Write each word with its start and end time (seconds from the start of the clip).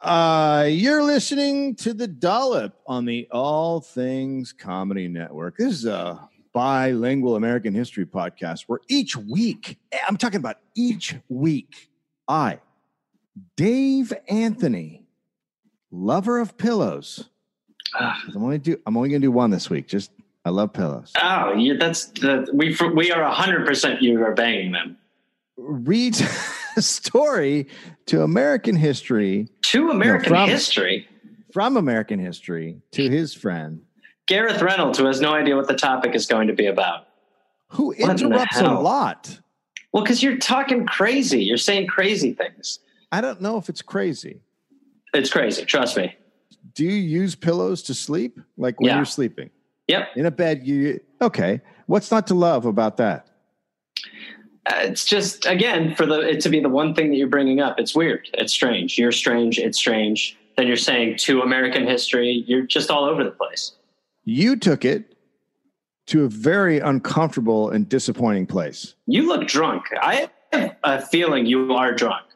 Uh, 0.00 0.66
you're 0.66 1.02
listening 1.02 1.74
to 1.74 1.92
the 1.92 2.08
Dollop 2.08 2.72
on 2.86 3.04
the 3.04 3.28
All 3.30 3.80
Things 3.80 4.50
Comedy 4.50 5.08
Network. 5.08 5.58
This 5.58 5.74
is 5.74 5.84
a 5.84 6.26
bilingual 6.54 7.36
American 7.36 7.74
history 7.74 8.06
podcast 8.06 8.62
where 8.66 8.80
each 8.88 9.14
week, 9.14 9.78
I'm 10.08 10.16
talking 10.16 10.38
about 10.38 10.56
each 10.74 11.16
week, 11.28 11.90
I, 12.26 12.60
Dave 13.58 14.14
Anthony, 14.26 15.04
lover 15.90 16.38
of 16.40 16.56
pillows. 16.56 17.28
I'm 17.94 18.42
only 18.42 18.56
do 18.56 18.80
I'm 18.86 18.96
only 18.96 19.10
gonna 19.10 19.20
do 19.20 19.32
one 19.32 19.50
this 19.50 19.68
week. 19.68 19.86
Just 19.86 20.12
I 20.46 20.50
love 20.50 20.72
pillows. 20.72 21.12
Oh, 21.20 21.52
yeah, 21.52 21.74
that's 21.78 22.06
the 22.06 22.48
we 22.54 22.74
we 22.94 23.12
are 23.12 23.22
hundred 23.24 23.66
percent 23.66 24.00
you 24.00 24.22
are 24.24 24.32
banging 24.32 24.72
them. 24.72 24.96
Reads 25.58 26.22
a 26.76 26.82
story 26.82 27.66
to 28.06 28.22
American 28.22 28.76
history 28.76 29.48
To 29.70 29.90
American 29.90 30.30
from- 30.30 30.48
history. 30.48 31.08
from 31.52 31.76
American 31.76 32.18
history 32.18 32.80
to 32.92 33.08
his 33.08 33.32
friend 33.34 33.82
Gareth 34.26 34.60
Reynolds, 34.62 34.98
who 34.98 35.06
has 35.06 35.20
no 35.20 35.32
idea 35.34 35.54
what 35.56 35.68
the 35.68 35.74
topic 35.76 36.14
is 36.14 36.26
going 36.26 36.48
to 36.48 36.54
be 36.54 36.66
about. 36.66 37.06
who 37.68 37.86
What 37.88 37.98
in 37.98 38.10
interrupts 38.10 38.60
a 38.60 38.64
lot. 38.74 39.38
Well, 39.92 40.02
because 40.04 40.22
you're 40.24 40.38
talking 40.38 40.86
crazy. 40.86 41.42
You're 41.44 41.56
saying 41.56 41.86
crazy 41.88 42.32
things. 42.32 42.80
I 43.12 43.20
don't 43.20 43.40
know 43.40 43.58
if 43.58 43.68
it's 43.68 43.82
crazy. 43.82 44.40
It's 45.14 45.30
crazy. 45.30 45.64
Trust 45.64 45.96
me. 45.96 46.14
Do 46.74 46.84
you 46.84 46.92
use 46.94 47.34
pillows 47.36 47.82
to 47.84 47.94
sleep? 47.94 48.40
Like 48.56 48.80
when 48.80 48.88
Yeah. 48.90 48.96
you're 48.96 49.04
sleeping 49.04 49.50
Yep. 49.88 50.08
in 50.16 50.26
a 50.26 50.30
bed? 50.32 50.66
You 50.66 51.00
okay? 51.20 51.60
What's 51.86 52.10
not 52.10 52.26
to 52.28 52.34
love 52.34 52.66
about 52.66 52.96
that? 52.98 53.26
Uh, 54.70 54.74
it's 54.82 55.04
just 55.04 55.46
again 55.46 55.94
for 55.96 56.06
the 56.06 56.20
it 56.20 56.40
to 56.40 56.48
be 56.48 56.60
the 56.60 56.68
one 56.68 56.94
thing 56.94 57.10
that 57.10 57.16
you're 57.16 57.26
bringing 57.28 57.60
up. 57.60 57.80
It's 57.80 57.94
weird. 57.94 58.28
It's 58.34 58.52
strange. 58.52 58.96
You're 58.98 59.12
strange. 59.12 59.58
It's 59.58 59.78
strange. 59.78 60.36
Then 60.56 60.66
you're 60.68 60.76
saying 60.76 61.16
to 61.18 61.40
American 61.42 61.86
history. 61.86 62.44
You're 62.46 62.66
just 62.66 62.90
all 62.90 63.04
over 63.04 63.24
the 63.24 63.30
place. 63.30 63.72
You 64.24 64.56
took 64.56 64.84
it 64.84 65.16
to 66.06 66.24
a 66.24 66.28
very 66.28 66.78
uncomfortable 66.78 67.70
and 67.70 67.88
disappointing 67.88 68.46
place. 68.46 68.94
You 69.06 69.26
look 69.26 69.46
drunk. 69.48 69.84
I 70.00 70.28
have 70.52 70.76
a 70.84 71.00
feeling 71.06 71.46
you 71.46 71.72
are 71.72 71.92
drunk. 71.94 72.26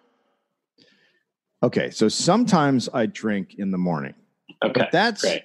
Okay, 1.63 1.91
so 1.91 2.09
sometimes 2.09 2.89
I 2.93 3.07
drink 3.07 3.55
in 3.59 3.71
the 3.71 3.79
morning, 3.79 4.15
Okay. 4.63 4.73
but 4.75 4.93
that's 4.93 5.23
great. 5.23 5.43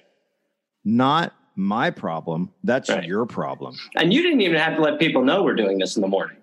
not 0.84 1.34
my 1.56 1.90
problem. 1.90 2.50
That's 2.64 2.88
Right. 2.88 3.04
your 3.04 3.26
problem. 3.26 3.74
And 3.96 4.12
you 4.12 4.22
didn't 4.22 4.40
even 4.42 4.56
have 4.56 4.76
to 4.76 4.82
let 4.82 4.98
people 4.98 5.22
know 5.24 5.42
we're 5.42 5.54
doing 5.54 5.78
this 5.78 5.96
in 5.96 6.02
the 6.02 6.08
morning. 6.08 6.36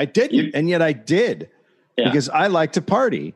I 0.00 0.06
didn't, 0.06 0.32
You- 0.32 0.50
and 0.54 0.66
yet 0.68 0.80
I 0.80 0.92
did 0.92 1.50
Yeah. 1.98 2.06
because 2.06 2.30
I 2.30 2.46
like 2.46 2.72
to 2.72 2.80
party. 2.82 3.34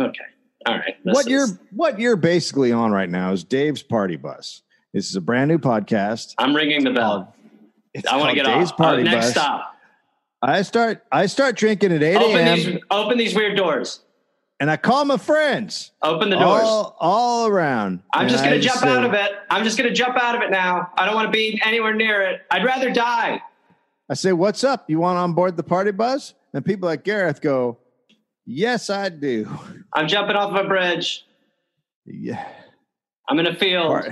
Okay. 0.00 0.20
All 0.66 0.74
right. 0.76 0.94
This 1.04 1.12
what 1.14 1.26
is- 1.26 1.30
you're 1.32 1.46
what 1.72 1.98
you're 1.98 2.14
basically 2.16 2.70
on 2.70 2.92
right 2.92 3.10
now 3.10 3.32
is 3.32 3.42
Dave's 3.42 3.82
Party 3.82 4.14
Bus. 4.16 4.62
This 4.92 5.10
is 5.10 5.16
a 5.16 5.20
brand 5.20 5.48
new 5.48 5.58
podcast. 5.58 6.34
I'm 6.38 6.54
ringing 6.54 6.84
the 6.84 6.92
bell. 6.92 7.34
It's 7.92 8.06
I 8.06 8.16
want 8.16 8.30
to 8.30 8.36
get 8.36 8.46
Dave's 8.46 8.70
off. 8.70 8.76
Party 8.76 9.02
Uh, 9.02 9.06
next 9.06 9.26
Bus. 9.26 9.30
stop. 9.32 9.74
I 10.40 10.62
start 10.62 11.02
I 11.10 11.26
start 11.26 11.56
drinking 11.56 11.90
at 11.92 12.02
8 12.02 12.16
Open 12.16 12.36
a.m. 12.36 12.56
these. 12.56 12.78
Open 12.92 13.18
these 13.18 13.34
weird 13.34 13.56
doors. 13.56 14.00
and 14.60 14.70
I 14.70 14.76
call 14.76 15.04
my 15.04 15.16
friends 15.16 15.90
Open 16.00 16.30
the 16.30 16.36
doors. 16.36 16.62
all, 16.62 16.96
all 17.00 17.46
around. 17.48 18.00
I'm 18.12 18.28
just 18.28 18.44
going 18.44 18.54
to 18.56 18.64
jump 18.64 18.78
say, 18.78 18.88
out 18.88 19.04
of 19.04 19.12
it. 19.12 19.32
I'm 19.50 19.64
just 19.64 19.76
going 19.76 19.88
to 19.90 19.94
jump 19.94 20.16
out 20.16 20.36
of 20.36 20.42
it 20.42 20.50
now. 20.52 20.90
I 20.96 21.06
don't 21.06 21.16
want 21.16 21.26
to 21.26 21.32
be 21.32 21.60
anywhere 21.64 21.92
near 21.92 22.22
it. 22.22 22.42
I'd 22.52 22.64
rather 22.64 22.90
die. 22.92 23.42
I 24.10 24.14
say, 24.14 24.32
"What's 24.32 24.64
up? 24.64 24.88
You 24.90 24.98
want 25.00 25.18
on 25.18 25.32
board 25.32 25.56
the 25.56 25.62
party 25.62 25.90
bus?" 25.90 26.34
And 26.52 26.64
people 26.64 26.88
like 26.88 27.04
Gareth 27.04 27.40
go, 27.40 27.78
"Yes, 28.44 28.90
I 28.90 29.08
do." 29.08 29.48
I'm 29.92 30.08
jumping 30.08 30.36
off 30.36 30.50
of 30.50 30.64
a 30.64 30.68
bridge. 30.68 31.24
Yeah. 32.06 32.46
I'm 33.28 33.38
in 33.38 33.46
a 33.46 33.54
field. 33.54 34.04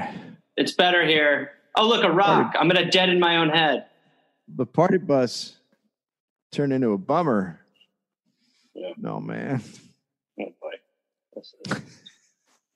It's 0.57 0.73
better 0.73 1.07
here. 1.07 1.53
Oh, 1.77 1.87
look, 1.87 2.05
a 2.05 2.11
rock. 2.11 2.55
I'm 2.59 2.69
going 2.69 2.83
to 2.83 2.91
dead 2.91 3.09
in 3.11 3.21
my 3.21 3.37
own 3.39 3.49
head. 3.51 3.87
the 4.55 4.67
party 4.67 4.99
bus 4.99 5.57
turned 6.51 6.73
into 6.73 6.93
a 6.93 6.99
bummer. 6.99 7.61
Yeah. 8.75 8.93
No, 8.97 9.21
man. 9.21 9.63
Oh, 10.41 10.45
boy. 10.61 10.71
This 11.35 11.55
is 11.67 11.83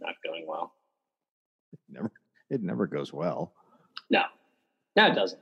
not 0.00 0.14
going 0.24 0.44
well. 0.46 0.72
Never 1.88 2.10
it 2.50 2.62
never 2.62 2.86
goes 2.86 3.12
well. 3.12 3.52
No. 4.10 4.22
No, 4.96 5.06
it 5.06 5.14
doesn't. 5.14 5.40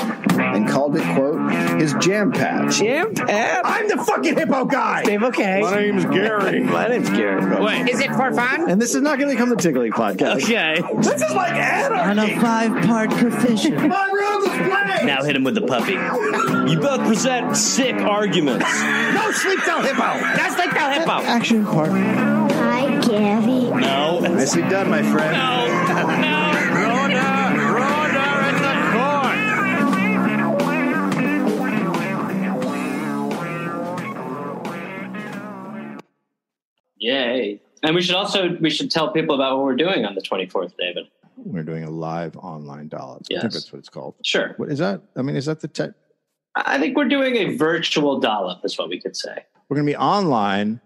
And 0.00 0.68
called 0.68 0.96
it, 0.96 1.02
quote, 1.14 1.50
his 1.80 1.94
jam 1.94 2.32
pad. 2.32 2.70
Jam 2.70 3.14
pad? 3.14 3.62
I'm 3.64 3.88
the 3.88 3.96
fucking 4.04 4.36
hippo 4.36 4.64
guy. 4.64 5.04
Dave, 5.04 5.22
okay. 5.24 5.60
My 5.60 5.80
name's 5.80 6.04
Gary. 6.06 6.60
My 6.64 6.88
name's 6.88 7.10
Gary. 7.10 7.62
Wait. 7.64 7.88
Is 7.88 8.00
it 8.00 8.10
for 8.10 8.32
fun? 8.32 8.70
And 8.70 8.80
this 8.80 8.94
is 8.94 9.02
not 9.02 9.18
going 9.18 9.30
to 9.30 9.34
become 9.34 9.48
the 9.50 9.56
Tiggly 9.56 9.90
podcast. 9.90 10.42
Okay. 10.44 10.80
This 11.02 11.22
is 11.22 11.34
like 11.34 11.52
on 11.92 12.18
a 12.18 12.40
five-part 12.40 13.10
coefficient. 13.12 13.76
My 13.88 14.10
rules 14.12 14.44
is 14.44 14.56
play. 14.68 15.06
Now 15.06 15.22
hit 15.22 15.36
him 15.36 15.44
with 15.44 15.54
the 15.54 15.62
puppy. 15.62 15.92
You 16.70 16.78
both 16.80 17.06
present 17.06 17.56
sick 17.56 17.96
arguments. 17.96 18.66
No 19.14 19.30
sleep 19.32 19.60
till 19.64 19.80
hippo. 19.82 19.96
That's 19.98 20.58
like 20.58 20.72
the 20.72 20.92
hippo. 20.92 21.10
Action 21.10 21.64
part. 21.64 21.90
Hi, 21.90 23.00
Gabby. 23.00 23.70
No. 23.70 24.20
Nicely 24.20 24.62
done, 24.62 24.90
my 24.90 25.02
friend. 25.02 26.49
Yay. 37.00 37.60
And 37.82 37.94
we 37.94 38.02
should 38.02 38.14
also 38.14 38.56
we 38.60 38.70
should 38.70 38.90
tell 38.90 39.10
people 39.12 39.34
about 39.34 39.56
what 39.56 39.64
we're 39.64 39.74
doing 39.76 40.04
on 40.04 40.14
the 40.14 40.20
24th, 40.20 40.74
David. 40.78 41.06
We're 41.36 41.62
doing 41.62 41.84
a 41.84 41.90
live 41.90 42.36
online 42.36 42.88
dollop. 42.88 43.22
I 43.22 43.26
Yes. 43.30 43.40
think 43.42 43.52
that's 43.54 43.72
what 43.72 43.78
it's 43.78 43.88
called. 43.88 44.14
Sure. 44.22 44.54
What 44.58 44.70
is 44.70 44.78
that? 44.78 45.00
I 45.16 45.22
mean, 45.22 45.34
is 45.36 45.46
that 45.46 45.60
the 45.60 45.68
tech? 45.68 45.92
I 46.54 46.78
think 46.78 46.96
we're 46.96 47.08
doing 47.08 47.36
a 47.36 47.56
virtual 47.56 48.20
dollop, 48.20 48.64
is 48.64 48.76
what 48.76 48.88
we 48.90 49.00
could 49.00 49.16
say. 49.16 49.44
We're 49.68 49.76
going 49.76 49.86
to 49.86 49.92
be 49.92 49.96
online. 49.96 50.80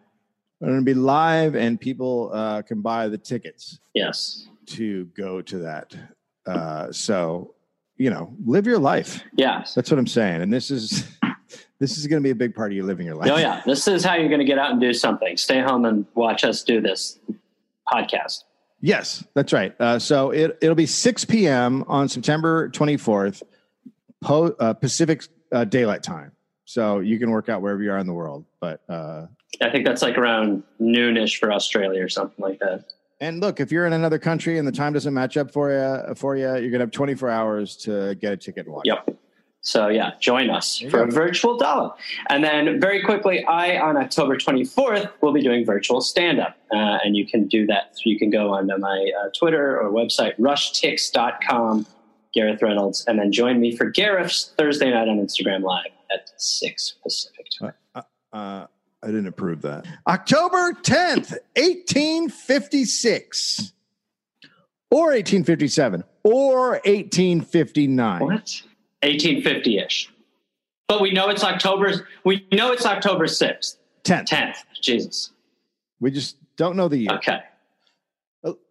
We're 0.61 0.69
going 0.69 0.81
to 0.81 0.85
be 0.85 0.95
live, 0.95 1.57
and 1.57 1.81
people 1.81 2.31
uh, 2.33 2.63
can 2.63 2.81
buy 2.83 3.09
the 3.09 3.19
tickets 3.19 3.81
Yes. 3.95 4.47
to 4.67 5.07
go 5.17 5.43
to 5.43 5.59
that. 5.59 5.97
Uh, 6.47 6.93
so, 6.93 7.55
you 7.97 8.11
know, 8.11 8.33
live 8.45 8.67
your 8.67 8.79
life. 8.79 9.25
Yes. 9.37 9.75
That's 9.75 9.91
what 9.91 9.99
I'm 9.99 10.07
saying. 10.07 10.43
And 10.43 10.53
this 10.53 10.71
is 10.71 11.05
this 11.81 11.99
is 11.99 12.07
going 12.07 12.23
to 12.23 12.25
be 12.25 12.31
a 12.31 12.35
big 12.35 12.55
part 12.55 12.71
of 12.73 12.77
you 12.77 12.85
living 12.85 13.07
your 13.07 13.17
life. 13.17 13.31
Oh 13.31 13.37
yeah. 13.37 13.63
This 13.67 13.87
is 13.89 14.05
how 14.05 14.15
you're 14.15 14.29
going 14.29 14.41
to 14.41 14.45
get 14.47 14.59
out 14.59 14.71
and 14.73 14.81
do 14.81 14.93
something. 14.93 15.37
Stay 15.37 15.61
home 15.61 15.85
and 15.85 16.07
watch 16.15 16.45
us 16.45 16.63
do 16.63 16.81
this 16.81 17.19
podcast. 17.93 18.45
Yes, 18.81 19.25
that's 19.35 19.53
right. 19.53 19.75
Uh, 19.81 19.99
so 19.99 20.31
it 20.31 20.59
it'll 20.61 20.75
be 20.75 20.87
6 20.87 21.25
p.m. 21.25 21.85
on 21.89 22.09
September 22.09 22.69
24th, 22.71 23.43
po- 24.23 24.55
uh, 24.61 24.75
Pacific 24.75 25.25
uh, 25.53 25.65
Daylight 25.65 26.03
Time. 26.03 26.33
So 26.67 27.01
you 27.01 27.19
can 27.19 27.31
work 27.31 27.49
out 27.49 27.63
wherever 27.63 27.83
you 27.83 27.91
are 27.93 27.99
in 27.99 28.07
the 28.07 28.13
world. 28.13 28.45
But 28.61 28.81
uh, 28.89 29.27
I 29.63 29.71
think 29.71 29.87
that's 29.87 30.03
like 30.03 30.19
around 30.19 30.63
noonish 30.81 31.39
for 31.39 31.53
Australia 31.53 32.03
or 32.03 32.09
something 32.09 32.43
like 32.43 32.59
that. 32.61 32.85
and 33.21 33.41
look, 33.41 33.61
if 33.61 33.71
you're 33.73 33.87
in 33.87 33.93
another 33.95 34.19
country 34.19 34.59
and 34.59 34.67
the 34.69 34.73
time 34.73 34.93
doesn't 34.93 35.15
match 35.15 35.37
up 35.37 35.51
for 35.51 35.71
you, 35.73 36.15
for 36.15 36.37
you, 36.37 36.43
you're 36.57 36.71
gonna 36.71 36.85
have 36.85 36.91
24 36.91 37.31
hours 37.31 37.77
to 37.79 38.15
get 38.17 38.33
a 38.33 38.37
ticket 38.37 38.67
and 38.67 38.75
watch. 38.75 38.85
Yep. 38.87 39.17
So 39.65 39.89
yeah, 39.89 40.13
join 40.21 40.51
us 40.51 40.79
for 40.91 41.03
a 41.03 41.11
virtual 41.11 41.57
dollop. 41.57 41.99
And 42.29 42.45
then 42.45 42.79
very 42.79 43.03
quickly, 43.03 43.43
I 43.47 43.79
on 43.79 43.97
October 43.97 44.37
24th 44.37 45.11
will 45.23 45.33
be 45.33 45.41
doing 45.41 45.65
virtual 45.65 46.03
stand 46.03 46.39
up, 46.39 46.59
uh, 46.71 46.99
and 47.03 47.17
you 47.17 47.27
can 47.27 47.49
do 47.49 47.65
that. 47.67 47.95
You 48.05 48.19
can 48.19 48.29
go 48.29 48.53
onto 48.53 48.77
my 48.77 49.11
uh, 49.19 49.31
Twitter 49.37 49.81
or 49.81 49.91
website 49.91 50.39
rushtix.com, 50.39 51.87
Gareth 52.35 52.61
Reynolds, 52.61 53.07
and 53.07 53.19
then 53.19 53.33
join 53.33 53.59
me 53.59 53.75
for 53.75 53.91
Gareth's 53.91 54.53
Thursday 54.59 54.91
night 54.91 55.09
on 55.09 55.17
Instagram 55.17 55.63
Live 55.63 55.87
at 56.13 56.29
six 56.37 56.97
Pacific 57.03 57.47
time. 57.59 57.73
Uh, 57.95 58.03
I 58.35 58.67
didn't 59.07 59.29
approve 59.29 59.63
that. 59.63 59.87
October 60.07 60.75
10th, 60.75 61.39
1856, 61.57 63.73
or 64.91 65.07
1857, 65.07 66.05
or 66.23 66.73
1859. 66.85 68.21
What? 68.21 68.63
1850 69.05 69.79
ish. 69.79 70.11
But 70.89 71.01
we 71.01 71.13
know 71.13 71.29
it's 71.29 71.45
October. 71.45 72.07
We 72.25 72.47
know 72.53 72.73
it's 72.73 72.87
October 72.87 73.27
6th, 73.27 73.77
10th. 74.05 74.29
10th. 74.29 74.57
Jesus. 74.81 75.31
We 76.01 76.11
just 76.11 76.37
don't 76.57 76.77
know 76.77 76.89
the 76.89 76.99
year. 76.99 77.13
Okay. 77.13 77.41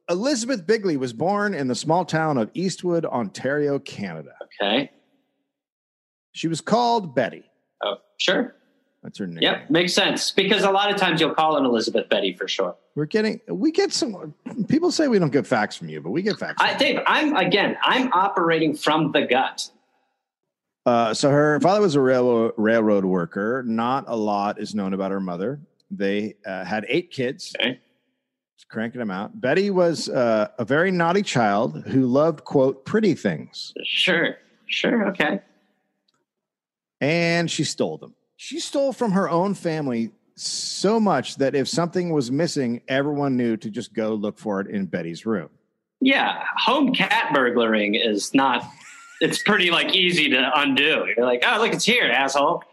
Elizabeth 0.10 0.68
Bigley 0.68 0.98
was 0.98 1.14
born 1.14 1.54
in 1.54 1.68
the 1.68 1.76
small 1.76 2.04
town 2.04 2.38
of 2.38 2.52
Eastwood, 2.54 3.06
Ontario, 3.06 3.80
Canada. 3.80 4.34
Okay. 4.62 4.92
She 6.34 6.48
was 6.48 6.62
called 6.62 7.16
Betty. 7.16 7.44
Oh, 7.84 7.96
sure. 8.18 8.56
That's 9.02 9.20
her 9.20 9.28
name. 9.28 9.42
Yep. 9.42 9.70
Makes 9.70 9.94
sense 9.94 10.32
because 10.32 10.64
a 10.64 10.72
lot 10.72 10.92
of 10.92 10.98
times 10.98 11.20
you'll 11.20 11.34
call 11.34 11.58
it 11.58 11.66
Elizabeth 11.66 12.10
Betty 12.10 12.34
for 12.34 12.48
short. 12.48 12.78
We're 12.96 13.06
getting, 13.06 13.40
we 13.48 13.72
get 13.72 13.92
some, 13.92 14.34
people 14.68 14.92
say 14.92 15.08
we 15.08 15.20
don't 15.20 15.32
get 15.32 15.48
facts 15.48 15.76
from 15.76 15.90
you, 15.90 16.00
but 16.02 16.12
we 16.12 16.22
get 16.22 16.38
facts. 16.38 16.56
I, 16.60 16.74
Dave, 16.76 17.00
I'm 17.06 17.36
again, 17.36 17.78
I'm 17.82 18.12
operating 18.14 18.76
from 18.76 19.12
the 19.12 19.24
gut. 19.24 19.70
Uh, 20.86 21.14
so 21.14 21.30
her 21.30 21.60
father 21.62 21.82
was 21.82 21.96
a 21.96 22.02
railroad, 22.02 22.54
railroad 22.58 23.06
worker. 23.06 23.64
Not 23.66 24.06
a 24.08 24.16
lot 24.16 24.60
is 24.60 24.76
known 24.76 24.94
about 24.94 25.12
her 25.12 25.22
mother. 25.22 25.60
They 25.90 26.36
uh, 26.46 26.66
had 26.66 26.86
eight 26.90 27.12
kids. 27.12 27.54
Okay. 27.60 27.80
cranking 28.70 29.00
them 29.00 29.12
out. 29.12 29.40
Betty 29.40 29.70
was 29.70 30.10
uh, 30.10 30.48
a 30.58 30.66
very 30.66 30.92
naughty 30.92 31.22
child 31.22 31.84
who 31.88 32.06
loved, 32.08 32.44
quote, 32.44 32.86
pretty 32.86 33.14
things, 33.14 33.74
Sure. 33.84 34.36
Sure. 34.66 35.08
Okay. 35.10 35.40
and 37.00 37.50
she 37.52 37.64
stole 37.64 37.98
them. 37.98 38.16
She 38.38 38.60
stole 38.60 38.92
from 38.92 39.12
her 39.12 39.30
own 39.30 39.54
family 39.54 40.12
so 40.36 41.00
much 41.00 41.36
that 41.36 41.54
if 41.54 41.68
something 41.68 42.10
was 42.12 42.32
missing, 42.32 42.82
everyone 42.88 43.38
knew 43.38 43.56
to 43.58 43.70
just 43.70 43.94
go 43.94 44.16
look 44.16 44.40
for 44.40 44.60
it 44.62 44.68
in 44.68 44.86
Betty's 44.88 45.26
room. 45.26 45.50
Yeah. 46.02 46.44
Home 46.58 46.94
cat 46.94 47.32
burglaring 47.34 47.94
is 47.96 48.34
not. 48.34 48.66
It's 49.22 49.42
pretty 49.42 49.72
like 49.72 49.96
easy 49.96 50.30
to 50.30 50.52
undo. 50.56 51.06
You're 51.16 51.26
like, 51.26 51.44
oh, 51.46 51.60
look, 51.62 51.74
it's 51.74 51.86
here, 51.86 52.06
asshole. 52.06 52.64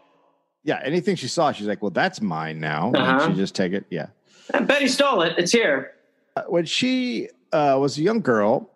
Yeah, 0.63 0.79
anything 0.83 1.15
she 1.15 1.27
saw, 1.27 1.51
she's 1.51 1.67
like, 1.67 1.81
well, 1.81 1.91
that's 1.91 2.21
mine 2.21 2.59
now. 2.59 2.91
Uh-huh. 2.93 3.27
She 3.29 3.33
just 3.35 3.55
take 3.55 3.73
it. 3.73 3.85
Yeah. 3.89 4.07
And 4.53 4.67
Betty 4.67 4.87
stole 4.87 5.21
it. 5.21 5.35
It's 5.37 5.51
here. 5.51 5.93
Uh, 6.35 6.43
when 6.47 6.65
she 6.65 7.29
uh, 7.51 7.77
was 7.79 7.97
a 7.97 8.01
young 8.01 8.21
girl, 8.21 8.69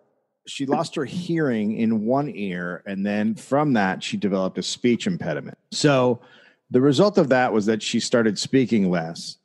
she 0.46 0.66
lost 0.66 0.94
her 0.94 1.04
hearing 1.04 1.76
in 1.76 2.06
one 2.06 2.30
ear, 2.34 2.82
and 2.86 3.04
then 3.04 3.34
from 3.34 3.72
that, 3.74 4.02
she 4.02 4.16
developed 4.16 4.58
a 4.58 4.62
speech 4.62 5.06
impediment. 5.06 5.58
So 5.72 6.20
the 6.70 6.80
result 6.80 7.18
of 7.18 7.28
that 7.30 7.52
was 7.52 7.66
that 7.66 7.82
she 7.82 7.98
started 8.00 8.38
speaking 8.38 8.90
less, 8.90 9.38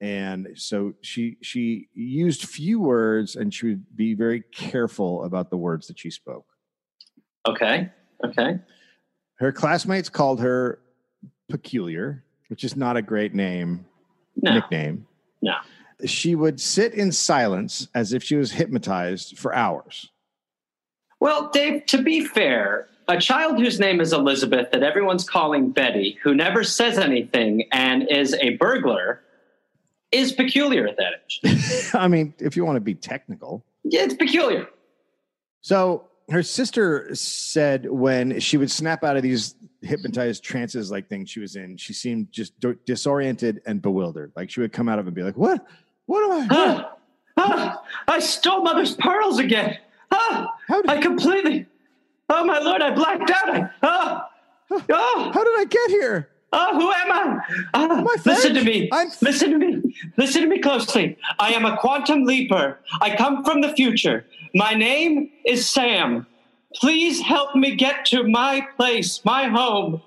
and 0.00 0.48
so 0.54 0.94
she 1.00 1.38
she 1.42 1.88
used 1.94 2.44
few 2.44 2.80
words, 2.80 3.34
and 3.34 3.52
she 3.52 3.66
would 3.66 3.96
be 3.96 4.14
very 4.14 4.42
careful 4.52 5.24
about 5.24 5.50
the 5.50 5.56
words 5.56 5.88
that 5.88 5.98
she 5.98 6.10
spoke. 6.10 6.46
Okay. 7.46 7.90
Okay. 8.24 8.58
Her 9.36 9.52
classmates 9.52 10.08
called 10.08 10.40
her 10.40 10.78
peculiar, 11.48 12.22
which 12.48 12.64
is 12.64 12.76
not 12.76 12.96
a 12.96 13.02
great 13.02 13.34
name 13.34 13.84
No. 14.36 14.54
nickname. 14.54 15.06
No. 15.40 15.54
She 16.06 16.34
would 16.34 16.60
sit 16.60 16.94
in 16.94 17.12
silence 17.12 17.88
as 17.94 18.12
if 18.12 18.22
she 18.22 18.36
was 18.36 18.52
hypnotized 18.52 19.38
for 19.38 19.54
hours. 19.54 20.10
Well, 21.20 21.50
Dave, 21.52 21.86
to 21.86 22.02
be 22.02 22.24
fair, 22.24 22.88
a 23.08 23.18
child 23.20 23.58
whose 23.58 23.78
name 23.78 24.00
is 24.00 24.12
Elizabeth 24.12 24.70
that 24.72 24.82
everyone's 24.82 25.28
calling 25.28 25.70
Betty, 25.70 26.18
who 26.22 26.34
never 26.34 26.64
says 26.64 26.98
anything 26.98 27.64
and 27.72 28.08
is 28.10 28.34
a 28.40 28.56
burglar, 28.56 29.22
is 30.10 30.32
peculiar 30.32 30.86
at 30.88 30.96
that 30.96 31.22
age. 31.44 31.90
I 31.94 32.08
mean, 32.08 32.34
if 32.38 32.56
you 32.56 32.64
want 32.64 32.76
to 32.76 32.80
be 32.80 32.94
technical. 32.94 33.64
yeah, 33.84 34.02
it's 34.02 34.14
peculiar. 34.14 34.68
So 35.60 36.08
her 36.32 36.42
sister 36.42 37.14
said 37.14 37.88
when 37.90 38.40
she 38.40 38.56
would 38.56 38.70
snap 38.70 39.04
out 39.04 39.16
of 39.16 39.22
these 39.22 39.54
hypnotized 39.82 40.42
trances 40.42 40.90
like 40.90 41.08
things 41.08 41.28
she 41.30 41.40
was 41.40 41.56
in, 41.56 41.76
she 41.76 41.92
seemed 41.92 42.30
just 42.32 42.58
d- 42.60 42.74
disoriented 42.86 43.60
and 43.66 43.82
bewildered. 43.82 44.32
Like 44.36 44.50
she 44.50 44.60
would 44.60 44.72
come 44.72 44.88
out 44.88 44.98
of 44.98 45.06
it 45.06 45.08
and 45.08 45.14
be 45.14 45.22
like, 45.22 45.36
"What? 45.36 45.64
What 46.06 46.24
am 46.24 46.32
I? 46.32 46.46
Ah, 46.50 46.92
ah, 47.36 47.82
I 48.08 48.18
stole 48.18 48.62
mother's 48.62 48.94
pearls 48.96 49.38
again. 49.38 49.78
Ah, 50.10 50.54
How 50.68 50.82
did- 50.82 50.90
I 50.90 50.98
completely. 51.00 51.66
Oh 52.28 52.44
my 52.44 52.58
lord! 52.60 52.82
I 52.82 52.94
blacked 52.94 53.30
out. 53.30 53.50
I, 53.54 53.70
ah, 53.82 54.28
oh, 54.70 55.30
How 55.34 55.44
did 55.44 55.58
I 55.58 55.64
get 55.68 55.90
here?" 55.90 56.28
oh, 56.54 56.78
who 56.78 56.92
am 56.92 57.12
I? 57.12 57.38
I 57.74 58.18
listen 58.26 58.54
to 58.54 58.62
me. 58.62 58.90
I'm- 58.92 59.10
Listen 59.22 59.50
to 59.52 59.58
me. 59.58 59.71
Listen 60.16 60.42
to 60.42 60.48
me 60.48 60.58
closely. 60.58 61.16
I 61.38 61.52
am 61.52 61.64
a 61.64 61.76
quantum 61.76 62.24
leaper. 62.24 62.78
I 63.00 63.16
come 63.16 63.44
from 63.44 63.60
the 63.60 63.72
future. 63.74 64.24
My 64.54 64.74
name 64.74 65.30
is 65.44 65.68
Sam. 65.68 66.26
Please 66.74 67.20
help 67.20 67.54
me 67.54 67.74
get 67.74 68.06
to 68.06 68.24
my 68.24 68.66
place, 68.76 69.24
my 69.24 69.48
home. 69.48 70.00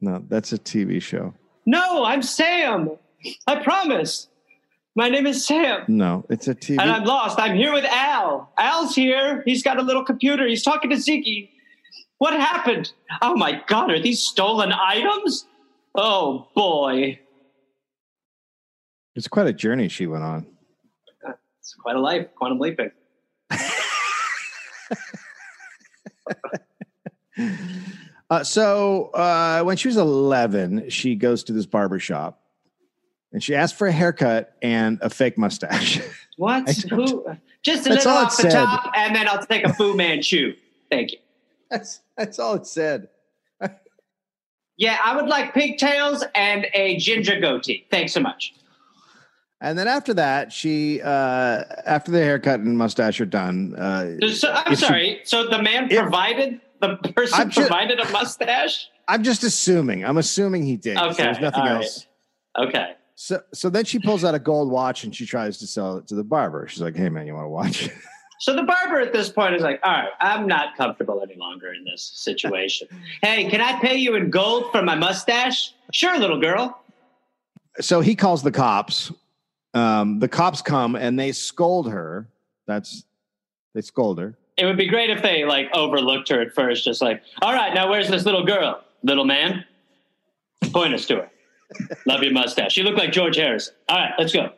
No, 0.00 0.24
that's 0.28 0.52
a 0.52 0.58
TV 0.58 1.00
show. 1.00 1.34
No, 1.66 2.04
I'm 2.04 2.22
Sam. 2.22 2.90
I 3.46 3.62
promise. 3.62 4.28
My 4.96 5.08
name 5.08 5.26
is 5.26 5.46
Sam. 5.46 5.84
No, 5.86 6.24
it's 6.28 6.48
a 6.48 6.54
TV. 6.54 6.80
And 6.80 6.90
I'm 6.90 7.04
lost. 7.04 7.38
I'm 7.38 7.56
here 7.56 7.72
with 7.72 7.84
Al. 7.84 8.52
Al's 8.58 8.94
here. 8.94 9.42
He's 9.44 9.62
got 9.62 9.78
a 9.78 9.82
little 9.82 10.04
computer. 10.04 10.46
He's 10.46 10.62
talking 10.62 10.90
to 10.90 10.96
Ziggy. 10.96 11.48
What 12.18 12.32
happened? 12.32 12.92
Oh 13.22 13.36
my 13.36 13.62
God, 13.66 13.90
are 13.90 14.00
these 14.00 14.20
stolen 14.20 14.72
items? 14.72 15.46
Oh 15.94 16.48
boy. 16.54 17.18
It's 19.14 19.28
quite 19.28 19.46
a 19.46 19.52
journey 19.52 19.88
she 19.88 20.06
went 20.06 20.24
on. 20.24 20.46
It's 21.58 21.74
quite 21.74 21.96
a 21.96 22.00
life. 22.00 22.28
Quantum 22.36 22.58
leaping. 22.58 22.90
Uh, 28.30 28.44
so 28.44 29.06
uh, 29.06 29.62
when 29.64 29.76
she 29.76 29.88
was 29.88 29.96
11, 29.96 30.88
she 30.88 31.16
goes 31.16 31.42
to 31.42 31.52
this 31.52 31.66
barber 31.66 31.98
shop 31.98 32.40
and 33.32 33.42
she 33.42 33.54
asked 33.54 33.76
for 33.76 33.88
a 33.88 33.92
haircut 33.92 34.56
and 34.62 34.98
a 35.02 35.10
fake 35.10 35.36
mustache. 35.36 36.00
What? 36.36 36.70
Who? 36.88 37.26
Just 37.60 37.86
a 37.86 37.90
little 37.90 38.12
off 38.12 38.34
the 38.34 38.44
said. 38.44 38.52
top, 38.52 38.92
and 38.96 39.14
then 39.14 39.28
I'll 39.28 39.44
take 39.44 39.62
a 39.62 39.74
Fu 39.74 39.94
Manchu. 39.94 40.54
Thank 40.90 41.12
you. 41.12 41.18
that's 41.68 42.00
that's 42.16 42.38
all 42.38 42.54
it 42.54 42.66
said. 42.66 43.08
Yeah, 44.78 44.96
I 45.04 45.14
would 45.14 45.26
like 45.26 45.52
pigtails 45.52 46.24
and 46.34 46.66
a 46.72 46.96
ginger 46.96 47.38
goatee. 47.38 47.86
Thanks 47.90 48.14
so 48.14 48.20
much. 48.20 48.54
And 49.62 49.78
then 49.78 49.88
after 49.88 50.14
that, 50.14 50.52
she 50.52 51.02
uh, 51.02 51.64
after 51.84 52.10
the 52.10 52.18
haircut 52.18 52.60
and 52.60 52.78
mustache 52.78 53.20
are 53.20 53.26
done. 53.26 53.74
Uh, 53.76 54.26
So, 54.28 54.50
I'm 54.52 54.72
If 54.72 54.78
she- 54.78 54.84
sorry. 54.86 55.20
so 55.24 55.48
the 55.48 55.62
man 55.62 55.90
If- 55.90 56.00
provided 56.00 56.60
the 56.80 56.96
person 57.14 57.40
I'm 57.40 57.50
provided 57.50 58.00
a 58.00 58.08
mustache. 58.10 58.88
I'm 59.06 59.22
just 59.22 59.42
assuming. 59.44 60.04
I'm 60.04 60.16
assuming 60.16 60.64
he 60.64 60.76
did. 60.76 60.96
Okay, 60.96 61.24
There's 61.24 61.40
nothing 61.40 61.64
right. 61.64 61.72
else. 61.82 62.06
Okay. 62.58 62.92
So 63.16 63.42
so 63.52 63.68
then 63.68 63.84
she 63.84 63.98
pulls 63.98 64.24
out 64.24 64.34
a 64.34 64.38
gold 64.38 64.70
watch 64.70 65.04
and 65.04 65.14
she 65.14 65.26
tries 65.26 65.58
to 65.58 65.66
sell 65.66 65.98
it 65.98 66.06
to 66.08 66.14
the 66.14 66.24
barber. 66.24 66.66
She's 66.68 66.80
like, 66.80 66.96
"Hey 66.96 67.10
man, 67.10 67.26
you 67.26 67.34
want 67.34 67.44
to 67.44 67.48
watch?" 67.48 67.90
So 68.42 68.56
the 68.56 68.62
barber 68.62 68.98
at 69.00 69.12
this 69.12 69.28
point 69.28 69.54
is 69.54 69.60
like, 69.60 69.78
all 69.84 69.92
right, 69.92 70.08
I'm 70.18 70.46
not 70.46 70.74
comfortable 70.74 71.20
any 71.22 71.34
longer 71.34 71.74
in 71.74 71.84
this 71.84 72.00
situation. 72.02 72.88
hey, 73.20 73.44
can 73.50 73.60
I 73.60 73.78
pay 73.80 73.96
you 73.96 74.14
in 74.14 74.30
gold 74.30 74.72
for 74.72 74.80
my 74.80 74.94
mustache? 74.94 75.74
Sure, 75.92 76.18
little 76.18 76.40
girl. 76.40 76.82
so 77.80 78.00
he 78.00 78.14
calls 78.14 78.42
the 78.42 78.50
cops. 78.50 79.12
Um, 79.74 80.18
the 80.18 80.28
cops 80.28 80.62
come 80.62 80.96
and 80.96 81.18
they 81.18 81.32
scold 81.32 81.90
her. 81.90 82.28
That's 82.66 83.04
they 83.74 83.80
scold 83.80 84.18
her. 84.18 84.36
It 84.56 84.64
would 84.64 84.76
be 84.76 84.88
great 84.88 85.10
if 85.10 85.22
they 85.22 85.44
like 85.44 85.68
overlooked 85.74 86.28
her 86.28 86.40
at 86.40 86.54
first, 86.54 86.84
just 86.84 87.00
like, 87.00 87.22
all 87.40 87.52
right, 87.52 87.72
now 87.72 87.88
where's 87.88 88.08
this 88.08 88.24
little 88.24 88.44
girl? 88.44 88.82
Little 89.02 89.24
man? 89.24 89.64
Point 90.72 90.92
us 90.94 91.06
to 91.06 91.16
her. 91.16 91.30
Love 92.06 92.22
your 92.22 92.32
mustache. 92.32 92.76
You 92.76 92.82
look 92.82 92.96
like 92.96 93.12
George 93.12 93.36
Harrison. 93.36 93.74
All 93.88 93.96
right, 93.96 94.12
let's 94.18 94.32
go. 94.32 94.52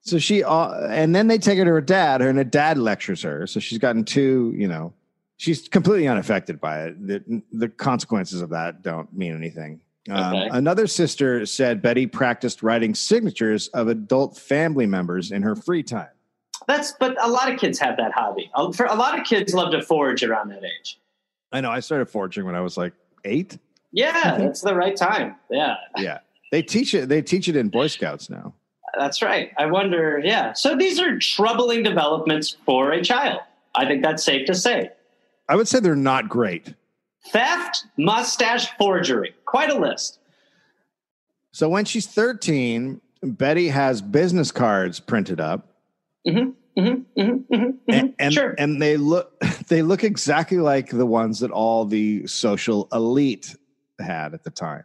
So 0.00 0.18
she 0.18 0.42
uh, 0.42 0.88
and 0.88 1.14
then 1.14 1.28
they 1.28 1.38
take 1.38 1.58
her 1.58 1.64
to 1.64 1.70
her 1.70 1.80
dad. 1.80 2.22
And 2.22 2.36
her 2.38 2.44
dad 2.44 2.78
lectures 2.78 3.22
her. 3.22 3.46
So 3.46 3.60
she's 3.60 3.78
gotten 3.78 4.04
two. 4.04 4.52
You 4.56 4.66
know, 4.68 4.92
she's 5.36 5.68
completely 5.68 6.08
unaffected 6.08 6.60
by 6.60 6.84
it. 6.84 7.06
The, 7.06 7.42
the 7.52 7.68
consequences 7.68 8.40
of 8.40 8.50
that 8.50 8.82
don't 8.82 9.12
mean 9.12 9.36
anything. 9.36 9.80
Um, 10.10 10.34
Okay. 10.34 10.48
Another 10.52 10.86
sister 10.86 11.46
said 11.46 11.80
Betty 11.80 12.06
practiced 12.06 12.62
writing 12.62 12.94
signatures 12.94 13.68
of 13.68 13.88
adult 13.88 14.36
family 14.36 14.86
members 14.86 15.30
in 15.30 15.42
her 15.42 15.54
free 15.54 15.82
time. 15.82 16.08
That's 16.66 16.92
but 16.98 17.22
a 17.22 17.28
lot 17.28 17.52
of 17.52 17.58
kids 17.58 17.78
have 17.80 17.96
that 17.96 18.12
hobby. 18.12 18.50
For 18.74 18.86
a 18.86 18.94
lot 18.94 19.18
of 19.18 19.24
kids 19.26 19.52
love 19.54 19.72
to 19.72 19.82
forge 19.82 20.22
around 20.22 20.48
that 20.50 20.62
age. 20.64 20.98
I 21.52 21.60
know. 21.60 21.70
I 21.70 21.80
started 21.80 22.06
forging 22.06 22.44
when 22.44 22.54
I 22.54 22.60
was 22.60 22.76
like 22.76 22.92
eight. 23.24 23.58
Yeah, 23.92 24.36
that's 24.38 24.60
the 24.60 24.74
right 24.74 24.96
time. 24.96 25.36
Yeah, 25.50 25.76
Yeah, 25.98 26.18
they 26.50 26.62
teach 26.62 26.94
it. 26.94 27.08
They 27.08 27.20
teach 27.22 27.48
it 27.48 27.56
in 27.56 27.68
Boy 27.68 27.88
Scouts 27.88 28.30
now. 28.30 28.54
that's 28.98 29.22
right. 29.22 29.50
I 29.58 29.66
wonder. 29.66 30.20
Yeah, 30.22 30.52
so 30.52 30.76
these 30.76 30.98
are 31.00 31.18
troubling 31.18 31.82
developments 31.82 32.56
for 32.64 32.92
a 32.92 33.02
child. 33.02 33.40
I 33.74 33.86
think 33.86 34.02
that's 34.02 34.22
safe 34.24 34.46
to 34.46 34.54
say. 34.54 34.90
I 35.48 35.56
would 35.56 35.66
say 35.68 35.80
they're 35.80 35.96
not 35.96 36.28
great. 36.28 36.74
Theft, 37.32 37.84
mustache 37.98 38.68
forgery. 38.78 39.34
Quite 39.52 39.68
a 39.68 39.78
list. 39.78 40.18
So 41.50 41.68
when 41.68 41.84
she's 41.84 42.06
13, 42.06 43.02
Betty 43.22 43.68
has 43.68 44.00
business 44.00 44.50
cards 44.50 44.98
printed 44.98 45.40
up. 45.40 45.76
hmm 46.26 46.52
hmm 46.74 46.94
hmm 47.18 47.36
hmm 47.52 47.70
and, 47.86 48.14
and, 48.18 48.32
sure. 48.32 48.54
and 48.56 48.80
they 48.80 48.96
look 48.96 49.38
they 49.68 49.82
look 49.82 50.04
exactly 50.04 50.56
like 50.56 50.88
the 50.88 51.04
ones 51.04 51.40
that 51.40 51.50
all 51.50 51.84
the 51.84 52.26
social 52.26 52.88
elite 52.94 53.54
had 54.00 54.32
at 54.32 54.42
the 54.42 54.50
time. 54.50 54.84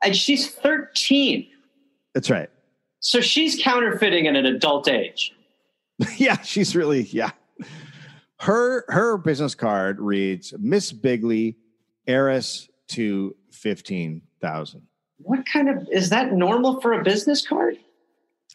And 0.00 0.16
she's 0.16 0.48
13. 0.48 1.48
That's 2.14 2.30
right. 2.30 2.50
So 3.00 3.20
she's 3.20 3.60
counterfeiting 3.60 4.28
at 4.28 4.36
an 4.36 4.46
adult 4.46 4.86
age. 4.86 5.34
yeah, 6.18 6.40
she's 6.42 6.76
really 6.76 7.02
yeah. 7.10 7.32
Her 8.38 8.84
her 8.86 9.18
business 9.18 9.56
card 9.56 9.98
reads 9.98 10.54
Miss 10.56 10.92
Bigley, 10.92 11.56
heiress 12.06 12.69
to 12.90 13.34
fifteen 13.50 14.22
thousand. 14.40 14.82
What 15.18 15.44
kind 15.46 15.68
of 15.68 15.88
is 15.90 16.10
that 16.10 16.32
normal 16.32 16.80
for 16.80 16.92
a 16.94 17.02
business 17.02 17.46
card? 17.46 17.76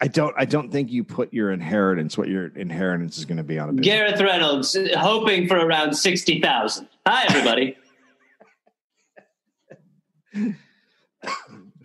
I 0.01 0.07
don't 0.07 0.35
I 0.37 0.45
don't 0.45 0.71
think 0.71 0.91
you 0.91 1.03
put 1.03 1.33
your 1.33 1.51
inheritance 1.51 2.17
what 2.17 2.27
your 2.27 2.47
inheritance 2.55 3.17
is 3.17 3.25
going 3.25 3.37
to 3.37 3.43
be 3.43 3.57
on 3.59 3.69
a 3.69 3.73
business. 3.73 3.93
Gareth 3.93 4.21
Reynolds 4.21 4.77
hoping 4.97 5.47
for 5.47 5.57
around 5.57 5.93
60,000. 5.93 6.87
Hi, 7.07 7.25
everybody. 7.29 7.77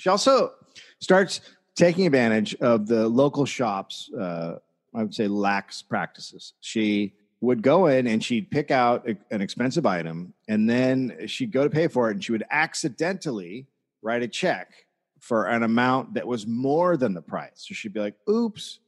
She 0.00 0.08
also 0.08 0.52
starts 1.00 1.42
taking 1.76 2.06
advantage 2.06 2.54
of 2.56 2.86
the 2.86 3.06
local 3.06 3.44
shops, 3.44 4.10
uh, 4.18 4.56
I 4.94 5.02
would 5.02 5.14
say 5.14 5.28
lax 5.28 5.82
practices. 5.82 6.54
She 6.60 7.14
would 7.40 7.62
go 7.62 7.86
in 7.86 8.06
and 8.06 8.22
she'd 8.22 8.50
pick 8.50 8.70
out 8.70 9.08
a- 9.08 9.16
an 9.30 9.40
expensive 9.40 9.86
item 9.86 10.34
and 10.48 10.68
then 10.68 11.16
she'd 11.26 11.52
go 11.52 11.64
to 11.64 11.70
pay 11.70 11.88
for 11.88 12.08
it 12.10 12.14
and 12.14 12.24
she 12.24 12.32
would 12.32 12.44
accidentally 12.50 13.66
write 14.02 14.22
a 14.22 14.28
check 14.28 14.86
for 15.18 15.46
an 15.46 15.62
amount 15.62 16.14
that 16.14 16.26
was 16.26 16.46
more 16.46 16.96
than 16.96 17.14
the 17.14 17.22
price. 17.22 17.66
So 17.68 17.74
she'd 17.74 17.92
be 17.92 18.00
like, 18.00 18.14
oops, 18.28 18.80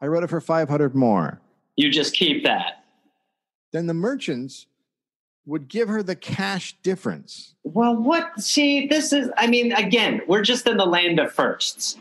I 0.00 0.06
wrote 0.06 0.22
it 0.24 0.30
for 0.30 0.40
500 0.40 0.94
more. 0.94 1.40
You 1.76 1.90
just 1.90 2.14
keep 2.14 2.44
that. 2.44 2.84
Then 3.72 3.86
the 3.86 3.94
merchants 3.94 4.66
would 5.46 5.68
give 5.68 5.88
her 5.88 6.02
the 6.02 6.16
cash 6.16 6.76
difference. 6.82 7.54
Well, 7.64 7.96
what? 7.96 8.40
See, 8.40 8.86
this 8.86 9.12
is, 9.12 9.30
I 9.36 9.46
mean, 9.46 9.72
again, 9.72 10.22
we're 10.26 10.42
just 10.42 10.66
in 10.66 10.76
the 10.76 10.86
land 10.86 11.18
of 11.18 11.32
firsts. 11.32 11.96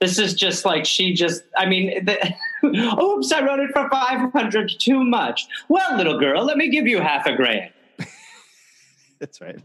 This 0.00 0.18
is 0.18 0.34
just 0.34 0.64
like 0.64 0.84
she 0.84 1.12
just, 1.12 1.42
I 1.56 1.66
mean, 1.66 2.04
the, 2.04 2.34
oops, 2.64 3.32
I 3.32 3.44
wrote 3.44 3.60
it 3.60 3.70
for 3.72 3.88
500 3.90 4.72
too 4.78 5.04
much. 5.04 5.46
Well, 5.68 5.96
little 5.96 6.18
girl, 6.18 6.44
let 6.44 6.56
me 6.56 6.68
give 6.68 6.86
you 6.86 7.00
half 7.00 7.26
a 7.26 7.34
grand. 7.36 7.70
That's 9.20 9.40
right. 9.40 9.58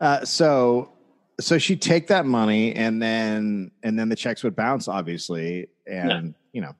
Uh, 0.00 0.24
so, 0.24 0.92
so 1.40 1.58
she'd 1.58 1.82
take 1.82 2.06
that 2.08 2.26
money 2.26 2.74
and 2.74 3.02
then, 3.02 3.70
and 3.82 3.98
then 3.98 4.08
the 4.08 4.16
checks 4.16 4.42
would 4.44 4.56
bounce, 4.56 4.88
obviously, 4.88 5.68
and 5.86 6.34
you 6.52 6.60
know, 6.60 6.74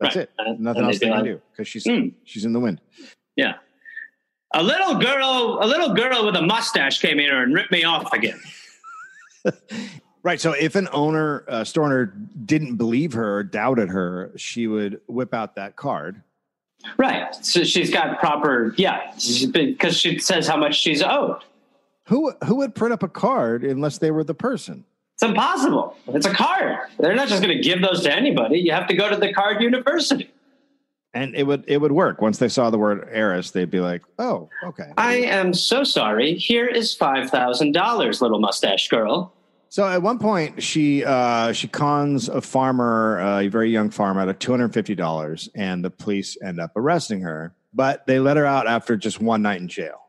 that's 0.00 0.16
Right. 0.16 0.22
it. 0.24 0.60
Nothing 0.60 0.82
and 0.82 0.86
else 0.92 0.98
they 1.00 1.06
can 1.06 1.10
like, 1.16 1.24
do 1.24 1.40
because 1.50 1.66
she's 1.66 1.84
"Hmm." 1.84 2.08
she's 2.24 2.44
in 2.44 2.52
the 2.52 2.60
wind. 2.60 2.80
Yeah. 3.36 3.54
A 4.54 4.62
little 4.62 4.94
girl, 4.94 5.58
a 5.60 5.66
little 5.66 5.92
girl 5.94 6.24
with 6.24 6.36
a 6.36 6.42
mustache 6.42 7.00
came 7.00 7.18
in 7.18 7.26
here 7.26 7.42
and 7.42 7.52
ripped 7.52 7.72
me 7.72 7.84
off 7.84 8.12
again. 8.12 8.40
Right. 10.22 10.40
So 10.40 10.52
if 10.52 10.74
an 10.74 10.88
owner, 10.92 11.44
uh, 11.48 11.64
store 11.64 11.84
owner, 11.84 12.06
didn't 12.44 12.76
believe 12.76 13.12
her 13.12 13.38
or 13.38 13.42
doubted 13.44 13.88
her, 13.88 14.32
she 14.36 14.66
would 14.66 15.00
whip 15.06 15.32
out 15.32 15.54
that 15.56 15.76
card. 15.76 16.22
Right. 16.96 17.34
So 17.44 17.64
she's 17.64 17.90
got 17.90 18.18
proper, 18.18 18.74
yeah, 18.76 19.12
because 19.52 19.96
she 19.96 20.18
says 20.18 20.46
how 20.46 20.56
much 20.56 20.78
she's 20.78 21.02
owed. 21.02 21.42
Who 22.04 22.32
who 22.44 22.56
would 22.56 22.74
print 22.74 22.92
up 22.92 23.02
a 23.02 23.08
card 23.08 23.64
unless 23.64 23.98
they 23.98 24.10
were 24.10 24.24
the 24.24 24.34
person? 24.34 24.84
It's 25.14 25.22
impossible. 25.22 25.96
It's 26.08 26.26
a 26.26 26.32
card. 26.32 26.78
They're 26.98 27.14
not 27.14 27.28
just 27.28 27.42
going 27.42 27.56
to 27.56 27.62
give 27.62 27.82
those 27.82 28.02
to 28.04 28.14
anybody. 28.14 28.60
You 28.60 28.72
have 28.72 28.86
to 28.86 28.94
go 28.94 29.10
to 29.10 29.16
the 29.16 29.32
card 29.32 29.60
university. 29.60 30.30
And 31.12 31.34
it 31.34 31.42
would 31.42 31.64
it 31.66 31.78
would 31.78 31.92
work 31.92 32.22
once 32.22 32.38
they 32.38 32.48
saw 32.48 32.70
the 32.70 32.78
word 32.78 33.08
heiress. 33.10 33.50
They'd 33.50 33.70
be 33.70 33.80
like, 33.80 34.02
"Oh, 34.18 34.48
okay." 34.62 34.92
I 34.96 35.14
am 35.16 35.52
so 35.54 35.82
sorry. 35.82 36.34
Here 36.34 36.66
is 36.66 36.94
five 36.94 37.30
thousand 37.30 37.72
dollars, 37.72 38.22
little 38.22 38.38
mustache 38.38 38.88
girl. 38.88 39.32
So 39.70 39.86
at 39.86 40.00
one 40.02 40.18
point, 40.18 40.62
she 40.62 41.04
uh, 41.04 41.52
she 41.52 41.68
cons 41.68 42.28
a 42.28 42.40
farmer, 42.40 43.20
uh, 43.20 43.40
a 43.40 43.48
very 43.48 43.70
young 43.70 43.90
farmer, 43.90 44.20
out 44.22 44.28
of 44.28 44.38
two 44.38 44.50
hundred 44.50 44.72
fifty 44.72 44.94
dollars, 44.94 45.48
and 45.54 45.84
the 45.84 45.90
police 45.90 46.36
end 46.42 46.58
up 46.60 46.72
arresting 46.76 47.20
her. 47.20 47.54
But 47.74 48.06
they 48.06 48.18
let 48.18 48.36
her 48.38 48.46
out 48.46 48.66
after 48.66 48.96
just 48.96 49.20
one 49.20 49.42
night 49.42 49.60
in 49.60 49.68
jail 49.68 50.00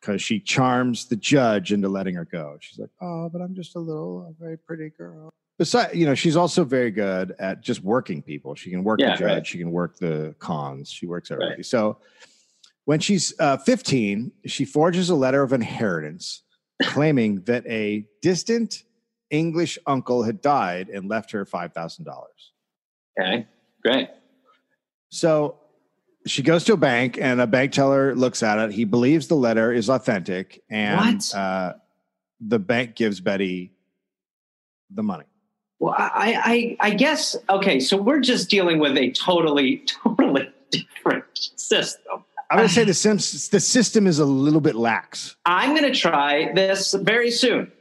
because 0.00 0.22
she 0.22 0.40
charms 0.40 1.06
the 1.06 1.16
judge 1.16 1.72
into 1.72 1.88
letting 1.88 2.14
her 2.14 2.24
go. 2.24 2.56
She's 2.60 2.78
like, 2.78 2.90
"Oh, 3.02 3.28
but 3.30 3.42
I'm 3.42 3.54
just 3.54 3.76
a 3.76 3.78
little, 3.78 4.26
a 4.38 4.42
very 4.42 4.56
pretty 4.56 4.90
girl." 4.96 5.30
Besides, 5.58 5.94
you 5.94 6.04
know, 6.06 6.14
she's 6.14 6.34
also 6.34 6.64
very 6.64 6.90
good 6.90 7.34
at 7.38 7.60
just 7.60 7.82
working 7.84 8.22
people. 8.22 8.54
She 8.56 8.70
can 8.70 8.82
work 8.82 8.98
Yeah, 9.00 9.12
the 9.12 9.18
judge, 9.20 9.28
right. 9.28 9.46
she 9.46 9.58
can 9.58 9.70
work 9.70 9.96
the 9.98 10.34
cons, 10.40 10.90
she 10.90 11.06
works 11.06 11.30
everybody. 11.30 11.56
Right. 11.56 11.66
So 11.66 11.98
when 12.86 12.98
she's 12.98 13.32
uh, 13.38 13.58
15, 13.58 14.32
she 14.46 14.64
forges 14.64 15.10
a 15.10 15.14
letter 15.14 15.42
of 15.42 15.52
inheritance 15.52 16.42
claiming 16.82 17.42
that 17.42 17.64
a 17.68 18.04
distant 18.20 18.82
English 19.30 19.78
uncle 19.86 20.22
had 20.22 20.40
died 20.40 20.88
and 20.88 21.08
left 21.08 21.30
her 21.32 21.44
$5,000. 21.44 22.06
Okay, 23.18 23.46
great. 23.82 24.08
So 25.10 25.56
she 26.26 26.42
goes 26.42 26.64
to 26.64 26.72
a 26.72 26.76
bank 26.76 27.18
and 27.20 27.40
a 27.40 27.46
bank 27.46 27.72
teller 27.72 28.14
looks 28.14 28.42
at 28.42 28.58
it. 28.58 28.72
He 28.72 28.84
believes 28.84 29.28
the 29.28 29.36
letter 29.36 29.72
is 29.72 29.88
authentic 29.88 30.62
and 30.70 31.22
Uh, 31.34 31.74
the 32.40 32.58
bank 32.58 32.94
gives 32.94 33.20
Betty 33.20 33.72
the 34.90 35.02
money. 35.02 35.24
Well, 35.78 35.94
I, 35.96 36.76
I, 36.80 36.88
I 36.88 36.90
guess 36.94 37.36
okay. 37.48 37.80
So 37.80 37.96
we're 37.96 38.20
just 38.20 38.48
dealing 38.48 38.78
with 38.78 38.96
a 38.96 39.10
totally, 39.12 39.78
totally 40.02 40.50
different 40.70 41.24
system. 41.56 42.24
I'm 42.50 42.58
going 42.58 42.68
to 42.68 42.74
say 42.74 42.84
the, 42.84 42.94
sims- 42.94 43.48
the 43.48 43.60
system 43.60 44.06
is 44.06 44.18
a 44.18 44.24
little 44.24 44.60
bit 44.60 44.74
lax. 44.74 45.36
I'm 45.44 45.70
going 45.70 45.90
to 45.90 45.98
try 45.98 46.52
this 46.52 46.94
very 46.94 47.30
soon. 47.30 47.72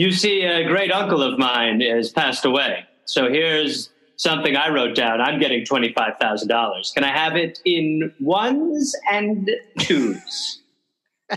You 0.00 0.12
see, 0.12 0.44
a 0.44 0.66
great 0.66 0.90
uncle 0.90 1.22
of 1.22 1.38
mine 1.38 1.82
has 1.82 2.08
passed 2.08 2.46
away. 2.46 2.86
So 3.04 3.28
here's 3.28 3.90
something 4.16 4.56
I 4.56 4.70
wrote 4.70 4.96
down. 4.96 5.20
I'm 5.20 5.38
getting 5.38 5.62
$25,000. 5.62 6.94
Can 6.94 7.04
I 7.04 7.14
have 7.14 7.36
it 7.36 7.60
in 7.66 8.10
ones 8.18 8.96
and 9.12 9.50
twos? 9.78 10.62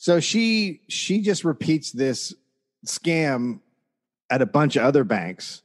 So 0.00 0.20
she 0.20 0.80
she 0.88 1.20
just 1.20 1.44
repeats 1.44 1.92
this 1.92 2.32
scam 2.86 3.60
at 4.30 4.40
a 4.40 4.46
bunch 4.46 4.76
of 4.76 4.84
other 4.84 5.04
banks 5.04 5.60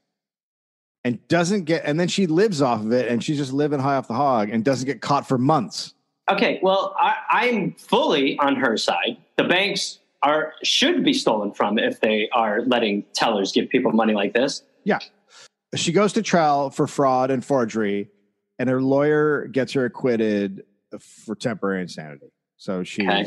and 1.06 1.26
doesn't 1.30 1.64
get 1.64 1.86
and 1.86 1.98
then 1.98 2.10
she 2.10 2.28
lives 2.28 2.62
off 2.62 2.82
of 2.82 2.92
it 2.92 3.08
and 3.08 3.24
she's 3.24 3.38
just 3.38 3.54
living 3.54 3.80
high 3.80 3.96
off 3.96 4.10
the 4.10 4.16
hog 4.16 4.50
and 4.50 4.66
doesn't 4.66 4.88
get 4.88 5.00
caught 5.00 5.26
for 5.26 5.38
months. 5.38 5.94
Okay, 6.32 6.60
well, 6.64 6.96
I, 7.00 7.16
I'm 7.30 7.74
fully 7.74 8.38
on 8.40 8.56
her 8.56 8.78
side. 8.78 9.18
The 9.38 9.44
banks 9.44 10.00
are 10.22 10.54
should 10.64 11.04
be 11.04 11.14
stolen 11.14 11.52
from 11.54 11.78
if 11.78 12.00
they 12.00 12.30
are 12.32 12.62
letting 12.62 13.04
tellers 13.14 13.52
give 13.52 13.70
people 13.70 13.92
money 13.92 14.14
like 14.14 14.34
this. 14.34 14.64
Yeah. 14.86 15.00
She 15.76 15.92
goes 15.92 16.14
to 16.14 16.22
trial 16.22 16.70
for 16.70 16.88
fraud 16.88 17.30
and 17.32 17.44
forgery 17.44 18.10
and 18.60 18.70
her 18.70 18.82
lawyer 18.82 19.48
gets 19.48 19.74
her 19.74 19.84
acquitted 19.86 20.64
for 21.26 21.36
temporary 21.36 21.82
insanity. 21.82 22.28
So 22.56 22.84
she's 22.84 23.06
Okay. 23.10 23.26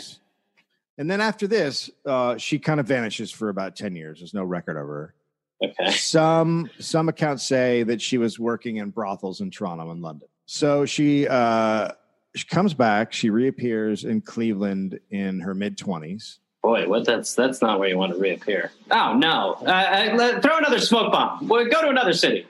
and 0.97 1.11
then 1.11 1.21
after 1.21 1.47
this, 1.47 1.91
uh, 2.07 2.39
she 2.39 2.59
kind 2.59 2.81
of 2.81 2.87
vanishes 2.87 3.31
for 3.31 3.51
about 3.51 3.77
10 3.77 3.95
years. 3.97 4.21
There's 4.21 4.33
no 4.33 4.45
record 4.45 4.79
of 4.79 4.87
her. 4.87 5.15
Okay. 5.63 5.91
Some 5.91 6.71
some 6.79 7.09
accounts 7.11 7.43
say 7.43 7.83
that 7.83 8.01
she 8.01 8.17
was 8.17 8.39
working 8.39 8.77
in 8.77 8.91
brothels 8.91 9.41
in 9.43 9.51
Toronto 9.51 9.91
and 9.91 10.01
London. 10.01 10.29
So 10.47 10.87
she 10.87 11.27
uh, 11.29 11.91
she 12.37 12.47
comes 12.47 12.75
back. 12.75 13.13
She 13.13 13.31
reappears 13.31 14.05
in 14.05 14.21
Cleveland 14.21 15.01
in 15.11 15.41
her 15.41 15.55
mid 15.55 15.79
twenties. 15.79 16.39
Boy, 16.63 16.89
what 16.89 17.05
that's 17.05 17.35
that's 17.35 17.63
not 17.63 17.79
where 17.79 17.89
you 17.89 17.97
want 17.97 18.13
to 18.13 18.19
reappear. 18.19 18.73
Oh 18.91 19.15
no! 19.17 19.57
Uh, 19.63 19.71
uh, 19.71 20.15
let- 20.17 20.43
throw 20.43 20.59
another 20.59 20.81
smoke 20.81 21.13
bomb. 21.13 21.49
Well, 21.49 21.65
go 21.65 21.83
to 21.83 21.89
another 21.89 22.13
city. 22.13 22.47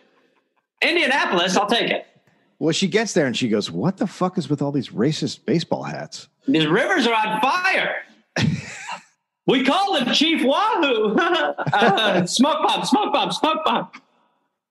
Indianapolis, 0.83 1.57
I'll 1.57 1.69
take 1.69 1.90
it. 1.90 2.07
Well, 2.59 2.73
she 2.73 2.88
gets 2.88 3.12
there 3.12 3.26
and 3.26 3.37
she 3.37 3.49
goes, 3.49 3.71
"What 3.71 3.99
the 3.99 4.07
fuck 4.07 4.38
is 4.38 4.49
with 4.49 4.62
all 4.62 4.73
these 4.73 4.88
racist 4.88 5.45
baseball 5.45 5.83
hats?" 5.83 6.28
These 6.49 6.66
rivers 6.66 7.07
are 7.07 7.14
on 7.14 7.40
fire. 7.40 7.97
we 9.47 9.64
call 9.64 9.97
him 9.97 10.12
Chief 10.12 10.45
Wahoo. 10.45 11.14
uh, 11.73 12.26
smoke 12.26 12.66
bomb, 12.66 12.85
smoke 12.85 13.12
bomb, 13.12 13.33
smoke 13.33 13.64
bomb. 13.64 13.88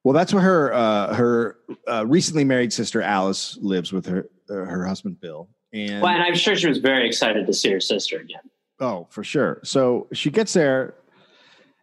Well, 0.04 0.14
that's 0.14 0.34
where 0.34 0.44
her 0.44 0.74
uh, 0.74 1.14
her 1.14 1.58
uh, 1.88 2.06
recently 2.08 2.44
married 2.44 2.74
sister 2.74 3.02
Alice 3.02 3.58
lives 3.62 3.94
with 3.94 4.06
her 4.08 4.30
her 4.54 4.86
husband 4.86 5.20
Bill. 5.20 5.50
And 5.74 6.02
Well, 6.02 6.14
and 6.14 6.24
I'm 6.24 6.36
sure 6.36 6.56
she 6.56 6.68
was 6.68 6.78
very 6.78 7.08
excited 7.08 7.46
to 7.48 7.54
see 7.54 7.72
her 7.72 7.80
sister 7.80 8.20
again. 8.20 8.42
Oh, 8.80 9.08
for 9.10 9.24
sure. 9.24 9.60
So 9.64 10.08
she 10.14 10.30
gets 10.30 10.54
there. 10.54 10.96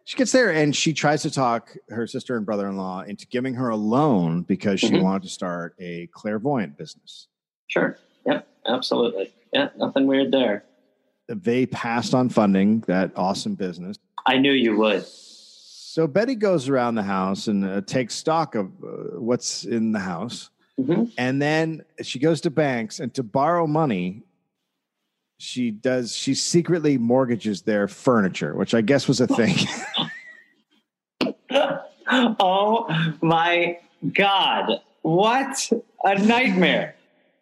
She 0.05 0.17
gets 0.17 0.31
there 0.31 0.51
and 0.51 0.75
she 0.75 0.93
tries 0.93 1.21
to 1.21 1.31
talk 1.31 1.75
her 1.89 2.05
sister 2.07 2.35
and 2.35 2.45
brother 2.45 2.67
in 2.67 2.75
law 2.77 3.01
into 3.01 3.25
giving 3.27 3.53
her 3.55 3.69
a 3.69 3.75
loan 3.75 4.41
because 4.43 4.79
she 4.79 4.89
Mhm. 4.89 5.01
wanted 5.01 5.23
to 5.23 5.29
start 5.29 5.75
a 5.79 6.07
clairvoyant 6.13 6.77
business. 6.77 7.27
Sure. 7.67 7.97
Yep. 8.25 8.47
Absolutely. 8.67 9.33
Yeah. 9.53 9.69
Nothing 9.77 10.05
weird 10.07 10.31
there. 10.31 10.65
They 11.29 11.65
passed 11.65 12.13
on 12.13 12.29
funding 12.29 12.81
that 12.87 13.11
awesome 13.15 13.55
business. 13.55 13.97
I 14.25 14.37
knew 14.37 14.51
you 14.51 14.75
would. 14.77 15.05
So 15.05 16.05
Betty 16.07 16.35
goes 16.35 16.67
around 16.69 16.95
the 16.95 17.03
house 17.03 17.47
and 17.47 17.63
uh, 17.63 17.81
takes 17.81 18.15
stock 18.15 18.55
of 18.55 18.67
uh, 18.83 19.19
what's 19.19 19.63
in 19.63 19.91
the 19.93 19.99
house. 19.99 20.49
Mhm. 20.79 21.11
And 21.17 21.41
then 21.41 21.83
she 22.01 22.19
goes 22.19 22.41
to 22.41 22.49
banks 22.49 22.99
and 22.99 23.13
to 23.13 23.23
borrow 23.23 23.67
money, 23.67 24.23
she 25.37 25.71
does, 25.71 26.15
she 26.15 26.33
secretly 26.33 26.97
mortgages 26.97 27.61
their 27.63 27.87
furniture, 27.87 28.55
which 28.55 28.73
I 28.73 28.81
guess 28.81 29.07
was 29.07 29.21
a 29.21 29.27
thing. 29.27 29.55
oh 32.39 33.13
my 33.21 33.77
God. 34.13 34.81
What 35.01 35.69
a 36.03 36.17
nightmare. 36.19 36.95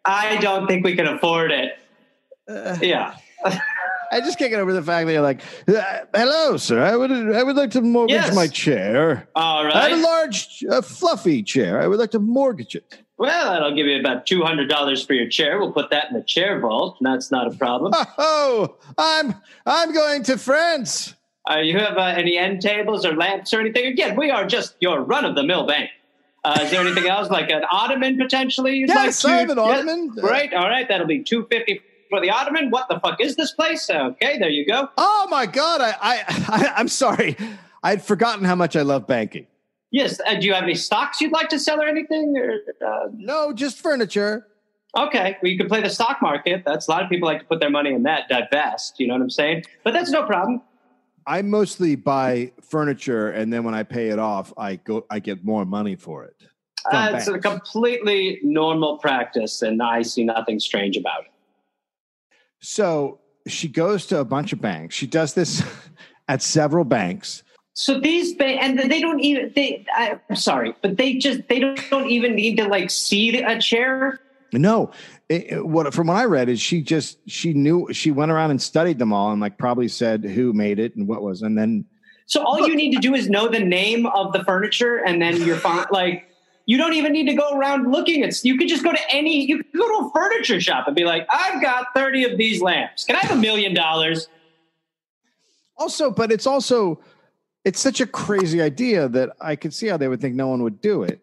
I 0.04 0.36
don't 0.38 0.66
think 0.66 0.84
we 0.84 0.96
can 0.96 1.06
afford 1.06 1.52
it. 1.52 1.78
Yeah. 2.80 3.14
I 4.12 4.20
just 4.20 4.38
can't 4.38 4.50
get 4.50 4.60
over 4.60 4.74
the 4.74 4.82
fact 4.82 5.06
that 5.06 5.12
you're 5.14 5.22
like, 5.22 5.40
"Uh, 5.66 6.00
"Hello, 6.14 6.58
sir. 6.58 6.82
I 6.82 6.94
would 6.96 7.10
I 7.10 7.42
would 7.42 7.56
like 7.56 7.70
to 7.70 7.80
mortgage 7.80 8.12
Yes. 8.16 8.34
my 8.34 8.46
chair. 8.46 9.26
All 9.34 9.64
I 9.72 9.88
have 9.88 9.98
a 9.98 10.02
large, 10.02 10.62
uh, 10.70 10.82
fluffy 10.82 11.42
chair. 11.42 11.80
I 11.80 11.86
would 11.86 11.98
like 11.98 12.10
to 12.10 12.18
mortgage 12.18 12.74
it." 12.76 12.98
Well, 13.22 13.52
that'll 13.52 13.76
give 13.76 13.86
you 13.86 14.00
about 14.00 14.26
$200 14.26 15.06
for 15.06 15.14
your 15.14 15.28
chair. 15.28 15.60
We'll 15.60 15.70
put 15.70 15.90
that 15.90 16.08
in 16.10 16.14
the 16.14 16.24
chair 16.24 16.58
vault. 16.58 16.96
and 16.98 17.06
That's 17.06 17.30
not 17.30 17.46
a 17.46 17.56
problem. 17.56 17.92
Oh, 18.18 18.74
I'm 18.98 19.36
I'm 19.64 19.94
going 19.94 20.24
to 20.24 20.36
France. 20.36 21.14
Uh, 21.48 21.58
you 21.58 21.78
have 21.78 21.96
uh, 21.96 22.02
any 22.02 22.36
end 22.36 22.60
tables 22.60 23.06
or 23.06 23.14
lamps 23.14 23.54
or 23.54 23.60
anything? 23.60 23.86
Again, 23.86 24.16
we 24.16 24.30
are 24.32 24.44
just 24.44 24.74
your 24.80 25.02
run 25.02 25.24
of 25.24 25.36
the 25.36 25.44
mill 25.44 25.64
bank. 25.68 25.90
Uh, 26.44 26.58
is 26.62 26.72
there 26.72 26.80
anything 26.80 27.06
else 27.08 27.30
like 27.30 27.48
an 27.48 27.62
ottoman 27.70 28.18
potentially? 28.18 28.74
You'd 28.78 28.88
Yes, 28.88 29.22
like 29.22 29.32
I 29.32 29.38
have 29.38 29.50
an 29.50 29.58
Yes, 29.58 29.78
ottoman. 29.78 30.08
Great. 30.08 30.52
All 30.52 30.68
right, 30.68 30.88
that'll 30.88 31.06
be 31.06 31.22
two 31.22 31.46
fifty 31.48 31.80
for 32.10 32.20
the 32.20 32.30
ottoman. 32.30 32.70
What 32.70 32.88
the 32.88 32.98
fuck 32.98 33.20
is 33.20 33.36
this 33.36 33.52
place? 33.52 33.88
Okay, 33.88 34.36
there 34.40 34.50
you 34.50 34.66
go. 34.66 34.88
Oh 34.98 35.28
my 35.30 35.46
God. 35.46 35.80
I, 35.80 35.94
I, 36.00 36.24
I 36.48 36.72
I'm 36.76 36.88
sorry. 36.88 37.36
I'd 37.84 38.02
forgotten 38.02 38.44
how 38.44 38.56
much 38.56 38.74
I 38.74 38.82
love 38.82 39.06
banking. 39.06 39.46
Yes. 39.92 40.20
Uh, 40.26 40.34
do 40.34 40.46
you 40.46 40.54
have 40.54 40.64
any 40.64 40.74
stocks 40.74 41.20
you'd 41.20 41.32
like 41.32 41.48
to 41.50 41.58
sell 41.58 41.80
or 41.80 41.86
anything? 41.86 42.34
Or, 42.36 42.86
uh, 42.86 43.08
No, 43.12 43.52
just 43.52 43.78
furniture. 43.78 44.48
Okay, 44.96 45.38
well, 45.42 45.50
you 45.50 45.56
can 45.56 45.68
play 45.68 45.80
the 45.80 45.88
stock 45.88 46.20
market. 46.20 46.64
That's 46.66 46.88
a 46.88 46.90
lot 46.90 47.02
of 47.02 47.08
people 47.08 47.26
like 47.26 47.40
to 47.40 47.44
put 47.46 47.60
their 47.60 47.70
money 47.70 47.92
in 47.92 48.02
that, 48.02 48.28
divest. 48.28 48.98
You 48.98 49.06
know 49.06 49.14
what 49.14 49.22
I'm 49.22 49.30
saying? 49.30 49.64
But 49.84 49.94
that's 49.94 50.10
no 50.10 50.24
problem. 50.24 50.60
I 51.26 51.40
mostly 51.40 51.94
buy 51.94 52.52
furniture, 52.60 53.30
and 53.30 53.52
then 53.52 53.64
when 53.64 53.74
I 53.74 53.84
pay 53.84 54.08
it 54.08 54.18
off, 54.18 54.52
I 54.58 54.76
go. 54.76 55.06
I 55.08 55.20
get 55.20 55.44
more 55.44 55.64
money 55.64 55.94
for 55.94 56.24
it. 56.24 56.34
Uh, 56.90 57.12
it's 57.14 57.28
a 57.28 57.38
completely 57.38 58.40
normal 58.42 58.98
practice, 58.98 59.62
and 59.62 59.80
I 59.80 60.02
see 60.02 60.24
nothing 60.24 60.58
strange 60.58 60.96
about 60.96 61.22
it. 61.22 61.30
So 62.60 63.20
she 63.46 63.68
goes 63.68 64.06
to 64.06 64.18
a 64.18 64.24
bunch 64.24 64.52
of 64.52 64.60
banks. 64.60 64.94
She 64.94 65.06
does 65.06 65.32
this 65.32 65.62
at 66.28 66.42
several 66.42 66.84
banks. 66.84 67.44
So 67.74 67.98
these 67.98 68.34
and 68.38 68.78
they 68.78 69.00
don't 69.00 69.20
even 69.20 69.52
they. 69.54 69.86
I'm 69.96 70.36
sorry, 70.36 70.74
but 70.82 70.96
they 70.98 71.14
just 71.14 71.48
they 71.48 71.58
don't, 71.58 71.80
don't 71.90 72.10
even 72.10 72.34
need 72.34 72.56
to 72.58 72.68
like 72.68 72.90
see 72.90 73.38
a 73.38 73.58
chair. 73.60 74.20
No, 74.52 74.90
it, 75.30 75.52
it- 75.52 75.66
what 75.66 75.92
from 75.94 76.08
what 76.08 76.16
I 76.18 76.24
read 76.26 76.48
is 76.50 76.60
she 76.60 76.82
just 76.82 77.18
she 77.26 77.54
knew 77.54 77.88
she 77.92 78.10
went 78.10 78.30
around 78.30 78.50
and 78.50 78.60
studied 78.60 78.98
them 78.98 79.12
all 79.12 79.32
and 79.32 79.40
like 79.40 79.56
probably 79.56 79.88
said 79.88 80.22
who 80.24 80.52
made 80.52 80.78
it 80.78 80.94
and 80.96 81.08
what 81.08 81.22
was, 81.22 81.40
and 81.40 81.56
then 81.56 81.86
So 82.26 82.44
all 82.44 82.68
you 82.68 82.76
need 82.76 82.92
to 82.94 83.00
do 83.00 83.14
is 83.14 83.30
know 83.30 83.48
the 83.48 83.60
name 83.60 84.04
of 84.06 84.32
the 84.34 84.44
furniture, 84.44 84.98
and 84.98 85.20
then 85.22 85.40
you're 85.42 85.56
fine. 85.56 85.86
Like 85.90 86.28
you 86.66 86.76
don't 86.76 86.92
even 86.92 87.12
need 87.12 87.26
to 87.26 87.34
go 87.34 87.56
around 87.56 87.90
looking 87.90 88.22
at. 88.22 88.44
You 88.44 88.56
could 88.58 88.68
just 88.68 88.84
go 88.84 88.92
to 88.92 89.10
any. 89.10 89.46
You 89.46 89.56
could 89.64 89.72
go 89.72 89.88
to 90.02 90.06
a 90.06 90.10
furniture 90.14 90.60
shop 90.60 90.86
and 90.86 90.94
be 90.94 91.04
like, 91.04 91.26
"I've 91.30 91.62
got 91.62 91.86
thirty 91.94 92.24
of 92.24 92.36
these 92.36 92.60
lamps. 92.60 93.04
Can 93.04 93.16
I 93.16 93.20
have 93.20 93.36
a 93.36 93.40
million 93.40 93.72
dollars?" 93.72 94.28
also, 95.78 96.10
but 96.10 96.30
it's 96.30 96.46
also 96.46 97.00
it's 97.64 97.80
such 97.80 98.00
a 98.00 98.06
crazy 98.06 98.60
idea 98.60 99.08
that 99.08 99.30
I 99.40 99.56
could 99.56 99.72
see 99.72 99.86
how 99.86 99.96
they 99.96 100.08
would 100.08 100.20
think 100.20 100.34
no 100.34 100.48
one 100.48 100.62
would 100.62 100.80
do 100.80 101.02
it. 101.02 101.20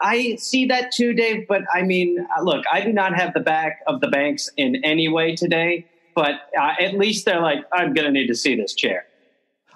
I 0.00 0.36
see 0.36 0.66
that 0.66 0.92
too, 0.92 1.14
Dave. 1.14 1.46
But 1.48 1.62
I 1.72 1.82
mean, 1.82 2.26
uh, 2.36 2.42
look, 2.42 2.64
I 2.70 2.80
do 2.80 2.92
not 2.92 3.14
have 3.14 3.32
the 3.34 3.40
back 3.40 3.80
of 3.86 4.00
the 4.00 4.08
banks 4.08 4.50
in 4.56 4.76
any 4.84 5.08
way 5.08 5.34
today. 5.34 5.86
But 6.14 6.34
uh, 6.58 6.72
at 6.80 6.94
least 6.94 7.26
they're 7.26 7.40
like, 7.42 7.58
I'm 7.72 7.92
going 7.92 8.06
to 8.06 8.10
need 8.10 8.26
to 8.28 8.34
see 8.34 8.56
this 8.56 8.74
chair. 8.74 9.06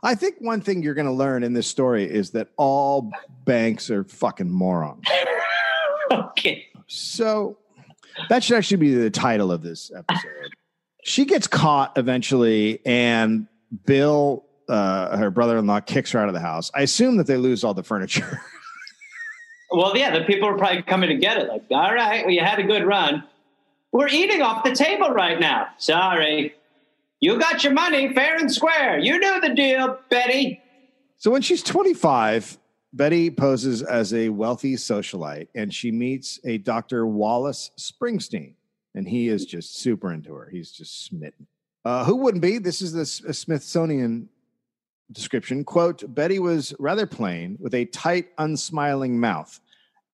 I 0.02 0.14
think 0.14 0.36
one 0.38 0.62
thing 0.62 0.82
you're 0.82 0.94
going 0.94 1.06
to 1.06 1.12
learn 1.12 1.42
in 1.42 1.52
this 1.52 1.66
story 1.66 2.10
is 2.10 2.30
that 2.30 2.48
all 2.56 3.12
banks 3.44 3.90
are 3.90 4.04
fucking 4.04 4.50
morons. 4.50 5.04
okay. 6.10 6.64
So 6.86 7.58
that 8.30 8.42
should 8.42 8.56
actually 8.56 8.78
be 8.78 8.94
the 8.94 9.10
title 9.10 9.52
of 9.52 9.62
this 9.62 9.92
episode. 9.94 10.54
She 11.04 11.26
gets 11.26 11.46
caught 11.46 11.96
eventually, 11.98 12.80
and 12.86 13.46
Bill, 13.84 14.44
uh, 14.70 15.16
her 15.16 15.30
brother-in-law, 15.30 15.80
kicks 15.80 16.12
her 16.12 16.18
out 16.20 16.28
of 16.28 16.34
the 16.34 16.40
house. 16.40 16.70
I 16.74 16.82
assume 16.82 17.16
that 17.16 17.26
they 17.26 17.36
lose 17.36 17.64
all 17.64 17.74
the 17.74 17.82
furniture. 17.82 18.40
Well, 19.72 19.96
yeah, 19.96 20.18
the 20.18 20.24
people 20.24 20.48
are 20.48 20.58
probably 20.58 20.82
coming 20.82 21.10
to 21.10 21.14
get 21.14 21.36
it. 21.36 21.48
Like, 21.48 21.62
all 21.70 21.94
right, 21.94 22.24
well, 22.24 22.34
you 22.34 22.40
had 22.40 22.58
a 22.58 22.64
good 22.64 22.84
run. 22.84 23.22
We're 23.92 24.08
eating 24.08 24.42
off 24.42 24.64
the 24.64 24.74
table 24.74 25.10
right 25.10 25.38
now. 25.38 25.68
Sorry. 25.78 26.54
You 27.20 27.38
got 27.38 27.62
your 27.62 27.72
money 27.72 28.12
fair 28.12 28.36
and 28.36 28.50
square. 28.52 28.98
You 28.98 29.18
knew 29.18 29.40
the 29.40 29.54
deal, 29.54 29.98
Betty. 30.10 30.60
so 31.18 31.30
when 31.30 31.42
she's 31.42 31.62
25, 31.62 32.58
Betty 32.92 33.30
poses 33.30 33.82
as 33.82 34.12
a 34.12 34.28
wealthy 34.30 34.74
socialite, 34.74 35.48
and 35.54 35.72
she 35.72 35.92
meets 35.92 36.40
a 36.44 36.58
Dr. 36.58 37.06
Wallace 37.06 37.70
Springsteen, 37.78 38.54
and 38.96 39.06
he 39.06 39.28
is 39.28 39.44
just 39.44 39.76
super 39.78 40.12
into 40.12 40.34
her. 40.34 40.48
He's 40.50 40.72
just 40.72 41.04
smitten. 41.04 41.46
Uh, 41.84 42.04
who 42.04 42.16
wouldn't 42.16 42.42
be? 42.42 42.58
This 42.58 42.82
is 42.82 42.92
the 42.92 43.06
Smithsonian 43.06 44.28
description 45.12 45.64
quote 45.64 46.02
betty 46.14 46.38
was 46.38 46.74
rather 46.78 47.06
plain 47.06 47.56
with 47.60 47.74
a 47.74 47.84
tight 47.86 48.28
unsmiling 48.38 49.18
mouth 49.18 49.60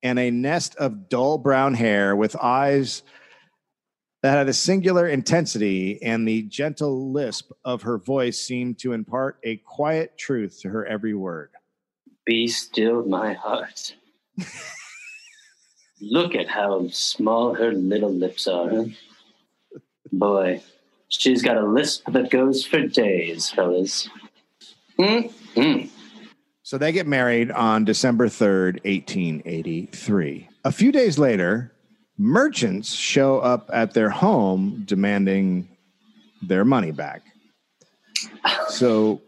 and 0.03 0.19
a 0.19 0.31
nest 0.31 0.75
of 0.77 1.09
dull 1.09 1.39
brown 1.39 1.75
hair 1.75 2.17
with 2.17 2.35
eyes 2.37 3.03
that 4.23 4.33
had 4.33 4.49
a 4.49 4.53
singular 4.53 5.07
intensity 5.09 6.03
and 6.03 6.27
the 6.27 6.43
gentle 6.43 7.13
lisp 7.13 7.53
of 7.65 7.83
her 7.83 7.99
voice 7.99 8.41
seemed 8.41 8.79
to 8.79 8.93
impart 8.93 9.39
a 9.45 9.57
quiet 9.59 10.17
truth 10.17 10.61
to 10.61 10.69
her 10.69 10.87
every 10.87 11.15
word 11.15 11.51
Be 12.25 12.49
still, 12.49 13.05
my 13.05 13.35
heart. 13.35 13.95
Look 16.01 16.35
at 16.35 16.49
how 16.49 16.89
small 16.89 17.55
her 17.55 17.73
little 17.73 18.13
lips 18.13 18.47
are. 18.49 18.87
Boy, 20.13 20.63
she's 21.09 21.41
got 21.43 21.57
a 21.57 21.65
lisp 21.65 22.11
that 22.13 22.31
goes 22.31 22.67
for 22.67 22.81
days, 22.87 23.51
fellas. 23.51 24.09
Mm, 24.99 25.33
mm. 25.55 25.91
so 26.63 26.79
they 26.79 26.91
get 26.91 27.07
married 27.07 27.51
on 27.51 27.85
december 27.85 28.29
3rd 28.29 28.83
1883 28.85 30.49
a 30.65 30.73
few 30.73 30.91
days 30.91 31.19
later 31.19 31.73
merchants 32.17 32.95
show 32.95 33.39
up 33.41 33.69
at 33.75 33.93
their 33.93 34.09
home 34.09 34.85
demanding 34.87 35.69
their 36.41 36.65
money 36.65 36.93
back 36.93 37.23
so 38.69 39.21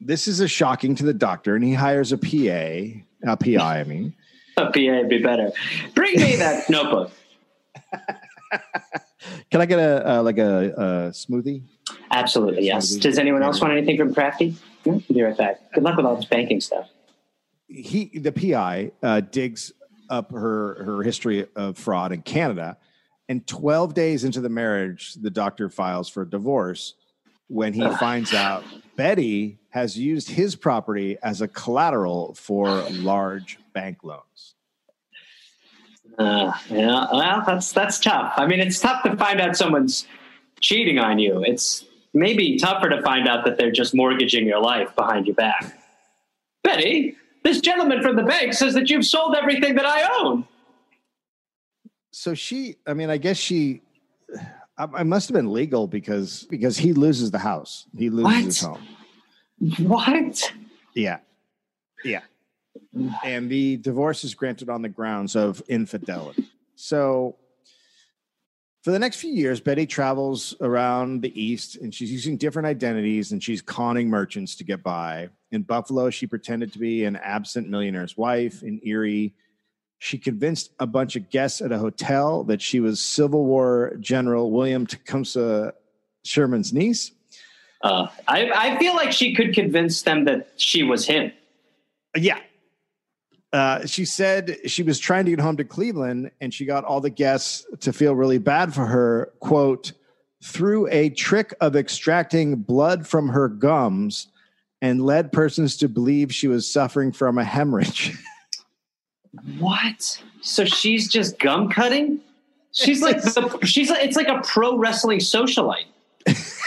this 0.00 0.26
is 0.26 0.40
a 0.40 0.48
shocking 0.48 0.96
to 0.96 1.04
the 1.04 1.14
doctor 1.14 1.54
and 1.54 1.64
he 1.64 1.74
hires 1.74 2.10
a 2.10 2.18
pa 2.18 3.30
a 3.32 3.36
pi 3.36 3.80
i 3.80 3.84
mean 3.84 4.12
A 4.56 4.72
PA 4.72 4.72
would 4.74 5.08
be 5.08 5.22
better. 5.22 5.52
Bring 5.94 6.16
me 6.16 6.34
that 6.34 6.68
notebook. 6.70 7.12
can 9.52 9.60
i 9.60 9.66
get 9.66 9.78
a 9.78 10.18
uh, 10.18 10.22
like 10.24 10.38
a, 10.38 10.70
a 10.70 10.84
smoothie 11.10 11.62
Absolutely, 12.10 12.66
yes. 12.66 12.96
Smoothie. 12.96 13.00
Does 13.00 13.18
anyone 13.18 13.42
else 13.42 13.60
want 13.60 13.72
anything 13.72 13.96
from 13.96 14.14
Crafty? 14.14 14.54
Be 15.12 15.22
right 15.22 15.36
back. 15.36 15.72
Good 15.72 15.82
luck 15.82 15.96
with 15.96 16.06
all 16.06 16.16
this 16.16 16.24
banking 16.24 16.60
stuff. 16.60 16.88
he 17.68 18.10
the 18.18 18.32
pi 18.32 18.90
uh, 19.02 19.20
digs 19.20 19.72
up 20.10 20.30
her 20.32 20.82
her 20.84 21.02
history 21.02 21.46
of 21.54 21.76
fraud 21.76 22.12
in 22.12 22.22
canada 22.22 22.78
and 23.28 23.46
12 23.46 23.92
days 23.92 24.24
into 24.24 24.40
the 24.40 24.48
marriage 24.48 25.14
the 25.14 25.28
doctor 25.30 25.68
files 25.68 26.08
for 26.08 26.24
divorce 26.24 26.94
when 27.48 27.74
he 27.74 27.86
finds 27.96 28.32
out 28.32 28.64
betty 28.96 29.58
has 29.68 29.98
used 29.98 30.30
his 30.30 30.56
property 30.56 31.18
as 31.22 31.42
a 31.42 31.48
collateral 31.48 32.32
for 32.34 32.68
large 32.90 33.58
bank 33.74 33.98
loans 34.02 34.54
Uh, 36.18 36.52
yeah, 36.70 37.06
well, 37.12 37.44
that's 37.46 37.70
that's 37.70 38.00
tough. 38.00 38.32
I 38.36 38.46
mean, 38.46 38.58
it's 38.58 38.80
tough 38.80 39.04
to 39.04 39.16
find 39.16 39.40
out 39.40 39.56
someone's 39.56 40.04
cheating 40.60 40.98
on 40.98 41.18
you. 41.20 41.44
It's 41.46 41.84
maybe 42.14 42.56
tougher 42.58 42.88
to 42.88 43.00
find 43.02 43.28
out 43.28 43.44
that 43.44 43.58
they're 43.58 43.70
just 43.72 43.94
mortgaging 43.94 44.46
your 44.46 44.60
life 44.60 44.94
behind 44.96 45.26
your 45.26 45.34
back. 45.34 45.78
Betty, 46.64 47.16
this 47.44 47.60
gentleman 47.60 48.02
from 48.02 48.16
the 48.16 48.22
bank 48.24 48.52
says 48.54 48.74
that 48.74 48.90
you've 48.90 49.06
sold 49.06 49.34
everything 49.36 49.74
that 49.76 49.86
I 49.86 50.08
own. 50.20 50.46
so 52.10 52.34
she 52.34 52.76
i 52.86 52.92
mean 52.94 53.10
i 53.10 53.16
guess 53.16 53.36
she 53.36 53.80
I, 54.76 54.86
I 54.94 55.02
must 55.04 55.28
have 55.28 55.34
been 55.34 55.52
legal 55.52 55.86
because 55.86 56.46
because 56.50 56.76
he 56.76 56.92
loses 56.92 57.30
the 57.30 57.38
house 57.38 57.86
he 57.96 58.10
loses 58.10 58.24
What? 58.24 58.44
his 58.44 58.60
home 58.60 58.88
What? 59.78 60.52
Yeah. 60.94 61.18
Yeah. 62.04 62.20
And 63.24 63.50
the 63.50 63.76
divorce 63.76 64.24
is 64.24 64.34
granted 64.34 64.68
on 64.68 64.82
the 64.82 64.88
grounds 64.88 65.34
of 65.36 65.60
infidelity. 65.68 66.48
So 66.76 67.36
for 68.88 68.92
the 68.92 68.98
next 68.98 69.16
few 69.16 69.34
years, 69.34 69.60
Betty 69.60 69.84
travels 69.84 70.54
around 70.62 71.20
the 71.20 71.38
East 71.38 71.76
and 71.76 71.94
she's 71.94 72.10
using 72.10 72.38
different 72.38 72.64
identities 72.64 73.32
and 73.32 73.44
she's 73.44 73.60
conning 73.60 74.08
merchants 74.08 74.56
to 74.56 74.64
get 74.64 74.82
by. 74.82 75.28
In 75.52 75.60
Buffalo, 75.60 76.08
she 76.08 76.26
pretended 76.26 76.72
to 76.72 76.78
be 76.78 77.04
an 77.04 77.14
absent 77.16 77.68
millionaire's 77.68 78.16
wife. 78.16 78.62
In 78.62 78.80
Erie, 78.82 79.34
she 79.98 80.16
convinced 80.16 80.70
a 80.80 80.86
bunch 80.86 81.16
of 81.16 81.28
guests 81.28 81.60
at 81.60 81.70
a 81.70 81.76
hotel 81.76 82.44
that 82.44 82.62
she 82.62 82.80
was 82.80 82.98
Civil 82.98 83.44
War 83.44 83.92
General 84.00 84.50
William 84.50 84.86
Tecumseh 84.86 85.74
Sherman's 86.24 86.72
niece. 86.72 87.12
Uh, 87.84 88.06
I, 88.26 88.50
I 88.50 88.78
feel 88.78 88.94
like 88.94 89.12
she 89.12 89.34
could 89.34 89.52
convince 89.52 90.00
them 90.00 90.24
that 90.24 90.48
she 90.56 90.82
was 90.82 91.06
him. 91.06 91.30
Yeah. 92.16 92.38
Uh, 93.52 93.86
she 93.86 94.04
said 94.04 94.58
she 94.66 94.82
was 94.82 94.98
trying 94.98 95.24
to 95.24 95.30
get 95.30 95.40
home 95.40 95.56
to 95.56 95.64
Cleveland 95.64 96.30
and 96.40 96.52
she 96.52 96.66
got 96.66 96.84
all 96.84 97.00
the 97.00 97.10
guests 97.10 97.66
to 97.80 97.92
feel 97.92 98.14
really 98.14 98.38
bad 98.38 98.74
for 98.74 98.84
her, 98.84 99.32
quote, 99.40 99.92
through 100.44 100.86
a 100.88 101.10
trick 101.10 101.54
of 101.60 101.74
extracting 101.74 102.56
blood 102.56 103.06
from 103.06 103.28
her 103.28 103.48
gums 103.48 104.28
and 104.82 105.04
led 105.04 105.32
persons 105.32 105.76
to 105.78 105.88
believe 105.88 106.32
she 106.32 106.46
was 106.46 106.70
suffering 106.70 107.10
from 107.10 107.38
a 107.38 107.44
hemorrhage. 107.44 108.16
What? 109.58 110.22
So 110.40 110.64
she's 110.64 111.08
just 111.08 111.38
gum 111.38 111.68
cutting? 111.68 112.20
She's 112.72 113.02
like 113.02 113.22
the, 113.22 113.58
she's 113.64 113.90
like, 113.90 114.04
it's 114.04 114.16
like 114.16 114.28
a 114.28 114.40
pro 114.42 114.76
wrestling 114.76 115.18
socialite. 115.18 115.84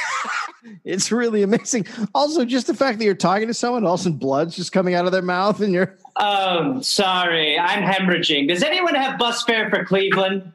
It's 0.83 1.11
really 1.11 1.43
amazing. 1.43 1.87
Also, 2.13 2.45
just 2.45 2.67
the 2.67 2.73
fact 2.73 2.99
that 2.99 3.05
you're 3.05 3.15
talking 3.15 3.47
to 3.47 3.53
someone, 3.53 3.85
all 3.85 3.95
of 3.95 3.99
a 3.99 4.03
sudden 4.03 4.17
blood's 4.17 4.55
just 4.55 4.71
coming 4.71 4.93
out 4.93 5.05
of 5.05 5.11
their 5.11 5.21
mouth, 5.21 5.59
and 5.61 5.73
you're 5.73 5.97
Um, 6.17 6.83
sorry, 6.83 7.57
I'm 7.57 7.83
hemorrhaging. 7.83 8.47
Does 8.47 8.63
anyone 8.63 8.95
have 8.95 9.17
bus 9.17 9.43
fare 9.43 9.69
for 9.69 9.83
Cleveland? 9.85 10.51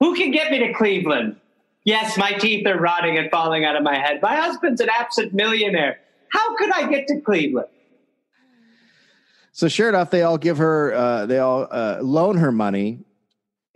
Who 0.00 0.14
can 0.14 0.30
get 0.30 0.50
me 0.50 0.58
to 0.58 0.72
Cleveland? 0.72 1.36
Yes, 1.84 2.18
my 2.18 2.32
teeth 2.32 2.66
are 2.66 2.78
rotting 2.78 3.16
and 3.16 3.30
falling 3.30 3.64
out 3.64 3.76
of 3.76 3.82
my 3.82 3.96
head. 3.96 4.20
My 4.20 4.34
husband's 4.34 4.80
an 4.80 4.88
absent 4.90 5.32
millionaire. 5.32 5.98
How 6.30 6.56
could 6.56 6.72
I 6.72 6.88
get 6.88 7.06
to 7.08 7.20
Cleveland? 7.20 7.68
so 9.52 9.68
sure 9.68 9.88
enough, 9.88 10.10
they 10.10 10.22
all 10.22 10.36
give 10.36 10.58
her, 10.58 10.92
uh, 10.92 11.24
they 11.24 11.38
all 11.38 11.66
uh, 11.70 11.98
loan 12.02 12.36
her 12.36 12.52
money, 12.52 12.98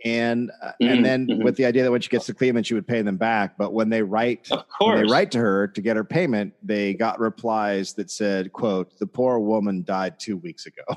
and 0.03 0.51
uh, 0.63 0.71
Mhm, 0.81 0.91
and 0.91 1.05
then 1.05 1.27
mhm. 1.27 1.43
with 1.43 1.55
the 1.57 1.65
idea 1.65 1.83
that 1.83 1.91
when 1.91 2.01
she 2.01 2.09
gets 2.09 2.25
to 2.27 2.33
Cleveland, 2.33 2.65
she 2.67 2.73
would 2.73 2.87
pay 2.87 3.01
them 3.01 3.17
back. 3.17 3.57
But 3.57 3.73
when 3.73 3.89
they 3.89 4.01
write, 4.01 4.47
Of 4.51 4.65
when 4.79 5.03
they 5.05 5.11
write 5.11 5.31
to 5.31 5.39
her 5.39 5.67
to 5.67 5.81
get 5.81 5.95
her 5.95 6.03
payment, 6.03 6.53
they 6.63 6.93
got 6.93 7.19
replies 7.19 7.93
that 7.93 8.09
said, 8.11 8.51
"quote 8.53 8.97
The 8.99 9.07
poor 9.07 9.39
woman 9.39 9.83
died 9.83 10.19
two 10.19 10.37
weeks 10.37 10.65
ago." 10.65 10.83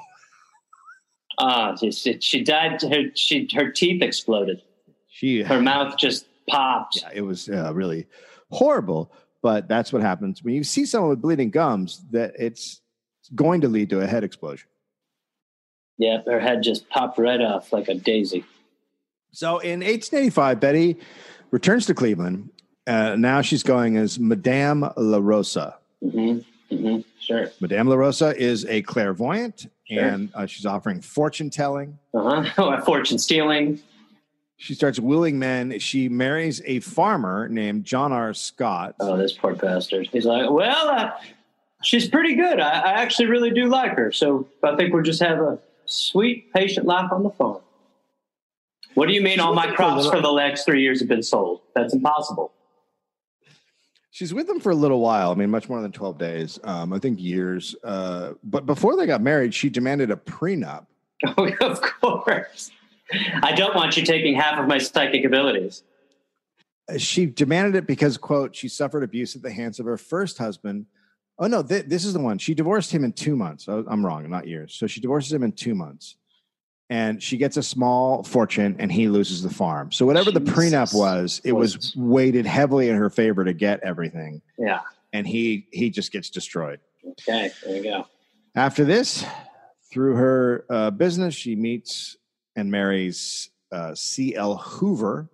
Ah, 1.38 1.74
she, 1.74 1.90
she- 1.90 2.20
she 2.20 2.44
died. 2.44 2.80
Her, 2.82 3.04
she, 3.14 3.48
her 3.54 3.70
teeth 3.70 4.00
exploded. 4.02 4.62
She, 5.08 5.42
Her 5.42 5.60
mouth 5.72 5.96
just 5.96 6.26
popped. 6.48 7.00
yeah, 7.02 7.10
it 7.12 7.22
was 7.22 7.48
uh, 7.48 7.72
really 7.74 8.06
horrible. 8.50 9.12
But 9.42 9.66
that's 9.68 9.92
what 9.92 10.00
happens 10.00 10.42
when 10.44 10.54
you 10.54 10.62
see 10.64 10.86
someone 10.86 11.10
with 11.10 11.20
bleeding 11.20 11.50
gums. 11.50 12.04
That 12.12 12.34
it's 12.38 12.80
going 13.34 13.60
to 13.62 13.68
lead 13.68 13.90
to 13.90 14.00
a 14.00 14.06
head 14.06 14.22
explosion. 14.24 14.68
Yeah, 15.98 16.18
her 16.24 16.38
head 16.40 16.62
just 16.62 16.88
popped 16.88 17.18
right 17.18 17.40
off 17.40 17.72
like 17.72 17.88
a 17.88 17.94
daisy. 17.94 18.44
So 19.34 19.58
in 19.58 19.80
1885, 19.80 20.60
Betty 20.60 20.96
returns 21.50 21.86
to 21.86 21.94
Cleveland. 21.94 22.50
Uh, 22.86 23.16
now 23.16 23.40
she's 23.40 23.62
going 23.62 23.96
as 23.96 24.18
Madame 24.18 24.88
La 24.96 25.18
Rosa. 25.20 25.76
hmm 26.00 26.38
hmm 26.70 26.98
Sure. 27.18 27.50
Madame 27.60 27.88
La 27.88 27.96
Rosa 27.96 28.36
is 28.36 28.64
a 28.66 28.82
clairvoyant, 28.82 29.66
Sure. 29.90 30.02
and 30.02 30.30
uh, 30.34 30.46
she's 30.46 30.66
offering 30.66 31.00
fortune 31.00 31.50
telling. 31.50 31.98
Uh 32.14 32.42
huh. 32.42 32.80
Fortune 32.82 33.18
stealing. 33.18 33.80
She 34.56 34.74
starts 34.74 35.00
wooing 35.00 35.38
men. 35.38 35.78
She 35.80 36.08
marries 36.08 36.62
a 36.64 36.78
farmer 36.80 37.48
named 37.48 37.84
John 37.84 38.12
R. 38.12 38.32
Scott. 38.34 38.94
Oh, 39.00 39.16
this 39.16 39.32
poor 39.32 39.54
bastard. 39.54 40.08
He's 40.12 40.24
like, 40.24 40.48
well, 40.48 40.88
uh, 40.88 41.10
she's 41.82 42.06
pretty 42.08 42.34
good. 42.36 42.60
I, 42.60 42.70
I 42.80 42.90
actually 43.02 43.26
really 43.26 43.50
do 43.50 43.66
like 43.66 43.96
her. 43.96 44.12
So 44.12 44.46
I 44.62 44.76
think 44.76 44.94
we'll 44.94 45.02
just 45.02 45.20
have 45.22 45.40
a 45.40 45.58
sweet, 45.86 46.52
patient 46.54 46.86
life 46.86 47.10
on 47.10 47.24
the 47.24 47.30
farm. 47.30 47.60
What 48.94 49.08
do 49.08 49.14
you 49.14 49.20
mean 49.22 49.40
all 49.40 49.54
my 49.54 49.70
crops 49.74 50.08
for 50.08 50.20
the 50.20 50.30
last 50.30 50.64
three 50.64 50.82
years 50.82 51.00
have 51.00 51.08
been 51.08 51.22
sold? 51.22 51.62
That's 51.74 51.94
impossible. 51.94 52.52
She's 54.10 54.32
with 54.32 54.46
them 54.46 54.60
for 54.60 54.70
a 54.70 54.76
little 54.76 55.00
while. 55.00 55.32
I 55.32 55.34
mean, 55.34 55.50
much 55.50 55.68
more 55.68 55.82
than 55.82 55.90
12 55.90 56.18
days. 56.18 56.60
Um, 56.62 56.92
I 56.92 57.00
think 57.00 57.20
years. 57.20 57.74
Uh, 57.82 58.34
but 58.44 58.64
before 58.64 58.96
they 58.96 59.06
got 59.06 59.20
married, 59.20 59.52
she 59.52 59.68
demanded 59.68 60.10
a 60.10 60.16
prenup. 60.16 60.86
Oh, 61.38 61.50
of 61.62 61.80
course. 61.80 62.70
I 63.42 63.52
don't 63.52 63.74
want 63.74 63.96
you 63.96 64.04
taking 64.04 64.34
half 64.34 64.58
of 64.58 64.66
my 64.66 64.78
psychic 64.78 65.24
abilities. 65.24 65.82
She 66.98 67.24
demanded 67.24 67.76
it 67.76 67.86
because, 67.86 68.18
quote, 68.18 68.54
she 68.54 68.68
suffered 68.68 69.02
abuse 69.02 69.34
at 69.34 69.40
the 69.40 69.50
hands 69.50 69.80
of 69.80 69.86
her 69.86 69.96
first 69.96 70.36
husband. 70.36 70.84
Oh, 71.38 71.46
no, 71.46 71.62
th- 71.62 71.86
this 71.86 72.04
is 72.04 72.12
the 72.12 72.20
one. 72.20 72.36
She 72.36 72.52
divorced 72.52 72.92
him 72.92 73.04
in 73.04 73.12
two 73.12 73.36
months. 73.36 73.68
Oh, 73.68 73.84
I'm 73.88 74.04
wrong, 74.04 74.28
not 74.28 74.46
years. 74.46 74.74
So 74.74 74.86
she 74.86 75.00
divorces 75.00 75.32
him 75.32 75.42
in 75.42 75.52
two 75.52 75.74
months. 75.74 76.16
And 76.90 77.22
she 77.22 77.38
gets 77.38 77.56
a 77.56 77.62
small 77.62 78.22
fortune 78.22 78.76
and 78.78 78.92
he 78.92 79.08
loses 79.08 79.42
the 79.42 79.48
farm. 79.48 79.90
So, 79.90 80.04
whatever 80.04 80.30
the 80.30 80.40
prenup 80.40 80.94
was, 80.94 81.40
it 81.42 81.52
was 81.52 81.94
weighted 81.96 82.44
heavily 82.44 82.90
in 82.90 82.96
her 82.96 83.08
favor 83.08 83.42
to 83.44 83.54
get 83.54 83.80
everything. 83.82 84.42
Yeah. 84.58 84.80
And 85.12 85.26
he 85.26 85.66
he 85.72 85.88
just 85.88 86.12
gets 86.12 86.28
destroyed. 86.28 86.80
Okay. 87.06 87.50
There 87.64 87.76
you 87.76 87.82
go. 87.82 88.06
After 88.54 88.84
this, 88.84 89.24
through 89.90 90.16
her 90.16 90.64
uh, 90.68 90.90
business, 90.90 91.34
she 91.34 91.56
meets 91.56 92.16
and 92.56 92.70
marries 92.70 93.50
uh, 93.72 93.94
C.L. 93.94 94.56
Hoover, 94.56 95.28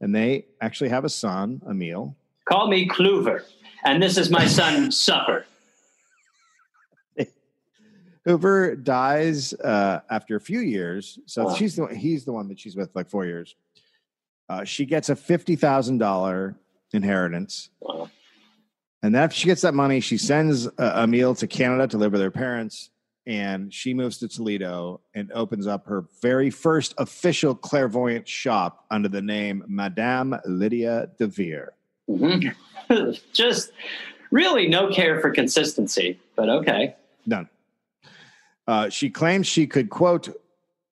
and 0.00 0.14
they 0.14 0.46
actually 0.60 0.90
have 0.90 1.04
a 1.04 1.08
son, 1.08 1.62
Emil. 1.68 2.16
Call 2.46 2.68
me 2.68 2.88
Kluver. 2.88 3.42
And 3.84 4.02
this 4.02 4.16
is 4.16 4.30
my 4.30 4.46
son, 4.46 4.90
Supper. 4.90 5.46
Hoover 8.24 8.74
dies 8.74 9.52
uh, 9.54 10.00
after 10.10 10.36
a 10.36 10.40
few 10.40 10.60
years, 10.60 11.18
so 11.26 11.44
Wow. 11.46 11.54
she's 11.54 11.76
the 11.76 11.82
one, 11.82 11.94
he's 11.94 12.24
the 12.24 12.32
one 12.32 12.48
that 12.48 12.58
she's 12.58 12.74
with 12.76 12.90
like 12.94 13.08
four 13.08 13.26
years. 13.26 13.54
Uh, 14.48 14.64
she 14.64 14.86
gets 14.86 15.08
a 15.10 15.16
fifty 15.16 15.56
thousand 15.56 15.98
dollar 15.98 16.54
inheritance, 16.92 17.70
Wow. 17.80 18.08
and 19.02 19.16
after 19.16 19.36
she 19.36 19.46
gets 19.46 19.62
that 19.62 19.74
money, 19.74 20.00
she 20.00 20.16
sends 20.16 20.66
uh, 20.78 21.02
Emil 21.04 21.34
to 21.36 21.46
Canada 21.46 21.86
to 21.88 21.98
live 21.98 22.12
with 22.12 22.20
her 22.22 22.30
parents, 22.30 22.90
and 23.26 23.72
she 23.72 23.92
moves 23.94 24.18
to 24.18 24.28
Toledo 24.28 25.00
and 25.14 25.30
opens 25.32 25.66
up 25.66 25.86
her 25.86 26.06
very 26.22 26.50
first 26.50 26.94
official 26.98 27.54
clairvoyant 27.54 28.26
shop 28.28 28.84
under 28.90 29.08
the 29.08 29.22
name 29.22 29.64
Madame 29.66 30.34
Lydia 30.46 31.10
de 31.18 31.26
Vere. 31.26 31.72
Mhm. 32.08 32.54
Just 33.32 33.72
really 34.30 34.66
no 34.68 34.90
care 34.90 35.20
for 35.20 35.30
consistency, 35.30 36.18
but 36.36 36.48
okay. 36.48 36.94
None. 37.26 37.48
Uh, 38.66 38.88
she 38.88 39.10
claims 39.10 39.46
she 39.46 39.66
could 39.66 39.90
quote 39.90 40.28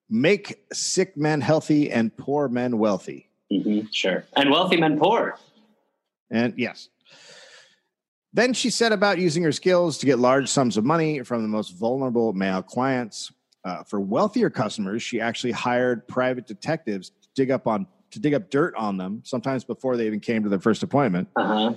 make 0.09 0.63
sick 0.71 1.17
men 1.17 1.41
healthy 1.41 1.91
and 1.91 2.15
poor 2.15 2.47
men 2.47 2.77
wealthy. 2.77 3.29
hmm 3.51 3.81
Sure. 3.91 4.25
And 4.35 4.51
wealthy 4.51 4.77
men 4.77 4.99
poor. 4.99 5.37
And 6.29 6.53
yes. 6.57 6.89
Then 8.33 8.53
she 8.53 8.69
set 8.71 8.91
about 8.91 9.19
using 9.19 9.43
her 9.43 9.51
skills 9.51 9.99
to 9.99 10.05
get 10.07 10.17
large 10.17 10.49
sums 10.49 10.75
of 10.77 10.83
money 10.83 11.21
from 11.21 11.43
the 11.43 11.47
most 11.47 11.69
vulnerable 11.75 12.33
male 12.33 12.63
clients. 12.63 13.31
Uh, 13.63 13.83
for 13.83 13.99
wealthier 13.99 14.49
customers, 14.49 15.01
she 15.01 15.21
actually 15.21 15.51
hired 15.51 16.07
private 16.07 16.45
detectives 16.47 17.09
to 17.09 17.29
dig 17.35 17.51
up 17.51 17.67
on 17.67 17.87
to 18.11 18.19
dig 18.19 18.33
up 18.35 18.49
dirt 18.51 18.75
on 18.75 18.97
them, 18.97 19.21
sometimes 19.23 19.63
before 19.63 19.97
they 19.97 20.05
even 20.05 20.19
came 20.19 20.43
to 20.43 20.49
their 20.49 20.59
first 20.59 20.83
appointment. 20.83 21.27
Uh 21.35 21.47
huh. 21.47 21.73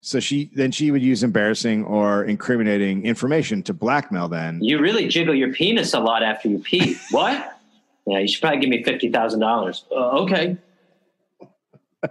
So 0.00 0.20
she 0.20 0.50
then 0.54 0.70
she 0.70 0.90
would 0.90 1.02
use 1.02 1.22
embarrassing 1.22 1.84
or 1.84 2.24
incriminating 2.24 3.04
information 3.04 3.62
to 3.64 3.74
blackmail 3.74 4.28
then 4.28 4.62
You 4.62 4.78
really 4.78 5.08
jiggle 5.08 5.34
your 5.34 5.52
penis 5.52 5.92
a 5.92 6.00
lot 6.00 6.22
after 6.22 6.48
you 6.48 6.60
pee. 6.60 6.96
what? 7.10 7.58
Yeah, 8.06 8.18
you 8.20 8.28
should 8.28 8.40
probably 8.40 8.60
give 8.60 8.70
me 8.70 8.82
fifty 8.82 9.10
thousand 9.10 9.40
dollars. 9.40 9.84
Uh, 9.90 10.20
okay. 10.20 10.56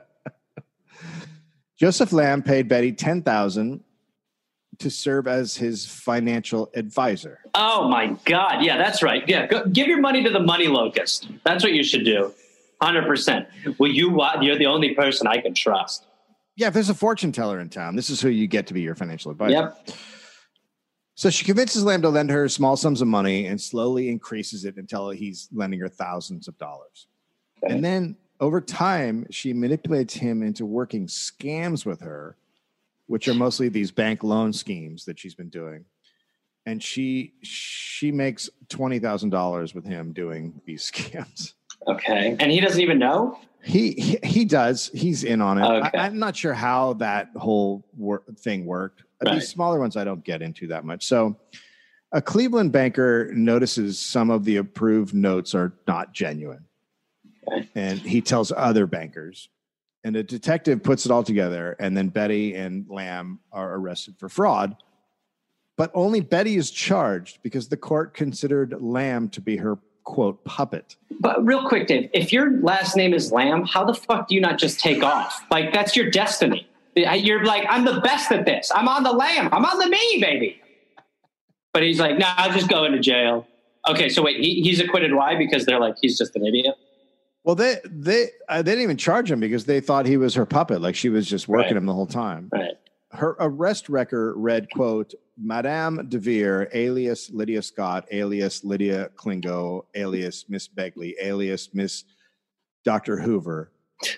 Joseph 1.78 2.12
Lamb 2.12 2.44
paid 2.44 2.68
Betty 2.68 2.92
ten 2.92 3.22
thousand 3.22 3.84
to 4.80 4.90
serve 4.90 5.28
as 5.28 5.56
his 5.56 5.86
financial 5.86 6.70
advisor. 6.76 7.40
Oh 7.56 7.88
my 7.88 8.16
God. 8.26 8.64
Yeah, 8.64 8.78
that's 8.78 9.02
right. 9.02 9.24
Yeah, 9.28 9.48
go, 9.48 9.66
give 9.66 9.88
your 9.88 10.00
money 10.00 10.24
to 10.24 10.30
the 10.30 10.40
money 10.40 10.68
locust. 10.68 11.30
That's 11.44 11.64
what 11.64 11.74
you 11.74 11.84
should 11.84 12.06
do. 12.06 12.34
Hundred 12.82 13.08
percent. 13.08 13.48
Well, 13.80 13.90
you 13.90 14.22
you're 14.42 14.58
the 14.58 14.68
only 14.68 14.94
person 14.94 15.26
I 15.26 15.40
can 15.42 15.56
trust. 15.56 16.07
Yeah, 16.58 16.68
if 16.68 16.74
there's 16.74 16.90
a 16.90 16.96
fortune 16.96 17.32
teller 17.32 17.60
in 17.60 17.70
town, 17.70 17.96
this 17.96 18.10
is 18.10 18.20
who 18.20 18.30
you 18.30 18.48
get 18.48 18.66
to 18.68 18.74
be 18.74 18.82
your 18.82 18.96
financial 18.96 19.30
advisor. 19.30 19.54
Yep. 19.54 19.90
So 21.14 21.30
she 21.30 21.46
convinces 21.46 21.84
Lamb 21.84 22.02
to 22.02 22.10
lend 22.10 22.32
her 22.32 22.50
small 22.50 22.76
sums 22.76 23.00
of 23.00 23.08
money 23.08 23.46
and 23.46 23.62
slowly 23.62 24.10
increases 24.10 24.66
it 24.66 24.76
until 24.78 25.12
he's 25.12 25.50
lending 25.54 25.80
her 25.80 25.88
thousands 25.88 26.48
of 26.48 26.58
dollars. 26.58 27.08
Okay. 27.64 27.74
And 27.74 27.86
then 27.86 28.18
over 28.40 28.60
time, 28.60 29.28
she 29.30 29.54
manipulates 29.54 30.16
him 30.16 30.42
into 30.42 30.66
working 30.66 31.06
scams 31.06 31.86
with 31.86 32.02
her, 32.02 32.38
which 33.06 33.28
are 33.28 33.36
mostly 33.36 33.70
these 33.70 33.92
bank 33.92 34.24
loan 34.24 34.52
schemes 34.52 35.06
that 35.06 35.20
she's 35.20 35.36
been 35.36 35.50
doing. 35.50 35.86
And 36.66 36.82
she 36.82 37.34
she 37.44 38.12
makes 38.12 38.50
twenty 38.68 39.00
thousand 39.00 39.30
dollars 39.30 39.74
with 39.76 39.86
him 39.86 40.12
doing 40.12 40.60
these 40.66 40.92
scams. 40.92 41.54
Okay. 41.88 42.36
And 42.40 42.52
he 42.52 42.60
doesn't 42.60 42.82
even 42.82 42.98
know. 42.98 43.40
He 43.68 44.18
he, 44.24 44.46
does. 44.46 44.90
He's 44.94 45.24
in 45.24 45.42
on 45.42 45.58
it. 45.58 45.66
Okay. 45.66 45.98
I, 45.98 46.08
am 46.08 46.20
not 46.20 46.36
sure 46.38 46.54
how 46.54 46.94
that 46.94 47.32
whole 47.36 47.86
wor- 47.98 48.24
thing 48.40 48.66
worked. 48.66 49.04
Right. 49.24 49.36
These 49.36 49.50
smaller 49.50 49.80
ones 49.80 49.98
I 49.98 50.06
don't 50.06 50.24
get 50.24 50.42
into 50.42 50.68
that 50.68 50.86
much. 50.86 51.06
So, 51.06 51.38
a 52.14 52.22
Cleveland 52.22 52.72
banker 52.72 53.32
notices 53.34 54.00
some 54.00 54.30
of 54.30 54.46
the 54.46 54.58
approved 54.58 55.14
notes 55.14 55.54
are 55.54 55.74
not 55.86 56.14
genuine, 56.14 56.64
Okay. 57.46 57.68
and 57.76 58.00
he 58.00 58.22
tells 58.22 58.54
other 58.54 58.88
bankers. 58.88 59.50
And 60.06 60.16
a 60.16 60.24
detective 60.24 60.82
puts 60.84 61.06
it 61.06 61.12
all 61.12 61.24
together, 61.24 61.76
and 61.80 61.98
then 61.98 62.08
Betty 62.08 62.56
and 62.56 62.86
Lamb 62.88 63.40
are 63.52 63.76
arrested 63.76 64.16
for 64.18 64.30
fraud. 64.30 64.78
But 65.76 65.92
only 65.94 66.22
Betty 66.22 66.56
is 66.56 66.72
charged 66.72 67.40
because 67.44 67.68
the 67.68 67.76
court 67.76 68.14
considered 68.14 68.76
Lamb 68.80 69.28
to 69.30 69.42
be 69.42 69.58
her 69.58 69.78
quote 70.08 70.42
puppet. 70.46 70.96
But 71.20 71.46
real 71.46 71.68
quick, 71.68 71.88
Dave, 71.88 72.10
if 72.14 72.32
your 72.32 72.60
last 72.62 72.96
name 72.96 73.14
is 73.14 73.32
Lamb, 73.32 73.66
how 73.66 73.84
the 73.84 73.94
fuck 73.94 74.30
do 74.30 74.36
you 74.36 74.42
not 74.42 74.58
just 74.58 74.80
take 74.80 75.04
off? 75.04 75.44
Like 75.52 75.74
that's 75.74 75.96
your 75.98 76.10
destiny. 76.10 76.66
You're 76.96 77.44
like, 77.44 77.66
I'm 77.70 77.84
the 77.86 78.00
best 78.02 78.32
at 78.32 78.46
this. 78.46 78.72
I'm 78.74 78.88
on 78.88 79.04
the 79.04 79.12
lamb. 79.12 79.50
I'm 79.52 79.66
on 79.66 79.78
the 79.78 79.88
me, 79.90 80.18
baby. 80.22 80.62
But 81.74 81.84
he's 81.84 82.00
like, 82.00 82.18
nah, 82.18 82.34
I'll 82.38 82.54
just 82.54 82.70
go 82.70 82.86
into 82.86 83.00
jail. 83.00 83.46
Okay, 83.88 84.08
so 84.10 84.24
wait, 84.24 84.40
he, 84.40 84.62
he's 84.62 84.80
acquitted. 84.80 85.14
Why? 85.14 85.36
Because 85.36 85.66
they're 85.66 85.80
like, 85.80 85.96
he's 86.02 86.18
just 86.18 86.36
an 86.36 86.46
idiot. 86.46 86.74
Well, 87.44 87.56
they 87.56 87.78
they 87.86 88.30
uh, 88.50 88.62
they 88.62 88.72
didn't 88.72 88.84
even 88.84 88.98
charge 88.98 89.30
him 89.30 89.40
because 89.42 89.66
they 89.66 89.80
thought 89.82 90.06
he 90.06 90.18
was 90.18 90.34
her 90.36 90.46
puppet, 90.46 90.82
like 90.82 90.96
she 90.96 91.10
was 91.10 91.28
just 91.28 91.48
working 91.48 91.68
Right. 91.74 91.78
him 91.78 91.86
the 91.86 91.94
whole 91.94 92.08
time. 92.08 92.50
Right. 92.52 92.78
Her 93.12 93.36
arrest 93.40 93.90
record 93.90 94.36
read, 94.38 94.68
"quote 94.72 95.14
Madame 95.38 96.08
DeVere, 96.10 96.68
alias 96.74 97.30
Lydia 97.30 97.62
Scott, 97.62 98.06
alias 98.12 98.64
Lydia 98.64 99.10
Klingo, 99.16 99.86
alias 99.96 100.46
Miss 100.50 100.68
Bigley, 100.68 101.16
alias 101.22 101.70
Miss 101.74 102.04
Doctor 102.84 103.18
Hoover, 103.18 103.72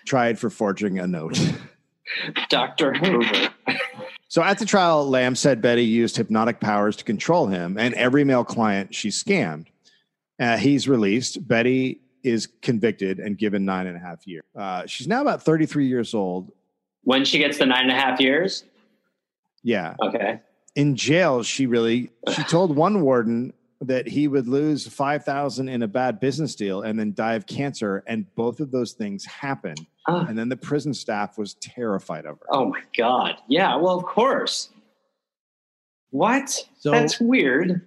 tried 0.05 0.39
for 0.39 0.49
forging 0.49 0.99
a 0.99 1.07
note." 1.07 1.39
Dr. 2.49 2.93
Hoover. 2.93 3.53
So 4.31 4.43
at 4.43 4.59
the 4.59 4.65
trial, 4.65 5.09
Lamb 5.09 5.33
said 5.33 5.59
Betty 5.59 5.83
used 5.83 6.15
hypnotic 6.15 6.59
powers 6.59 6.95
to 6.97 7.03
control 7.03 7.47
him 7.47 7.79
and 7.79 7.95
every 7.95 8.23
male 8.23 8.43
client 8.43 8.93
she 8.93 9.09
scammed. 9.09 9.65
Uh, 10.39 10.55
he's 10.55 10.87
released. 10.87 11.47
Betty 11.47 12.01
is 12.23 12.47
convicted 12.61 13.19
and 13.19 13.39
given 13.39 13.65
nine 13.65 13.87
and 13.87 13.97
a 13.97 13.99
half 13.99 14.27
years. 14.27 14.43
Uh, 14.55 14.85
she's 14.85 15.07
now 15.07 15.21
about 15.21 15.41
33 15.41 15.87
years 15.87 16.13
old. 16.13 16.51
When 17.03 17.25
she 17.25 17.39
gets 17.39 17.57
the 17.57 17.65
nine 17.65 17.89
and 17.89 17.91
a 17.91 17.95
half 17.95 18.19
years? 18.19 18.65
Yeah. 19.63 19.95
Okay. 20.01 20.41
In 20.75 20.95
jail, 20.95 21.43
she 21.43 21.65
really 21.65 22.11
she 22.33 22.43
told 22.43 22.75
one 22.75 23.01
warden 23.01 23.53
that 23.81 24.07
he 24.07 24.27
would 24.27 24.47
lose 24.47 24.87
5000 24.87 25.69
in 25.69 25.83
a 25.83 25.87
bad 25.87 26.19
business 26.19 26.53
deal 26.55 26.81
and 26.81 26.99
then 26.99 27.13
die 27.13 27.35
of 27.35 27.45
cancer 27.45 28.03
and 28.07 28.25
both 28.35 28.59
of 28.59 28.71
those 28.71 28.91
things 28.91 29.25
happened. 29.25 29.85
Ah. 30.07 30.25
And 30.27 30.37
then 30.37 30.49
the 30.49 30.57
prison 30.57 30.93
staff 30.93 31.37
was 31.37 31.53
terrified 31.55 32.25
of 32.25 32.39
her. 32.39 32.45
Oh 32.49 32.65
my 32.65 32.81
God. 32.97 33.35
Yeah, 33.47 33.75
well, 33.77 33.97
of 33.97 34.03
course. 34.03 34.69
What? 36.09 36.49
So- 36.79 36.91
That's 36.91 37.19
weird. 37.19 37.85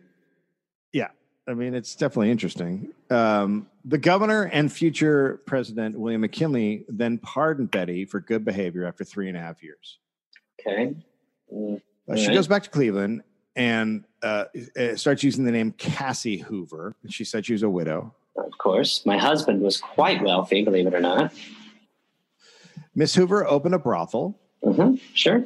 Yeah 0.93 1.09
i 1.49 1.55
mean, 1.55 1.75
it's 1.75 1.95
definitely 1.95 2.31
interesting. 2.31 2.93
Um, 3.11 3.67
the 3.85 3.99
governor 3.99 4.45
and 4.45 4.73
future 4.73 5.41
president 5.47 5.99
William 5.99 6.21
McKinley 6.21 6.85
then 6.89 7.19
pardoned 7.19 7.71
Betty 7.71 8.05
for 8.05 8.21
good 8.21 8.45
behavior 8.45 8.87
after 8.87 9.05
three 9.05 9.29
and 9.29 9.37
a 9.37 9.41
half 9.41 9.63
years. 9.63 9.99
Okay. 10.61 10.95
Mm, 11.53 11.81
Uh, 12.09 12.17
she 12.17 12.33
goes 12.33 12.47
back 12.49 12.63
to 12.65 12.71
Cleveland 12.71 13.23
and 13.57 14.05
uh, 14.23 14.45
starts 14.97 15.23
using 15.23 15.45
the 15.45 15.53
name 15.53 15.73
Cassie 15.73 16.39
Hoover. 16.39 16.95
And 17.03 17.13
she 17.13 17.25
said 17.25 17.47
she 17.47 17.53
was 17.53 17.63
a 17.63 17.69
widow. 17.71 18.15
Of 18.37 18.57
course. 18.59 19.05
My 19.05 19.19
husband 19.19 19.61
was 19.61 19.79
quite 19.81 20.23
wealthy, 20.23 20.65
believe 20.65 20.87
it 20.87 20.95
or 20.95 21.01
not. 21.01 21.33
Miss 22.95 23.15
Hoover 23.15 23.47
opened 23.47 23.75
a 23.75 23.79
brothel, 23.79 24.39
hmm 24.63 24.97
Sure. 25.15 25.45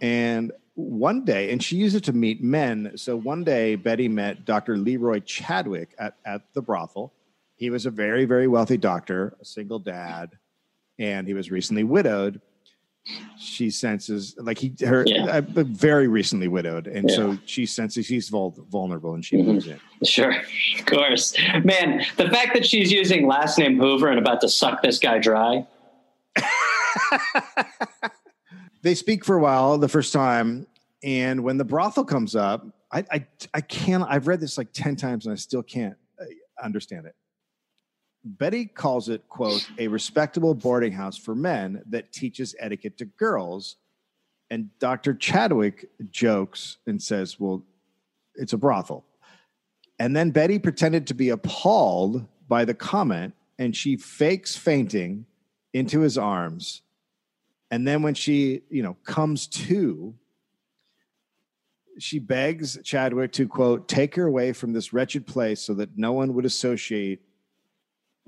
and 0.00 0.52
one 0.76 1.24
day, 1.24 1.52
and 1.52 1.62
she 1.62 1.76
used 1.76 1.94
it 1.96 2.02
to 2.04 2.12
meet 2.12 2.42
men. 2.42 2.92
So 2.96 3.16
one 3.16 3.44
day, 3.44 3.74
Betty 3.76 4.08
met 4.08 4.44
Dr. 4.44 4.76
Leroy 4.76 5.20
Chadwick 5.20 5.94
at, 5.98 6.16
at 6.24 6.42
the 6.52 6.62
brothel. 6.62 7.12
He 7.56 7.70
was 7.70 7.86
a 7.86 7.90
very, 7.90 8.24
very 8.24 8.48
wealthy 8.48 8.76
doctor, 8.76 9.36
a 9.40 9.44
single 9.44 9.78
dad, 9.78 10.30
and 10.98 11.26
he 11.28 11.34
was 11.34 11.50
recently 11.50 11.84
widowed. 11.84 12.40
She 13.38 13.68
senses 13.70 14.34
like 14.38 14.58
he 14.58 14.72
her 14.86 15.04
Yeah. 15.06 15.26
uh, 15.26 15.40
very 15.42 16.08
recently 16.08 16.48
widowed, 16.48 16.86
and 16.86 17.10
so 17.10 17.36
she 17.44 17.66
senses 17.66 18.08
he's 18.08 18.30
vul- 18.30 18.54
vulnerable, 18.70 19.14
and 19.14 19.22
she 19.24 19.36
Mhm. 19.36 19.44
moves 19.44 19.66
in. 19.66 19.78
Sure. 20.02 20.34
Of 20.78 20.86
course. 20.86 21.34
Man, 21.64 22.02
the 22.16 22.30
fact 22.30 22.54
that 22.54 22.64
she's 22.64 22.90
using 22.90 23.26
last 23.26 23.58
name 23.58 23.78
Hoover 23.78 24.08
and 24.08 24.18
about 24.18 24.40
to 24.40 24.48
suck 24.48 24.82
this 24.82 24.98
guy 24.98 25.18
dry. 25.18 25.66
they 28.82 28.94
speak 28.94 29.24
for 29.24 29.36
a 29.36 29.40
while 29.40 29.76
the 29.78 29.88
first 29.88 30.12
time, 30.12 30.66
and 31.02 31.42
when 31.44 31.58
the 31.58 31.64
brothel 31.64 32.04
comes 32.04 32.34
up, 32.34 32.66
I 32.90 33.04
I, 33.10 33.26
I 33.52 33.60
can't. 33.60 34.04
I've 34.08 34.26
read 34.28 34.40
this 34.40 34.56
like 34.56 34.68
ten 34.72 34.96
times, 34.96 35.26
and 35.26 35.32
I 35.32 35.36
still 35.36 35.62
can't 35.62 35.96
uh, 36.20 36.24
understand 36.62 37.06
it. 37.06 37.14
Betty 38.24 38.64
calls 38.66 39.08
it 39.08 39.28
"quote 39.28 39.68
a 39.78 39.88
respectable 39.88 40.54
boarding 40.54 40.92
house 40.92 41.16
for 41.18 41.34
men 41.34 41.82
that 41.86 42.12
teaches 42.12 42.54
etiquette 42.58 42.96
to 42.98 43.04
girls," 43.04 43.76
and 44.50 44.70
Doctor 44.78 45.14
Chadwick 45.14 45.90
jokes 46.10 46.78
and 46.86 47.02
says, 47.02 47.38
"Well, 47.38 47.64
it's 48.34 48.52
a 48.52 48.58
brothel." 48.58 49.04
And 49.98 50.16
then 50.16 50.30
Betty 50.30 50.58
pretended 50.58 51.06
to 51.08 51.14
be 51.14 51.28
appalled 51.28 52.26
by 52.48 52.64
the 52.64 52.74
comment, 52.74 53.34
and 53.58 53.76
she 53.76 53.96
fakes 53.96 54.56
fainting 54.56 55.26
into 55.72 56.00
his 56.00 56.18
arms. 56.18 56.82
And 57.70 57.86
then 57.86 58.02
when 58.02 58.14
she, 58.14 58.62
you 58.70 58.82
know, 58.82 58.96
comes 59.04 59.46
to, 59.46 60.14
she 61.98 62.18
begs 62.18 62.78
Chadwick 62.82 63.32
to 63.32 63.46
quote, 63.48 63.88
take 63.88 64.14
her 64.14 64.26
away 64.26 64.52
from 64.52 64.72
this 64.72 64.92
wretched 64.92 65.26
place 65.26 65.60
so 65.60 65.74
that 65.74 65.96
no 65.96 66.12
one 66.12 66.34
would 66.34 66.44
associate 66.44 67.22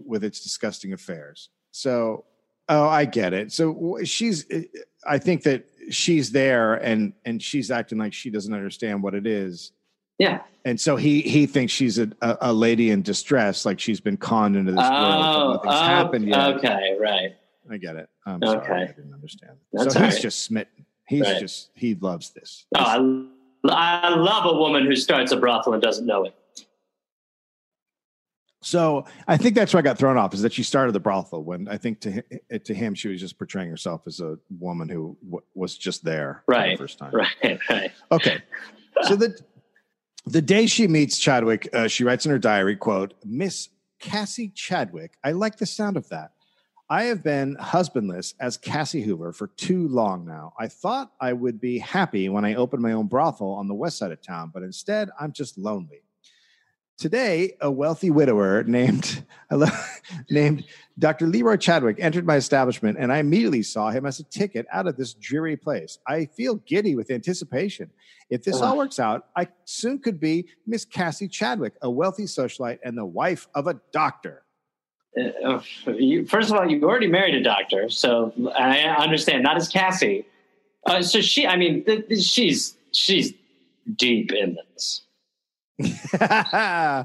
with 0.05 0.25
its 0.25 0.41
disgusting 0.41 0.93
affairs. 0.93 1.51
So, 1.71 2.25
oh, 2.69 2.89
I 2.89 3.05
get 3.05 3.33
it. 3.33 3.53
So 3.53 3.99
she's, 4.05 4.47
eh, 4.51 4.63
eh, 4.75 4.81
I 5.07 5.19
think 5.19 5.43
that 5.45 5.67
she's 5.91 6.33
there 6.33 6.75
and 6.75 7.13
and 7.25 7.41
she's 7.43 7.71
acting 7.71 7.99
like 7.99 8.13
she 8.13 8.31
doesn't 8.31 8.53
understand 8.53 9.03
what 9.03 9.15
it 9.15 9.27
is. 9.27 9.73
Yeah. 10.19 10.41
And 10.65 10.81
so 10.81 10.97
he 10.97 11.21
he 11.21 11.47
thinks 11.47 11.73
she's 11.73 11.99
a, 11.99 12.11
a, 12.21 12.53
lady 12.53 12.91
in 12.91 13.03
distress, 13.03 13.65
like 13.65 13.79
she's 13.79 14.01
been 14.01 14.17
conned 14.17 14.57
into 14.57 14.73
this 14.73 14.81
world. 14.81 14.93
Oh, 14.93 15.53
nothing's 15.53 15.75
oh, 15.75 15.79
happened 15.79 16.29
yet. 16.29 16.57
okay, 16.57 16.97
right. 16.99 17.37
I 17.71 17.77
get 17.77 17.97
it. 17.97 18.09
I'm 18.25 18.41
sorry. 18.43 18.59
Okay. 18.59 18.73
I 18.73 18.87
didn't 18.87 19.15
understand. 19.15 19.53
That's 19.73 19.95
so 19.95 20.01
he's 20.01 20.15
right. 20.15 20.23
just 20.23 20.43
smitten. 20.43 20.87
He's 21.07 21.23
Right. 21.23 21.41
just 21.41 21.71
he 21.75 21.95
loves 21.95 22.31
this. 22.31 22.67
Oh, 22.75 23.29
I, 23.69 24.01
I 24.07 24.15
love 24.15 24.47
a 24.47 24.57
woman 24.57 24.87
who 24.87 24.97
starts 24.97 25.31
a 25.33 25.37
brothel 25.37 25.73
and 25.75 25.83
doesn't 25.83 26.07
know 26.07 26.25
it. 26.25 26.35
So 28.67 29.05
I 29.29 29.37
think 29.37 29.55
that's 29.55 29.73
why 29.73 29.79
I 29.79 29.83
got 29.83 29.97
thrown 29.97 30.19
off 30.19 30.35
is 30.35 30.43
that 30.43 30.53
she 30.53 30.65
started 30.65 30.91
the 30.91 30.99
brothel 30.99 31.45
when 31.45 31.69
I 31.69 31.77
think 31.77 32.01
to 32.01 32.21
to 32.59 32.75
him 32.75 32.97
she 32.97 33.07
was 33.07 33.21
just 33.21 33.39
portraying 33.39 33.71
herself 33.71 34.03
as 34.09 34.19
a 34.19 34.39
woman 34.59 34.89
who 34.89 35.17
w- 35.25 35.45
was 35.55 35.79
just 35.79 36.03
there 36.03 36.43
for 36.47 36.53
Right, 36.53 36.77
the 36.77 36.83
first 36.83 36.99
time. 36.99 37.13
Right, 37.15 37.61
right. 37.71 37.93
Okay. 38.11 38.43
So 39.03 39.15
the 39.15 39.39
the 40.27 40.43
day 40.43 40.67
she 40.67 40.89
meets 40.89 41.17
Chadwick, 41.17 41.69
uh, 41.73 41.87
she 41.87 42.03
writes 42.03 42.27
in 42.27 42.33
her 42.33 42.41
diary, 42.41 42.75
quote, 42.75 43.15
Miss 43.25 43.69
Cassie 44.01 44.49
Chadwick, 44.49 45.17
I 45.23 45.31
like 45.31 45.59
the 45.59 45.67
sound 45.67 45.97
of 45.97 46.09
that. 46.09 46.33
I 46.91 47.05
have 47.05 47.23
been 47.23 47.55
husbandless 47.61 48.35
as 48.41 48.57
Cassie 48.57 49.03
Hoover 49.03 49.33
for 49.33 49.47
too 49.47 49.87
long 49.87 50.27
now. 50.27 50.55
I 50.59 50.67
thought 50.67 51.13
I 51.21 51.35
would 51.35 51.61
be 51.61 51.79
happy 51.79 52.29
when 52.29 52.45
I 52.45 52.55
opened 52.57 52.83
my 52.83 52.93
own 52.93 53.07
brothel 53.07 53.53
on 53.53 53.69
the 53.69 53.75
west 53.75 53.99
side 53.99 54.11
of 54.11 54.21
town, 54.23 54.51
but 54.53 54.65
instead 54.65 55.09
I'm 55.21 55.31
just 55.33 55.57
lonely. 55.57 56.03
Today, 56.99 57.57
a 57.61 57.71
wealthy 57.71 58.11
widower 58.11 58.63
named 58.65 59.25
I 59.51 59.55
love, 59.55 60.01
named 60.31 60.65
Dr. 60.99 61.27
Leroy 61.27 61.57
Chadwick 61.57 61.99
entered 62.01 62.27
my 62.27 62.37
establishment, 62.37 62.97
and 62.99 63.13
I 63.13 63.19
immediately 63.19 63.63
saw 63.63 63.91
him 63.91 64.07
as 64.07 64.19
a 64.19 64.25
ticket 64.25 64.67
out 64.73 64.87
of 64.87 64.97
this 64.97 65.15
dreary 65.15 65.57
place. 65.57 65.99
I 66.07 66.25
feel 66.25 66.57
giddy 66.67 66.97
with 66.97 67.11
anticipation. 67.11 67.91
If 68.31 68.43
this 68.43 68.61
all 68.61 68.77
works 68.77 68.99
out, 68.99 69.27
I 69.37 69.47
soon 69.67 70.01
could 70.01 70.19
be 70.19 70.47
Miss 70.67 70.85
Cassie 70.85 71.29
Chadwick, 71.29 71.75
a 71.83 71.91
wealthy 71.91 72.25
socialite 72.25 72.79
and 72.83 72.99
the 72.99 73.05
wife 73.05 73.47
of 73.55 73.69
a 73.69 73.79
doctor. 73.93 74.43
Uh, 75.17 75.61
you, 75.87 76.27
first 76.27 76.51
of 76.51 76.57
all, 76.57 76.69
you 76.69 76.83
already 76.83 77.07
married 77.07 77.35
a 77.35 77.43
doctor, 77.43 77.89
so 77.89 78.33
I 78.57 78.81
understand. 78.81 79.45
Not 79.45 79.57
as 79.57 79.69
Cassie. 79.69 80.27
Uh, 80.85 81.03
so 81.03 81.21
she, 81.21 81.47
I 81.47 81.57
mean, 81.57 81.85
th- 81.85 82.07
she's 82.21 82.75
she's 82.93 83.33
deep 83.97 84.33
in 84.33 84.57
this. 84.73 85.06
yeah. 86.19 87.05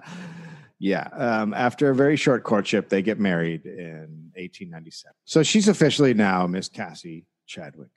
Um, 0.80 1.54
after 1.54 1.90
a 1.90 1.96
very 1.96 2.16
short 2.16 2.44
courtship, 2.44 2.90
they 2.90 3.02
get 3.02 3.20
married 3.20 3.66
in 3.66 4.32
1897. 4.36 5.14
So 5.26 5.44
she's 5.44 5.68
officially 5.68 6.14
now 6.14 6.48
Miss 6.48 6.70
Cassie 6.70 7.26
Chadwick. 7.48 7.90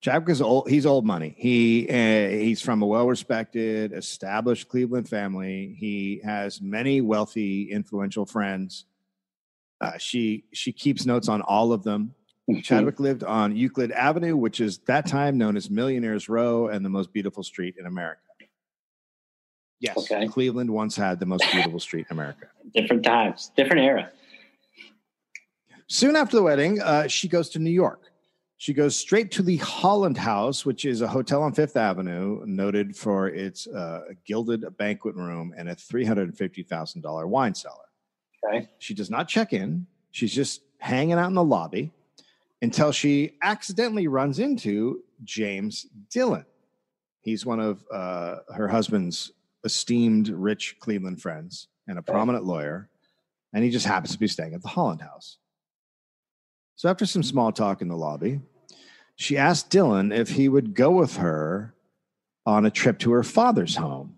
Chadwick 0.00 0.30
is 0.30 0.40
old. 0.40 0.68
He's 0.68 0.86
old 0.86 1.04
money. 1.04 1.34
He 1.36 1.88
uh, 1.88 2.28
he's 2.28 2.62
from 2.62 2.82
a 2.82 2.86
well-respected, 2.86 3.92
established 3.92 4.68
Cleveland 4.68 5.08
family. 5.08 5.74
He 5.76 6.20
has 6.22 6.60
many 6.60 7.00
wealthy, 7.00 7.72
influential 7.72 8.24
friends. 8.24 8.84
Uh, 9.80 9.98
she 9.98 10.44
she 10.52 10.72
keeps 10.72 11.04
notes 11.04 11.28
on 11.28 11.42
all 11.42 11.72
of 11.72 11.82
them. 11.82 12.14
Chadwick 12.62 12.98
lived 12.98 13.24
on 13.24 13.56
Euclid 13.56 13.92
Avenue, 13.92 14.36
which 14.36 14.60
is 14.60 14.78
that 14.86 15.06
time 15.06 15.36
known 15.36 15.56
as 15.56 15.68
Millionaires 15.68 16.28
Row 16.28 16.68
and 16.68 16.84
the 16.84 16.88
most 16.88 17.12
beautiful 17.12 17.42
street 17.42 17.74
in 17.78 17.84
America. 17.84 18.22
Yes, 19.80 19.96
Okay. 20.10 20.26
Cleveland 20.26 20.70
once 20.70 20.96
had 20.96 21.20
the 21.20 21.26
most 21.26 21.44
beautiful 21.52 21.78
street 21.78 22.06
in 22.10 22.16
America. 22.16 22.48
Different 22.74 23.04
times, 23.04 23.50
different 23.56 23.82
era. 23.82 24.10
Soon 25.86 26.16
after 26.16 26.36
the 26.36 26.42
wedding, 26.42 26.80
uh, 26.82 27.06
she 27.06 27.28
goes 27.28 27.48
to 27.50 27.58
New 27.58 27.70
York. 27.70 28.02
She 28.58 28.74
goes 28.74 28.96
straight 28.96 29.30
to 29.32 29.42
the 29.42 29.56
Holland 29.58 30.18
House, 30.18 30.66
which 30.66 30.84
is 30.84 31.00
a 31.00 31.06
hotel 31.08 31.42
on 31.42 31.52
Fifth 31.52 31.76
Avenue, 31.76 32.42
noted 32.44 32.94
for 32.96 33.28
its 33.28 33.68
uh, 33.68 34.00
gilded 34.26 34.64
banquet 34.76 35.14
room 35.14 35.54
and 35.56 35.68
a 35.68 35.76
$350,000 35.76 37.28
wine 37.28 37.54
cellar. 37.54 37.76
Okay. 38.44 38.68
She 38.78 38.94
does 38.94 39.10
not 39.10 39.28
check 39.28 39.52
in. 39.52 39.86
She's 40.10 40.34
just 40.34 40.62
hanging 40.78 41.14
out 41.14 41.28
in 41.28 41.34
the 41.34 41.44
lobby 41.44 41.92
until 42.60 42.90
she 42.90 43.36
accidentally 43.42 44.08
runs 44.08 44.40
into 44.40 45.02
James 45.24 45.86
Dillon. 46.10 46.44
He's 47.20 47.46
one 47.46 47.60
of 47.60 47.84
uh, 47.92 48.38
her 48.54 48.68
husband's 48.68 49.32
esteemed 49.64 50.28
rich 50.28 50.76
Cleveland 50.80 51.20
friends 51.20 51.68
and 51.86 51.98
a 51.98 52.02
prominent 52.02 52.44
lawyer. 52.44 52.88
and 53.52 53.64
he 53.64 53.70
just 53.70 53.86
happens 53.86 54.12
to 54.12 54.18
be 54.18 54.28
staying 54.28 54.54
at 54.54 54.62
the 54.62 54.68
Holland 54.68 55.00
House. 55.00 55.38
So 56.76 56.88
after 56.88 57.06
some 57.06 57.22
small 57.22 57.50
talk 57.50 57.80
in 57.80 57.88
the 57.88 57.96
lobby, 57.96 58.40
she 59.16 59.36
asked 59.36 59.70
Dillon 59.70 60.12
if 60.12 60.28
he 60.28 60.48
would 60.48 60.74
go 60.74 60.90
with 60.90 61.16
her 61.16 61.74
on 62.46 62.66
a 62.66 62.70
trip 62.70 62.98
to 63.00 63.12
her 63.12 63.24
father's 63.24 63.76
home. 63.76 64.16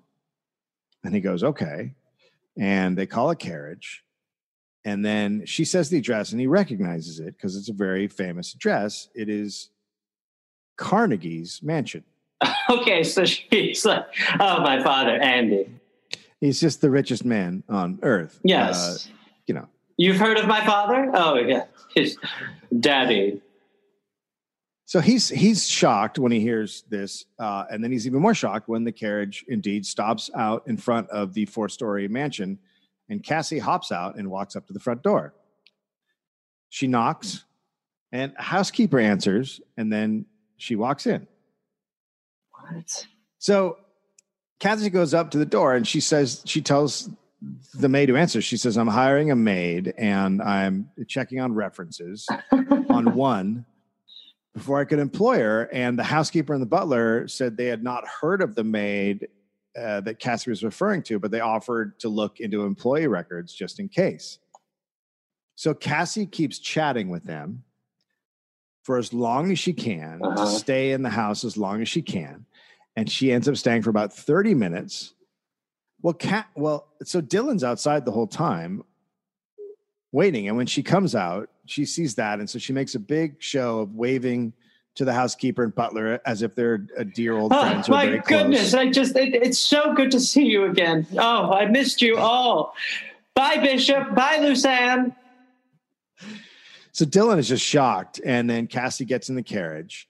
And 1.03 1.14
he 1.14 1.20
goes, 1.20 1.42
okay. 1.42 1.94
And 2.59 2.98
they 2.98 3.07
call 3.07 3.31
a 3.31 3.37
carriage. 3.37 4.05
And 4.85 5.05
then 5.05 5.46
she 5.46 5.64
says 5.64 5.88
the 5.88 5.98
address, 5.98 6.33
and 6.33 6.40
he 6.40 6.46
recognizes 6.46 7.20
it 7.20 7.37
because 7.37 7.57
it's 7.57 7.68
a 7.68 7.74
very 7.74 8.09
famous 8.09 8.55
address. 8.55 9.09
It 9.14 9.29
is 9.29 9.70
Carnegie's 10.76 11.62
mansion. 11.62 12.05
Okay, 12.70 13.03
so 13.03 13.24
she's 13.24 13.85
like, 13.85 14.05
oh, 14.38 14.61
my 14.61 14.81
father, 14.81 15.11
Andy. 15.11 15.68
He's 16.40 16.61
just 16.61 16.81
the 16.81 16.88
richest 16.88 17.24
man 17.24 17.64
on 17.68 17.98
earth. 18.03 18.38
Yes. 18.44 19.09
Uh, 19.09 19.12
you 19.48 19.55
know, 19.55 19.68
You've 20.00 20.16
heard 20.16 20.38
of 20.38 20.46
my 20.46 20.64
father? 20.64 21.11
Oh, 21.12 21.35
yeah. 21.35 21.64
His 21.94 22.16
daddy. 22.79 23.42
So 24.87 25.00
he's 25.00 25.29
he's 25.29 25.68
shocked 25.68 26.18
when 26.18 26.33
he 26.33 26.40
hears 26.40 26.85
this, 26.88 27.26
uh, 27.38 27.64
and 27.70 27.85
then 27.85 27.92
he's 27.92 28.07
even 28.07 28.22
more 28.22 28.33
shocked 28.33 28.66
when 28.66 28.85
the 28.85 28.92
carriage 28.92 29.44
indeed 29.46 29.85
stops 29.85 30.31
out 30.35 30.62
in 30.66 30.79
front 30.79 31.11
of 31.11 31.35
the 31.35 31.44
four-story 31.44 32.09
mansion, 32.09 32.59
and 33.11 33.22
Cassie 33.22 33.59
hops 33.59 33.92
out 33.92 34.16
and 34.16 34.31
walks 34.31 34.57
up 34.57 34.66
to 34.68 34.72
the 34.72 34.81
front 34.81 35.03
door. 35.03 35.35
She 36.70 36.87
knocks, 36.87 37.44
and 38.11 38.33
a 38.38 38.42
housekeeper 38.42 38.98
answers, 38.98 39.61
and 39.76 39.92
then 39.92 40.24
she 40.57 40.76
walks 40.76 41.07
in. 41.07 41.26
What? 42.73 43.07
So 43.39 43.79
Cassie 44.59 44.91
goes 44.91 45.15
up 45.15 45.31
to 45.33 45.39
the 45.39 45.47
door, 45.47 45.75
and 45.75 45.87
she 45.87 46.01
says 46.01 46.43
she 46.45 46.61
tells 46.61 47.09
the 47.75 47.89
maid 47.89 48.09
who 48.11 48.17
answers. 48.17 48.45
She 48.45 48.57
says, 48.59 48.77
"I'm 48.77 48.87
hiring 48.89 49.31
a 49.31 49.37
maid, 49.37 49.95
and 49.97 50.43
I'm 50.43 50.91
checking 51.09 51.41
on 51.41 51.55
references 51.55 52.27
on 52.91 53.15
one." 53.15 53.65
before 54.53 54.81
I 54.81 54.85
could 54.85 54.99
employ 54.99 55.39
her. 55.39 55.69
And 55.73 55.97
the 55.97 56.03
housekeeper 56.03 56.53
and 56.53 56.61
the 56.61 56.67
butler 56.67 57.29
said 57.29 57.57
they 57.57 57.67
had 57.67 57.85
not 57.85 58.05
heard 58.21 58.43
of 58.43 58.57
the 58.57 58.65
maid 58.65 59.29
uh, 59.81 60.01
that 60.01 60.19
Cassie 60.19 60.51
was 60.51 60.65
referring 60.65 61.05
to, 61.05 61.21
but 61.21 61.31
they 61.31 61.39
offered 61.39 62.01
to 62.01 62.09
look 62.09 62.41
into 62.41 62.65
employee 62.65 63.07
records 63.07 63.55
just 63.55 63.79
in 63.79 63.89
case. 63.89 64.41
So 65.55 65.73
Cassie 65.73 66.27
keeps 66.27 66.59
chatting 66.59 67.11
with 67.11 67.23
them 67.23 67.63
for 68.83 68.99
as 68.99 69.13
long 69.13 69.53
as 69.53 69.59
she 69.61 69.73
can 69.73 70.19
to 70.19 70.25
Uh-huh. 70.31 70.47
stay 70.47 70.91
in 70.91 71.03
the 71.03 71.11
house 71.11 71.45
as 71.45 71.57
long 71.57 71.81
as 71.81 71.89
she 71.89 72.03
can. 72.03 72.45
And 73.01 73.11
she 73.11 73.33
ends 73.33 73.49
up 73.49 73.57
staying 73.57 73.81
for 73.81 73.89
about 73.89 74.13
30 74.13 74.53
minutes. 74.53 75.15
Well, 76.03 76.13
Cat, 76.13 76.49
well, 76.55 76.87
so 77.03 77.23
Dillon's 77.23 77.65
outside 77.65 78.05
the 78.05 78.11
whole 78.11 78.27
time 78.27 78.83
waiting. 80.13 80.49
And 80.49 80.57
when 80.59 80.67
she 80.67 80.83
comes 80.83 81.15
out, 81.15 81.49
she 81.65 81.87
sees 81.87 82.17
that. 82.17 82.41
And 82.41 82.51
so 82.51 82.59
she 82.59 82.75
makes 82.75 82.95
a 82.95 82.99
big 82.99 83.43
show 83.43 83.79
of 83.79 83.95
waving 83.95 84.53
to 84.97 85.07
the 85.07 85.15
housekeeper 85.15 85.65
and 85.65 85.75
butler 85.75 86.21
as 86.27 86.43
if 86.43 86.55
they're 86.55 86.87
a 86.99 87.05
dear 87.07 87.39
old 87.39 87.55
Oh, 87.55 87.61
friends. 87.63 87.89
my 87.89 88.05
very 88.05 88.19
close. 88.21 88.43
goodness. 88.43 88.75
I 88.75 88.91
just, 88.91 89.17
it, 89.17 89.35
it's 89.35 89.59
so 89.59 89.95
good 89.95 90.11
to 90.11 90.21
see 90.21 90.45
you 90.45 90.67
again. 90.67 91.07
Oh, 91.17 91.53
I 91.53 91.65
missed 91.65 92.03
you 92.03 92.19
all. 92.19 92.75
Bye, 93.35 93.57
Bishop. 93.63 94.15
Bye, 94.15 94.41
Lusanne. 94.41 95.17
So 96.93 97.07
Dillon 97.07 97.39
is 97.39 97.49
just 97.49 97.65
shocked. 97.65 98.21
And 98.27 98.51
then 98.51 98.67
Cassie 98.67 99.07
gets 99.07 99.31
in 99.31 99.37
the 99.37 99.43
carriage. 99.43 100.07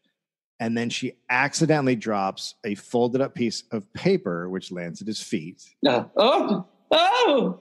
And 0.61 0.77
then 0.77 0.91
she 0.91 1.15
accidentally 1.31 1.97
drops 1.97 2.55
a 2.65 2.75
folded 2.75 3.23
up 3.23 3.35
piece 3.35 3.65
of 3.73 3.91
paper, 3.95 4.49
which 4.51 4.71
lands 4.71 5.01
at 5.01 5.07
his 5.07 5.21
feet. 5.21 5.65
Uh, 5.87 6.05
oh, 6.17 6.67
oh. 6.91 7.61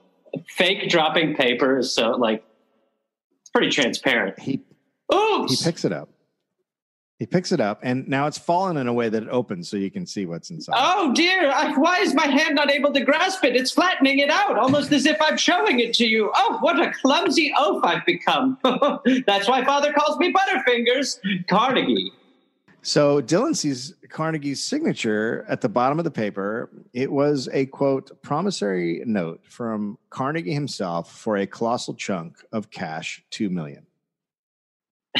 Fake 0.50 0.90
dropping 0.90 1.34
paper 1.36 1.82
so, 1.82 2.12
like, 2.12 2.44
it's 3.42 3.50
pretty 3.50 3.70
transparent. 3.70 4.38
He, 4.38 4.62
Oops. 5.14 5.58
he 5.60 5.64
picks 5.64 5.86
it 5.86 5.94
up. 5.94 6.10
He 7.20 7.26
picks 7.26 7.52
it 7.52 7.60
up, 7.60 7.80
and 7.84 8.08
now 8.08 8.28
it's 8.28 8.38
fallen 8.38 8.78
in 8.78 8.88
a 8.88 8.94
way 8.94 9.10
that 9.10 9.24
it 9.24 9.30
opens 9.30 9.68
so 9.68 9.76
you 9.76 9.92
can 9.92 10.06
see 10.06 10.26
what's 10.26 10.52
inside. 10.52 10.76
Oh 10.78 11.14
dear, 11.14 11.52
I, 11.52 11.74
why 11.78 12.00
is 12.00 12.14
my 12.14 12.28
hand 12.28 12.56
not 12.56 12.72
able 12.72 12.94
to 12.94 13.02
grasp 13.02 13.44
it? 13.44 13.58
It's 13.58 13.72
flattening 13.72 14.20
it 14.20 14.30
out, 14.30 14.58
almost 14.58 14.94
as 14.94 15.06
if 15.06 15.18
I'm 15.22 15.36
showing 15.36 15.82
it 15.82 15.94
to 15.96 16.06
you. 16.06 16.32
Oh, 16.34 16.60
what 16.62 16.80
a 16.80 16.94
clumsy 16.94 17.52
oaf 17.58 17.84
I've 17.84 18.06
become. 18.06 18.58
That's 19.28 19.50
why 19.50 19.66
Father 19.66 19.92
calls 19.92 20.18
me 20.18 20.32
Butterfingers. 20.32 21.20
Carnegie. 21.50 22.14
So 22.82 23.20
Dillon 23.20 23.54
sees 23.54 23.94
Carnegie's 24.10 24.64
signature 24.64 25.46
at 25.50 25.62
the 25.62 25.70
bottom 25.70 26.00
of 26.00 26.06
the 26.06 26.12
paper. 26.12 26.70
It 26.94 27.12
was 27.12 27.50
a 27.52 27.66
quote 27.68 28.22
promissory 28.22 29.04
note 29.06 29.42
from 29.44 29.98
Carnegie 30.10 30.54
himself 30.54 31.12
for 31.12 31.38
a 31.38 31.46
colossal 31.46 31.94
chunk 31.94 32.38
of 32.52 32.72
cash, 32.72 33.24
two 33.30 33.50
million. 33.50 33.86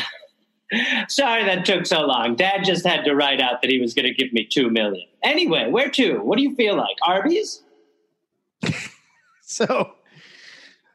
Sorry 1.10 1.44
that 1.44 1.66
took 1.66 1.86
so 1.86 2.02
long. 2.02 2.36
Dad 2.36 2.64
just 2.64 2.86
had 2.86 3.04
to 3.04 3.14
write 3.14 3.42
out 3.42 3.62
that 3.62 3.70
he 3.70 3.80
was 3.80 3.94
going 3.94 4.06
to 4.06 4.14
give 4.14 4.32
me 4.32 4.46
two 4.46 4.70
million. 4.70 5.08
Anyway, 5.24 5.70
where 5.70 5.90
to? 5.92 6.20
What 6.20 6.38
do 6.38 6.44
you 6.44 6.56
feel 6.56 6.76
like? 6.76 6.96
Arby's? 7.06 7.64
So 9.52 9.94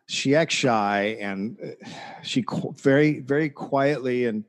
she 0.06 0.36
acts 0.36 0.54
shy 0.54 1.16
and 1.20 1.58
uh, 1.60 1.88
she 2.22 2.44
very, 2.76 3.18
very 3.18 3.50
quietly 3.50 4.26
and 4.26 4.44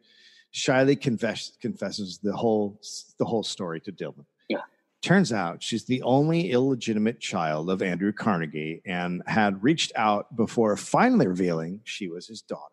shyly 0.55 0.95
confess, 0.95 1.51
confesses 1.59 2.19
the 2.19 2.31
whole 2.31 2.79
the 3.19 3.25
whole 3.25 3.43
story 3.43 3.81
to 3.81 3.91
Dillon. 3.91 4.25
Yeah. 4.47 4.61
Turns 5.01 5.33
out 5.33 5.61
she's 5.61 5.83
the 5.83 6.01
only 6.03 6.51
illegitimate 6.51 7.19
child 7.19 7.69
of 7.69 7.81
Andrew 7.81 8.13
Carnegie 8.13 8.81
and 8.85 9.21
had 9.27 9.61
reached 9.61 9.91
out 9.97 10.33
before 10.35 10.77
finally 10.77 11.27
revealing 11.27 11.81
she 11.83 12.07
was 12.07 12.27
his 12.27 12.41
daughter. 12.41 12.71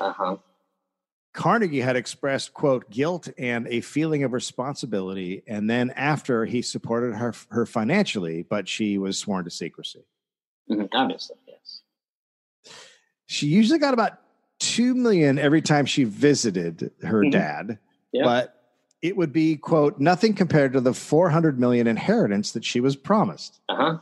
Uh 0.00 0.12
huh. 0.12 0.36
Carnegie 1.32 1.80
had 1.80 1.96
expressed, 1.96 2.52
quote, 2.52 2.90
guilt 2.90 3.28
and 3.38 3.68
a 3.68 3.82
feeling 3.82 4.24
of 4.24 4.32
responsibility. 4.32 5.42
And 5.46 5.70
then 5.70 5.90
after 5.90 6.44
he 6.44 6.60
supported 6.60 7.14
her, 7.14 7.34
her 7.50 7.66
financially, 7.66 8.42
but 8.42 8.66
she 8.66 8.98
was 8.98 9.16
sworn 9.18 9.44
to 9.44 9.50
secrecy. 9.50 10.04
hmm 10.68 10.84
Obviously, 10.92 11.36
yes. 11.46 11.82
She 13.26 13.46
usually 13.46 13.78
got 13.78 13.94
about 13.94 14.18
2 14.58 14.94
million 14.94 15.38
every 15.38 15.62
time 15.62 15.86
she 15.86 16.04
visited 16.04 16.90
her 17.02 17.22
Mhm. 17.22 17.32
dad, 17.32 17.78
Yeah. 18.12 18.24
but 18.24 18.52
it 19.02 19.16
would 19.16 19.32
be, 19.32 19.56
quote, 19.56 19.98
nothing 20.00 20.34
compared 20.34 20.72
to 20.72 20.80
the 20.80 20.94
400 20.94 21.58
million 21.60 21.86
inheritance 21.86 22.52
that 22.52 22.64
she 22.64 22.80
was 22.80 22.96
promised. 22.96 23.60
Uh 23.68 23.76
huh. 23.76 23.98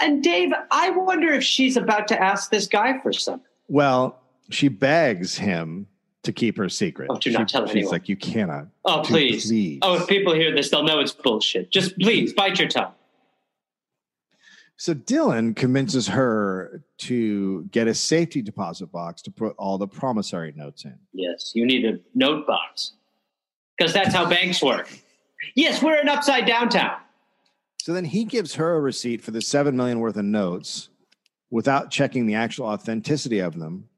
And 0.00 0.22
Dave, 0.22 0.52
I 0.70 0.90
wonder 0.90 1.28
if 1.32 1.44
she's 1.44 1.76
about 1.76 2.08
to 2.08 2.22
ask 2.22 2.50
this 2.50 2.66
guy 2.66 2.98
for 3.00 3.12
something. 3.12 3.46
Well, 3.68 4.18
she 4.50 4.68
begs 4.68 5.36
him 5.36 5.86
to 6.22 6.32
keep 6.32 6.56
her 6.56 6.68
secret. 6.68 7.08
Oh, 7.10 7.16
do 7.18 7.30
not 7.32 7.50
She- 7.50 7.52
tell 7.52 7.66
She's 7.66 7.76
anyone. 7.76 7.92
like, 7.92 8.08
you 8.08 8.16
cannot. 8.16 8.68
Oh, 8.84 9.02
please. 9.04 9.46
please. 9.48 9.80
Oh, 9.82 9.96
if 9.96 10.06
people 10.06 10.34
hear 10.34 10.54
this, 10.54 10.70
they'll 10.70 10.84
know 10.84 11.00
it's 11.00 11.12
bullshit. 11.12 11.70
Just 11.70 11.98
please 11.98 12.32
bite 12.32 12.58
your 12.58 12.68
tongue. 12.68 12.92
So 14.82 14.94
Dillon 14.94 15.54
convinces 15.54 16.08
her 16.08 16.82
to 16.98 17.62
get 17.66 17.86
a 17.86 17.94
safety 17.94 18.42
deposit 18.42 18.90
box 18.90 19.22
to 19.22 19.30
put 19.30 19.54
all 19.56 19.78
the 19.78 19.86
promissory 19.86 20.52
notes 20.56 20.84
in. 20.84 20.98
Yes, 21.12 21.52
you 21.54 21.64
need 21.64 21.84
a 21.84 22.00
note 22.16 22.48
box 22.48 22.94
because 23.78 23.92
that's 23.92 24.12
how 24.12 24.28
banks 24.28 24.60
work. 24.60 24.90
Yes, 25.54 25.84
we're 25.84 26.00
in 26.00 26.08
upside 26.08 26.46
downtown. 26.46 26.96
So 27.80 27.92
then 27.92 28.04
he 28.04 28.24
gives 28.24 28.56
her 28.56 28.74
a 28.74 28.80
receipt 28.80 29.22
for 29.22 29.30
the 29.30 29.40
seven 29.40 29.76
million 29.76 30.00
worth 30.00 30.16
of 30.16 30.24
notes 30.24 30.88
without 31.52 31.92
checking 31.92 32.26
the 32.26 32.34
actual 32.34 32.66
authenticity 32.66 33.38
of 33.38 33.56
them. 33.56 33.88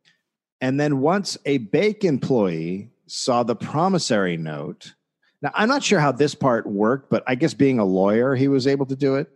And 0.60 0.78
then 0.78 1.00
once 1.00 1.38
a 1.46 1.56
bank 1.56 2.04
employee 2.04 2.90
saw 3.06 3.42
the 3.42 3.56
promissory 3.56 4.36
note, 4.36 4.92
now 5.40 5.50
I'm 5.54 5.70
not 5.70 5.82
sure 5.82 6.00
how 6.00 6.12
this 6.12 6.34
part 6.34 6.66
worked, 6.66 7.08
but 7.08 7.24
I 7.26 7.36
guess 7.36 7.54
being 7.54 7.78
a 7.78 7.86
lawyer, 7.86 8.34
he 8.34 8.48
was 8.48 8.66
able 8.66 8.84
to 8.84 8.96
do 8.96 9.14
it. 9.14 9.30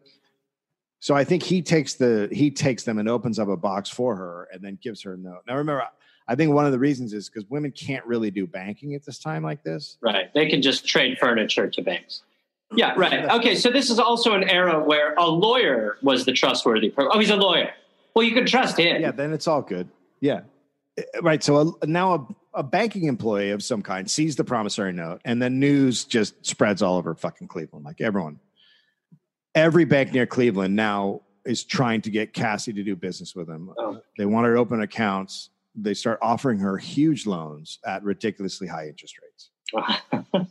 So 1.00 1.14
I 1.14 1.24
think 1.24 1.42
he 1.42 1.62
takes 1.62 1.94
the 1.94 2.28
he 2.32 2.50
takes 2.50 2.82
them 2.84 2.98
and 2.98 3.08
opens 3.08 3.38
up 3.38 3.48
a 3.48 3.56
box 3.56 3.88
for 3.88 4.16
her 4.16 4.48
and 4.52 4.62
then 4.62 4.78
gives 4.82 5.02
her 5.02 5.14
a 5.14 5.16
note. 5.16 5.42
Now 5.46 5.56
remember, 5.56 5.84
I 6.26 6.34
think 6.34 6.52
one 6.52 6.66
of 6.66 6.72
the 6.72 6.78
reasons 6.78 7.12
is 7.12 7.28
because 7.28 7.48
women 7.48 7.70
can't 7.70 8.04
really 8.04 8.30
do 8.30 8.46
banking 8.46 8.94
at 8.94 9.04
this 9.04 9.18
time 9.18 9.42
like 9.42 9.62
this. 9.62 9.96
Right. 10.00 10.32
They 10.34 10.48
can 10.48 10.60
just 10.60 10.86
trade 10.86 11.18
furniture 11.18 11.68
to 11.68 11.82
banks. 11.82 12.22
Yeah, 12.74 12.92
right. 12.96 13.30
Okay, 13.30 13.54
so 13.54 13.70
this 13.70 13.88
is 13.88 13.98
also 13.98 14.34
an 14.34 14.44
era 14.44 14.78
where 14.82 15.14
a 15.14 15.26
lawyer 15.26 15.96
was 16.02 16.26
the 16.26 16.32
trustworthy 16.32 16.90
person. 16.90 17.10
Oh, 17.14 17.18
he's 17.18 17.30
a 17.30 17.36
lawyer. 17.36 17.70
Well, 18.14 18.26
you 18.26 18.34
can 18.34 18.44
trust 18.44 18.78
him. 18.78 19.00
Yeah, 19.00 19.10
then 19.10 19.32
it's 19.32 19.46
all 19.46 19.62
good. 19.62 19.88
Yeah. 20.20 20.40
Uh, 20.98 21.02
Right. 21.22 21.42
So 21.44 21.78
a, 21.80 21.86
now 21.86 22.14
a, 22.14 22.58
a 22.58 22.62
banking 22.64 23.04
employee 23.04 23.52
of 23.52 23.62
some 23.62 23.82
kind 23.82 24.10
sees 24.10 24.34
the 24.34 24.42
promissory 24.44 24.92
note, 24.92 25.20
and 25.24 25.40
then 25.40 25.60
news 25.60 26.04
just 26.04 26.44
spreads 26.44 26.82
all 26.82 26.96
over 26.96 27.14
fucking 27.14 27.46
Cleveland. 27.46 27.84
Like 27.84 28.00
everyone, 28.00 28.40
every 29.58 29.84
bank 29.84 30.12
near 30.12 30.26
Cleveland 30.26 30.74
now 30.76 31.22
is 31.44 31.64
trying 31.64 32.00
to 32.02 32.10
get 32.10 32.32
Cassie 32.32 32.72
to 32.72 32.82
do 32.82 32.94
business 32.96 33.34
with 33.34 33.46
them. 33.46 33.72
Oh. 33.78 34.00
They 34.16 34.26
want 34.26 34.46
her 34.46 34.54
to 34.54 34.60
open 34.60 34.80
accounts. 34.80 35.50
They 35.74 35.94
start 35.94 36.18
offering 36.22 36.58
her 36.60 36.76
huge 36.78 37.26
loans 37.26 37.78
at 37.86 38.02
ridiculously 38.02 38.66
high 38.66 38.88
interest 38.88 39.16
rates. 39.22 39.50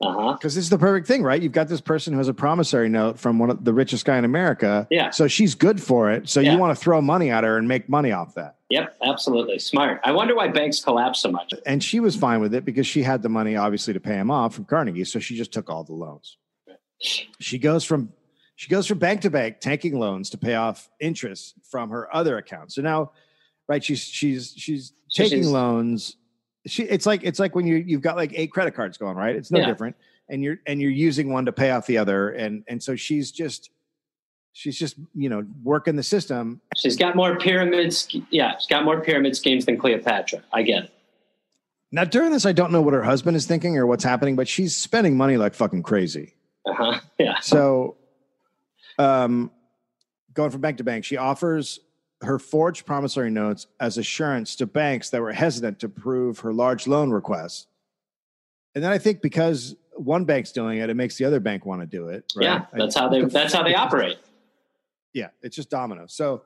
Uh 0.00 0.12
huh. 0.12 0.32
Because 0.34 0.54
this 0.54 0.62
is 0.62 0.70
the 0.70 0.78
perfect 0.78 1.08
thing, 1.08 1.24
right? 1.24 1.42
You've 1.42 1.50
got 1.50 1.66
this 1.66 1.80
person 1.80 2.12
who 2.12 2.18
has 2.18 2.28
a 2.28 2.34
promissory 2.34 2.88
note 2.88 3.18
from 3.18 3.40
one 3.40 3.50
of 3.50 3.64
the 3.64 3.72
richest 3.72 4.04
guy 4.04 4.16
in 4.16 4.24
America. 4.24 4.86
Yeah. 4.90 5.10
So 5.10 5.26
she's 5.26 5.56
good 5.56 5.82
for 5.82 6.08
it. 6.12 6.28
So 6.28 6.38
Yeah. 6.38 6.52
you 6.52 6.58
want 6.58 6.70
to 6.76 6.80
throw 6.80 7.00
money 7.00 7.30
at 7.30 7.42
her 7.42 7.56
and 7.58 7.66
make 7.66 7.88
money 7.88 8.12
off 8.12 8.34
that. 8.36 8.58
Yep. 8.70 8.96
Absolutely 9.02 9.58
smart. 9.58 10.00
I 10.04 10.12
wonder 10.12 10.36
why 10.36 10.46
banks 10.48 10.78
collapse 10.84 11.18
so 11.18 11.32
much. 11.32 11.52
And 11.66 11.82
she 11.82 11.98
was 11.98 12.14
fine 12.14 12.40
with 12.40 12.54
it 12.54 12.64
because 12.64 12.86
she 12.86 13.02
had 13.02 13.22
the 13.22 13.28
money, 13.28 13.56
obviously, 13.56 13.92
to 13.92 13.98
pay 13.98 14.14
him 14.14 14.30
off 14.30 14.54
from 14.54 14.66
Carnegie. 14.66 15.02
So 15.04 15.18
she 15.18 15.36
just 15.36 15.52
took 15.52 15.68
all 15.68 15.82
the 15.82 15.94
loans. 15.94 16.36
She 17.00 17.58
goes 17.58 17.84
from 17.84 18.12
she 18.56 18.68
goes 18.68 18.86
from 18.86 18.98
bank 18.98 19.20
to 19.20 19.30
bank, 19.30 19.60
taking 19.60 19.98
loans 19.98 20.30
to 20.30 20.38
pay 20.38 20.56
off 20.56 20.88
interest 20.98 21.54
from 21.70 21.90
her 21.90 22.12
other 22.14 22.38
accounts. 22.38 22.74
So 22.74 22.82
now, 22.82 23.12
right, 23.68 23.82
she's 23.82 24.02
she's 24.02 24.52
she's 24.56 24.92
taking 25.10 25.42
she's- 25.42 25.46
loans. 25.52 26.16
She 26.66 26.82
it's 26.82 27.06
like 27.06 27.22
it's 27.22 27.38
like 27.38 27.54
when 27.54 27.66
you 27.66 27.76
you've 27.76 28.02
got 28.02 28.16
like 28.16 28.32
eight 28.34 28.50
credit 28.52 28.72
cards 28.74 28.98
going, 28.98 29.16
right? 29.16 29.34
It's 29.36 29.50
no 29.50 29.60
Yeah. 29.60 29.66
different. 29.66 29.96
And 30.28 30.42
you're 30.42 30.58
and 30.66 30.82
you're 30.82 30.90
using 30.90 31.32
one 31.32 31.46
to 31.46 31.52
pay 31.52 31.70
off 31.70 31.86
the 31.86 31.98
other. 31.98 32.30
And 32.30 32.64
and 32.68 32.82
so 32.82 32.96
she's 32.96 33.30
just 33.30 33.70
she's 34.52 34.76
just, 34.76 34.96
you 35.14 35.28
know, 35.28 35.46
working 35.62 35.94
the 35.94 36.02
system. 36.02 36.60
She's 36.76 36.96
got 36.96 37.14
more 37.14 37.38
pyramids 37.38 38.08
Yeah, 38.30 38.58
she's 38.58 38.66
got 38.66 38.84
more 38.84 39.00
pyramid 39.00 39.36
schemes 39.36 39.66
than 39.66 39.78
Cleopatra. 39.78 40.42
I 40.52 40.62
get 40.62 40.84
it. 40.84 40.90
Now 41.92 42.04
during 42.04 42.32
this, 42.32 42.44
I 42.44 42.52
don't 42.52 42.72
know 42.72 42.82
what 42.82 42.92
her 42.92 43.04
husband 43.04 43.36
is 43.36 43.46
thinking 43.46 43.78
or 43.78 43.86
what's 43.86 44.04
happening, 44.04 44.34
but 44.36 44.48
she's 44.48 44.76
spending 44.76 45.16
money 45.16 45.36
like 45.38 45.54
fucking 45.54 45.84
crazy. 45.84 46.34
Uh 46.66 46.72
huh. 46.74 47.00
Yeah. 47.18 47.40
So, 47.40 47.96
um, 48.98 49.50
going 50.34 50.50
from 50.50 50.60
bank 50.60 50.78
to 50.78 50.84
bank, 50.84 51.04
she 51.04 51.16
offers 51.16 51.80
her 52.22 52.38
forged 52.38 52.84
promissory 52.86 53.30
notes 53.30 53.66
as 53.80 53.96
assurance 53.98 54.56
to 54.56 54.66
banks 54.66 55.10
that 55.10 55.20
were 55.20 55.32
hesitant 55.32 55.78
to 55.80 55.86
approve 55.86 56.40
her 56.40 56.52
large 56.52 56.86
loan 56.86 57.10
requests. 57.10 57.66
And 58.74 58.82
then 58.82 58.90
I 58.92 58.98
think 58.98 59.22
because 59.22 59.76
one 59.94 60.24
bank's 60.24 60.52
doing 60.52 60.78
it, 60.78 60.90
it 60.90 60.94
makes 60.94 61.16
the 61.16 61.24
other 61.24 61.40
bank 61.40 61.64
want 61.64 61.80
to 61.80 61.86
do 61.86 62.08
it. 62.08 62.32
right? 62.36 62.44
Yeah. 62.44 62.64
That's 62.72 62.94
how 62.96 63.08
they. 63.08 63.24
That's 63.24 63.52
how 63.52 63.62
they 63.62 63.74
operate. 63.74 64.18
Yeah, 65.14 65.28
it's 65.42 65.56
just 65.56 65.70
domino. 65.70 66.06
So 66.06 66.42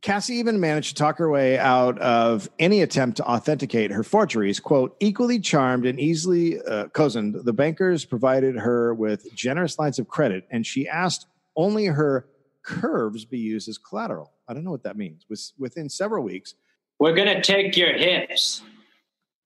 Cassie 0.00 0.36
even 0.36 0.58
managed 0.58 0.88
to 0.88 0.94
talk 0.94 1.18
her 1.18 1.28
way 1.28 1.58
out 1.58 1.98
of 1.98 2.48
any 2.58 2.80
attempt 2.80 3.18
to 3.18 3.24
authenticate 3.24 3.90
her 3.90 4.02
forgeries. 4.02 4.58
Quote, 4.58 4.96
equally 5.00 5.38
charmed 5.38 5.84
and 5.84 6.00
easily 6.00 6.60
uh, 6.62 6.88
cozened, 6.88 7.34
the 7.44 7.52
bankers 7.52 8.04
provided 8.06 8.56
her 8.56 8.94
with 8.94 9.32
generous 9.34 9.78
lines 9.78 9.98
of 9.98 10.08
credit, 10.08 10.46
and 10.50 10.66
she 10.66 10.88
asked 10.88 11.26
only 11.56 11.86
her 11.86 12.26
curves 12.62 13.26
be 13.26 13.38
used 13.38 13.68
as 13.68 13.76
collateral. 13.76 14.32
I 14.48 14.54
don't 14.54 14.64
know 14.64 14.70
what 14.70 14.84
that 14.84 14.96
means. 14.96 15.26
With, 15.28 15.52
within 15.58 15.90
several 15.90 16.24
weeks, 16.24 16.54
We're 16.98 17.14
gonna 17.14 17.42
take 17.42 17.76
your 17.76 17.92
hips. 17.92 18.62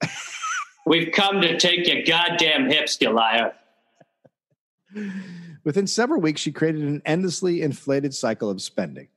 We've 0.88 1.12
come 1.12 1.42
to 1.42 1.58
take 1.60 1.88
your 1.88 2.04
goddamn 2.04 2.68
hips, 2.68 2.98
you 3.00 3.12
liar. 3.12 3.54
Within 5.64 5.86
several 5.86 6.20
weeks, 6.20 6.42
she 6.42 6.52
created 6.52 6.82
an 6.82 7.04
endlessly 7.06 7.62
inflated 7.62 8.16
cycle 8.16 8.50
of 8.50 8.62
spending. 8.62 9.08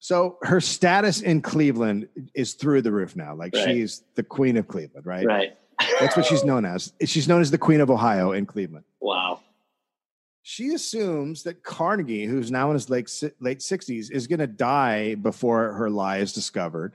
So 0.00 0.38
her 0.42 0.60
status 0.60 1.20
in 1.20 1.42
Cleveland 1.42 2.08
is 2.34 2.54
through 2.54 2.82
the 2.82 2.90
roof 2.90 3.14
now. 3.16 3.34
Like 3.34 3.54
Right. 3.54 3.64
she's 3.64 4.02
the 4.14 4.22
queen 4.22 4.56
of 4.56 4.66
Cleveland, 4.66 5.04
right? 5.06 5.26
Right. 5.26 5.56
That's 6.00 6.16
what 6.16 6.26
she's 6.26 6.42
known 6.44 6.64
as. 6.64 6.92
She's 7.04 7.28
known 7.28 7.40
as 7.42 7.50
the 7.50 7.58
queen 7.58 7.80
of 7.80 7.90
Ohio 7.90 8.32
in 8.32 8.46
Cleveland. 8.46 8.84
Wow. 9.00 9.40
She 10.42 10.70
assumes 10.74 11.42
that 11.44 11.62
Carnegie, 11.62 12.24
who's 12.24 12.50
now 12.50 12.70
in 12.70 12.74
his 12.74 12.88
late, 12.88 13.10
late 13.40 13.58
60s, 13.60 14.10
is 14.10 14.26
going 14.26 14.38
to 14.40 14.46
die 14.46 15.14
before 15.16 15.74
her 15.74 15.90
lie 15.90 16.18
is 16.18 16.32
discovered. 16.32 16.94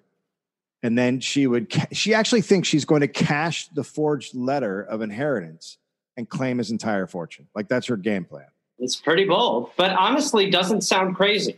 And 0.83 0.97
then 0.97 1.19
she 1.19 1.47
would, 1.47 1.69
ca- 1.71 1.87
she 1.91 2.13
actually 2.13 2.41
thinks 2.41 2.67
she's 2.67 2.85
going 2.85 3.01
to 3.01 3.07
cash 3.07 3.67
the 3.69 3.83
forged 3.83 4.35
letter 4.35 4.81
of 4.81 5.01
inheritance 5.01 5.77
and 6.17 6.27
claim 6.27 6.57
his 6.57 6.71
entire 6.71 7.05
fortune. 7.07 7.47
Like 7.55 7.67
that's 7.67 7.87
her 7.87 7.97
game 7.97 8.25
plan. 8.25 8.47
It's 8.79 8.95
pretty 8.95 9.25
bold, 9.25 9.71
but 9.77 9.91
honestly, 9.91 10.49
doesn't 10.49 10.81
sound 10.81 11.15
crazy. 11.15 11.57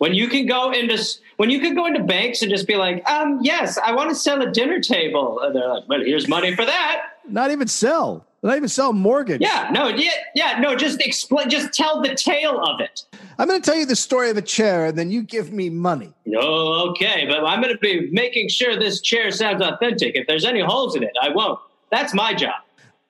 When 0.00 0.14
you 0.14 0.28
can 0.28 0.46
go 0.46 0.70
into 0.70 0.98
when 1.36 1.50
you 1.50 1.60
can 1.60 1.74
go 1.74 1.84
into 1.84 2.02
banks 2.02 2.40
and 2.40 2.50
just 2.50 2.66
be 2.66 2.76
like, 2.76 3.06
um, 3.06 3.38
yes, 3.42 3.76
I 3.76 3.92
want 3.92 4.08
to 4.08 4.16
sell 4.16 4.40
a 4.40 4.50
dinner 4.50 4.80
table, 4.80 5.40
and 5.40 5.54
they're 5.54 5.68
like, 5.68 5.82
well, 5.90 6.00
here's 6.02 6.26
money 6.26 6.56
for 6.56 6.64
that. 6.64 7.02
Not 7.28 7.50
even 7.50 7.68
sell, 7.68 8.24
not 8.42 8.56
even 8.56 8.70
sell 8.70 8.94
mortgage. 8.94 9.42
Yeah, 9.42 9.68
no, 9.70 9.88
yeah, 9.88 10.12
yeah, 10.34 10.58
no, 10.58 10.74
just 10.74 11.02
explain, 11.02 11.50
just 11.50 11.74
tell 11.74 12.00
the 12.00 12.14
tale 12.14 12.64
of 12.64 12.80
it. 12.80 13.04
I'm 13.38 13.46
going 13.46 13.60
to 13.60 13.70
tell 13.70 13.78
you 13.78 13.84
the 13.84 13.94
story 13.94 14.30
of 14.30 14.38
a 14.38 14.42
chair 14.42 14.86
and 14.86 14.96
then 14.96 15.10
you 15.10 15.22
give 15.22 15.52
me 15.52 15.68
money. 15.68 16.14
No, 16.24 16.40
okay, 16.90 17.26
but 17.28 17.44
I'm 17.44 17.60
going 17.60 17.74
to 17.74 17.78
be 17.80 18.08
making 18.10 18.48
sure 18.48 18.78
this 18.78 19.02
chair 19.02 19.30
sounds 19.30 19.60
authentic. 19.60 20.16
If 20.16 20.26
there's 20.26 20.46
any 20.46 20.60
holes 20.60 20.96
in 20.96 21.02
it, 21.02 21.12
I 21.20 21.28
won't. 21.28 21.58
That's 21.90 22.14
my 22.14 22.32
job. 22.32 22.62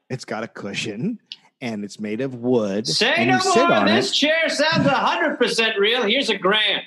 It's 0.08 0.24
got 0.24 0.42
a 0.42 0.48
cushion 0.48 1.20
and 1.60 1.84
it's 1.84 2.00
made 2.00 2.20
of 2.20 2.34
wood. 2.34 2.86
Say 2.86 3.12
and 3.16 3.28
no 3.28 3.34
you 3.36 3.40
sit 3.40 3.56
more. 3.68 3.72
on 3.72 3.86
This 3.86 4.10
it. 4.10 4.14
chair 4.14 4.48
sounds 4.48 4.86
100% 4.86 5.76
real. 5.78 6.02
Here's 6.02 6.30
a 6.30 6.38
grand. 6.38 6.82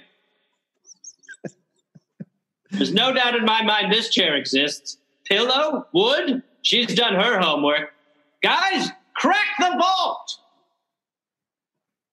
There's 2.72 2.92
no 2.94 3.14
doubt 3.14 3.36
in 3.36 3.46
my 3.46 3.62
mind 3.64 3.92
this 3.94 4.10
chair 4.10 4.36
exists. 4.36 4.98
Pillow? 5.26 5.86
Wood? 5.94 6.42
She's 6.64 6.88
done 6.96 7.14
her 7.14 7.40
homework. 7.40 7.94
Guys, 8.42 8.90
crack 9.14 9.46
the 9.60 9.76
vault! 9.78 10.38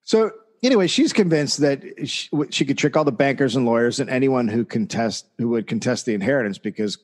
So 0.05 0.33
anyway, 0.63 0.87
she's 0.87 1.13
convinced 1.13 1.59
that 1.59 1.83
she, 2.07 2.29
she 2.51 2.65
could 2.65 2.77
trick 2.77 2.97
all 2.97 3.05
the 3.05 3.13
bankers 3.13 3.57
and 3.57 3.65
lawyers 3.65 4.01
and 4.01 4.11
anyone 4.11 4.49
who 4.49 4.65
contest 4.65 5.27
who 5.39 5.49
would 5.49 5.67
contest 5.67 6.05
the 6.05 6.15
inheritance 6.15 6.59
because 6.59 6.99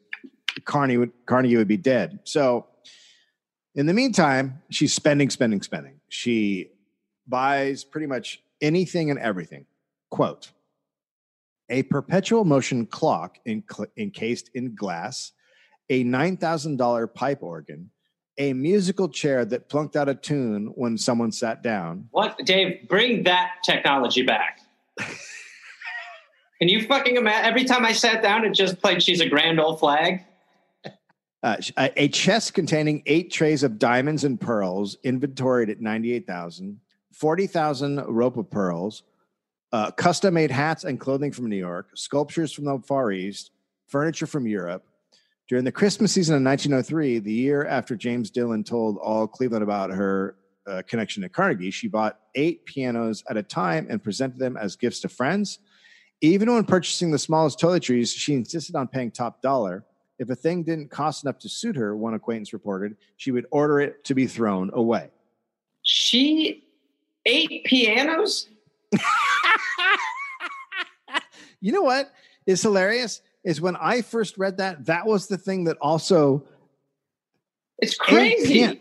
Carney 0.65 0.97
would 0.97 1.13
Carnegie 1.27 1.57
would 1.57 1.69
be 1.69 1.77
dead. 1.77 2.19
So 2.25 2.67
in 3.77 3.87
the 3.87 3.95
meantime, 3.95 4.63
she's 4.71 4.93
spending, 4.93 5.31
spending, 5.31 5.63
spending. 5.63 6.01
She 6.09 6.71
buys 7.29 7.85
pretty 7.85 8.07
much 8.07 8.43
anything 8.61 9.11
and 9.11 9.19
everything. 9.21 9.67
Quote: 10.11 10.51
a 11.69 11.83
perpetual 11.85 12.45
motion 12.45 12.87
clock 12.87 13.39
in, 13.45 13.63
encased 13.97 14.51
in 14.55 14.75
glass, 14.75 15.33
a 15.91 16.03
nine 16.05 16.37
thousand 16.37 16.77
dollar 16.77 17.07
pipe 17.07 17.43
organ, 17.43 17.91
a 18.39 18.53
musical 18.53 19.09
chair 19.09 19.45
that 19.45 19.69
plunked 19.69 19.97
out 19.97 20.09
a 20.09 20.15
tune 20.15 20.73
when 20.75 20.97
someone 20.97 21.33
sat 21.33 21.63
down. 21.63 22.09
What? 22.11 22.39
Dave, 22.45 22.89
bring 22.89 23.25
that 23.25 23.53
technology 23.65 24.23
back. 24.23 24.61
Can 26.59 26.69
you 26.69 26.87
fucking 26.87 27.17
imagine? 27.17 27.45
Every 27.45 27.65
time 27.65 27.85
I 27.85 27.93
sat 27.93 28.23
down, 28.23 28.45
it 28.45 28.55
just 28.55 28.81
played 28.81 29.03
She's 29.03 29.21
a 29.21 29.29
Grand 29.29 29.61
Old 29.61 29.79
Flag. 29.79 30.25
Uh, 31.47 31.57
a 31.79 32.03
a 32.03 32.09
chest 32.09 32.55
containing 32.55 33.05
eight 33.07 33.31
trays 33.31 33.63
of 33.63 33.79
diamonds 33.79 34.25
and 34.25 34.41
pearls, 34.41 34.97
inventoried 35.05 35.71
at 35.71 35.81
98,000, 35.81 36.81
40,000 37.13 38.05
rope 38.09 38.37
of 38.37 38.51
pearls, 38.51 39.05
uh, 39.71 39.93
custom 39.93 40.35
made 40.35 40.51
hats 40.51 40.83
and 40.83 40.99
clothing 40.99 41.31
from 41.31 41.49
New 41.49 41.57
York, 41.57 41.91
sculptures 41.95 42.53
from 42.53 42.65
the 42.65 42.81
Far 42.81 43.13
East, 43.13 43.53
furniture 43.87 44.27
from 44.27 44.45
Europe. 44.45 44.85
During 45.47 45.65
the 45.65 45.71
Christmas 45.71 46.11
season 46.11 46.35
of 46.35 46.43
1903, 46.43 47.21
the 47.21 47.33
year 47.33 47.65
after 47.65 47.95
James 47.95 48.29
Dillon 48.29 48.65
told 48.65 48.99
all 48.99 49.29
Cleveland 49.29 49.63
about 49.63 49.91
her 49.91 50.35
uh, 50.67 50.83
connection 50.89 51.23
to 51.23 51.29
Carnegie, 51.29 51.71
she 51.71 51.87
bought 51.87 52.19
eight 52.35 52.65
pianos 52.65 53.23
at 53.31 53.37
a 53.37 53.43
time 53.45 53.87
and 53.89 54.03
presented 54.03 54.41
them 54.41 54.57
as 54.57 54.75
gifts 54.75 54.99
to 54.99 55.09
friends. 55.09 55.61
Even 56.21 56.53
when 56.53 56.65
purchasing 56.65 57.13
the 57.13 57.21
smallest 57.21 57.61
toiletries, 57.61 58.13
she 58.13 58.35
insisted 58.35 58.75
on 58.75 58.89
paying 58.89 59.13
top 59.13 59.41
dollar. 59.43 59.85
If 60.19 60.31
a 60.31 60.35
thing 60.35 60.63
didn't 60.63 60.91
cost 60.91 61.25
enough 61.25 61.39
to 61.41 61.49
suit 61.49 61.77
her, 61.77 61.97
one 61.97 62.15
acquaintance 62.15 62.53
reported, 62.53 62.97
she 63.17 63.31
would 63.33 63.47
order 63.51 63.81
it 63.81 64.03
to 64.05 64.15
be 64.15 64.27
thrown 64.27 64.71
away. 64.73 65.11
She 65.83 66.65
ate 67.27 67.65
pianos? 67.65 68.49
You 71.61 71.73
know 71.73 71.83
what 71.83 72.13
is 72.47 72.63
hilarious? 72.63 73.23
Is 73.43 73.61
when 73.61 73.77
I 73.77 74.03
first 74.03 74.37
read 74.39 74.59
that, 74.59 74.85
that 74.87 75.07
was 75.07 75.27
the 75.27 75.39
thing 75.39 75.65
that 75.65 75.79
also 75.81 76.45
It's 77.79 77.97
crazy. 77.97 78.81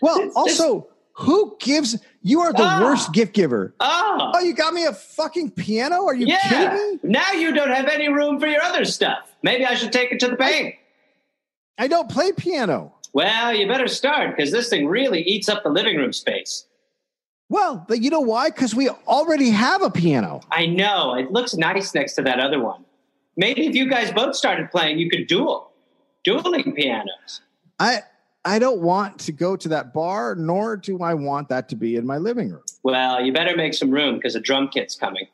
Well, 0.00 0.18
It's- 0.20 0.32
also, 0.34 0.88
who 1.14 1.56
gives 1.60 1.98
you 2.22 2.40
are 2.40 2.52
the 2.52 2.62
Ah. 2.62 2.80
worst 2.82 3.12
gift 3.12 3.34
giver. 3.34 3.74
Oh, 3.80 4.32
Oh, 4.34 4.40
you 4.40 4.54
got 4.54 4.72
me 4.74 4.84
a 4.84 4.92
fucking 4.92 5.50
piano? 5.50 6.04
Are 6.06 6.14
you 6.14 6.26
yeah. 6.26 6.38
kidding 6.48 6.92
me? 6.94 6.98
Now 7.02 7.32
you 7.32 7.52
don't 7.52 7.70
have 7.70 7.86
any 7.88 8.08
room 8.08 8.38
for 8.40 8.46
your 8.46 8.62
other 8.62 8.84
stuff. 8.84 9.18
Maybe 9.42 9.66
I 9.66 9.74
should 9.74 9.92
take 9.92 10.12
it 10.12 10.20
to 10.20 10.28
the 10.28 10.36
bank. 10.36 10.76
I 11.78 11.88
don't 11.88 12.08
play 12.10 12.32
piano. 12.32 12.94
Well, 13.12 13.54
you 13.54 13.66
better 13.66 13.88
start 13.88 14.36
because 14.36 14.52
this 14.52 14.68
thing 14.70 14.86
really 14.86 15.22
eats 15.22 15.48
up 15.48 15.62
the 15.64 15.68
living 15.70 15.96
room 15.96 16.12
space. 16.12 16.66
Well, 17.48 17.84
but 17.86 18.00
you 18.00 18.08
know 18.08 18.20
why? 18.20 18.48
Because 18.48 18.74
we 18.74 18.88
already 18.88 19.50
have 19.50 19.82
a 19.82 19.90
piano. 19.90 20.40
I 20.50 20.64
know. 20.66 21.14
It 21.14 21.30
looks 21.32 21.54
nice 21.54 21.94
next 21.94 22.14
to 22.14 22.22
that 22.22 22.38
other 22.40 22.60
one. 22.60 22.84
Maybe 23.36 23.66
if 23.66 23.74
you 23.74 23.90
guys 23.90 24.10
both 24.12 24.34
started 24.36 24.70
playing, 24.70 24.98
you 24.98 25.10
could 25.10 25.26
duel. 25.26 25.70
Dueling 26.24 26.72
pianos. 26.74 27.40
I 27.78 28.02
I 28.44 28.58
don't 28.58 28.80
want 28.80 29.20
to 29.20 29.32
go 29.32 29.56
to 29.56 29.68
that 29.68 29.94
bar, 29.94 30.34
nor 30.34 30.76
do 30.76 31.00
I 31.00 31.14
want 31.14 31.48
that 31.50 31.68
to 31.70 31.76
be 31.76 31.96
in 31.96 32.06
my 32.06 32.18
living 32.18 32.50
room. 32.50 32.62
Well, 32.82 33.24
you 33.24 33.32
better 33.32 33.56
make 33.56 33.74
some 33.74 33.90
room 33.90 34.16
because 34.16 34.34
a 34.34 34.40
drum 34.40 34.68
kit's 34.68 34.96
coming. 34.96 35.26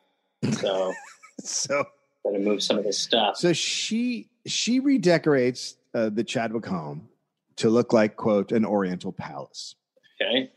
So 0.53 0.93
So 1.41 1.85
better 2.25 2.39
move 2.39 2.63
some 2.63 2.79
of 2.79 2.85
this 2.85 2.99
stuff. 2.99 3.37
so 3.37 3.53
she 3.53 4.29
she 4.47 4.81
redecorates 4.81 5.77
uh, 5.95 6.11
the 6.11 6.25
Chadwick 6.25 6.67
home, 6.67 7.09
to 7.57 7.71
look 7.71 7.93
like, 7.93 8.17
quote, 8.17 8.53
an 8.53 8.65
Oriental 8.65 9.13
palace. 9.13 9.75
Okay. 10.21 10.51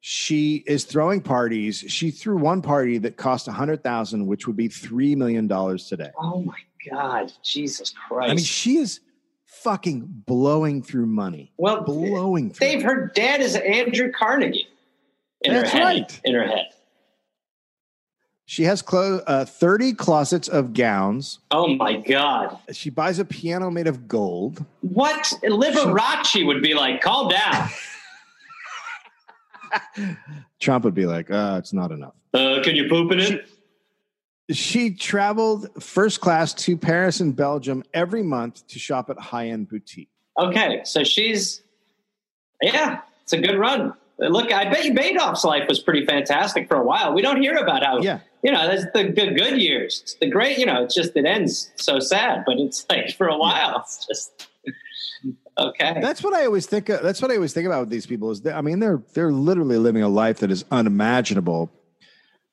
She 0.00 0.64
is 0.66 0.84
throwing 0.84 1.20
parties. 1.20 1.84
She 1.88 2.10
threw 2.10 2.38
one 2.38 2.62
party 2.62 2.98
that 2.98 3.16
cost 3.16 3.48
a 3.48 3.52
hundred 3.52 3.82
thousand, 3.82 4.26
which 4.26 4.46
would 4.46 4.56
be 4.56 4.68
three 4.68 5.14
million 5.14 5.46
dollars 5.46 5.86
today. 5.88 6.10
Oh 6.18 6.40
my 6.42 6.56
God, 6.90 7.32
Jesus 7.42 7.92
Christ! 8.08 8.30
I 8.30 8.34
mean, 8.34 8.44
she 8.44 8.78
is 8.78 9.00
fucking 9.62 10.22
blowing 10.26 10.82
through 10.82 11.06
money. 11.06 11.52
well, 11.56 11.82
Blowing 11.82 12.50
through. 12.50 12.66
Dave, 12.66 12.82
her 12.82 13.06
dad 13.14 13.40
is 13.40 13.56
Andrew 13.56 14.10
Carnegie. 14.12 14.66
In 15.42 15.54
That's 15.54 15.70
her 15.70 15.78
head. 15.78 15.84
right. 15.84 16.20
In 16.24 16.34
her 16.34 16.46
head. 16.46 16.66
She 18.46 18.64
has 18.64 18.82
clo- 18.82 19.22
uh, 19.26 19.44
30 19.44 19.92
closets 19.94 20.48
of 20.48 20.74
gowns. 20.74 21.38
Oh 21.52 21.68
my 21.76 21.96
God. 21.98 22.58
She 22.72 22.90
buys 22.90 23.20
a 23.20 23.24
piano 23.24 23.70
made 23.70 23.86
of 23.86 24.08
gold. 24.08 24.64
What 24.80 25.32
Liberace 25.44 26.44
would 26.44 26.60
be 26.62 26.74
like? 26.74 27.00
Calm 27.00 27.28
down. 27.28 27.68
Trump 30.60 30.84
would 30.84 30.94
be 30.94 31.06
like, 31.06 31.30
uh, 31.30 31.56
it's 31.58 31.72
not 31.72 31.92
enough. 31.92 32.14
Uh, 32.34 32.60
can 32.62 32.74
you 32.74 32.88
poop 32.88 33.12
in 33.12 33.20
it? 33.20 33.26
She 33.28 33.40
traveled 34.54 35.82
first 35.82 36.20
class 36.20 36.54
to 36.54 36.76
Paris 36.76 37.20
and 37.20 37.34
Belgium 37.34 37.84
every 37.94 38.22
month 38.22 38.66
to 38.68 38.78
shop 38.78 39.10
at 39.10 39.18
high 39.18 39.48
end 39.48 39.68
boutique. 39.68 40.08
Okay, 40.38 40.80
so 40.84 41.04
she's, 41.04 41.62
yeah, 42.62 43.00
it's 43.22 43.32
a 43.32 43.40
good 43.40 43.58
run. 43.58 43.94
Look, 44.18 44.52
I 44.52 44.70
bet 44.70 44.84
you 44.84 44.92
Madoff's 44.92 45.44
life 45.44 45.66
was 45.68 45.80
pretty 45.80 46.04
fantastic 46.04 46.68
for 46.68 46.76
a 46.76 46.84
while. 46.84 47.14
We 47.14 47.22
don't 47.22 47.40
hear 47.40 47.56
about 47.56 47.82
how, 47.82 48.00
Yeah. 48.00 48.20
you 48.42 48.52
know, 48.52 48.66
that's 48.66 48.84
the 48.92 49.04
good, 49.04 49.36
good 49.36 49.60
years. 49.60 50.00
It's 50.02 50.14
the 50.14 50.28
great, 50.28 50.58
you 50.58 50.66
know, 50.66 50.84
it's 50.84 50.94
just, 50.94 51.16
it 51.16 51.24
ends 51.24 51.70
so 51.76 51.98
sad, 52.00 52.42
but 52.46 52.58
it's 52.58 52.84
like 52.90 53.16
for 53.16 53.28
a 53.28 53.36
while, 53.38 53.80
it's 53.80 54.06
just, 54.06 54.48
okay. 55.58 55.98
That's 56.02 56.22
what 56.22 56.34
I 56.34 56.44
always 56.44 56.66
think. 56.66 56.88
Of, 56.90 57.02
that's 57.02 57.22
what 57.22 57.30
I 57.30 57.36
always 57.36 57.54
think 57.54 57.66
about 57.66 57.80
with 57.80 57.88
these 57.90 58.06
people. 58.06 58.30
Is 58.30 58.42
that, 58.42 58.54
I 58.56 58.60
mean, 58.60 58.78
they're 58.78 59.02
they're 59.14 59.32
literally 59.32 59.78
living 59.78 60.02
a 60.02 60.08
life 60.08 60.38
that 60.40 60.50
is 60.50 60.64
unimaginable. 60.70 61.70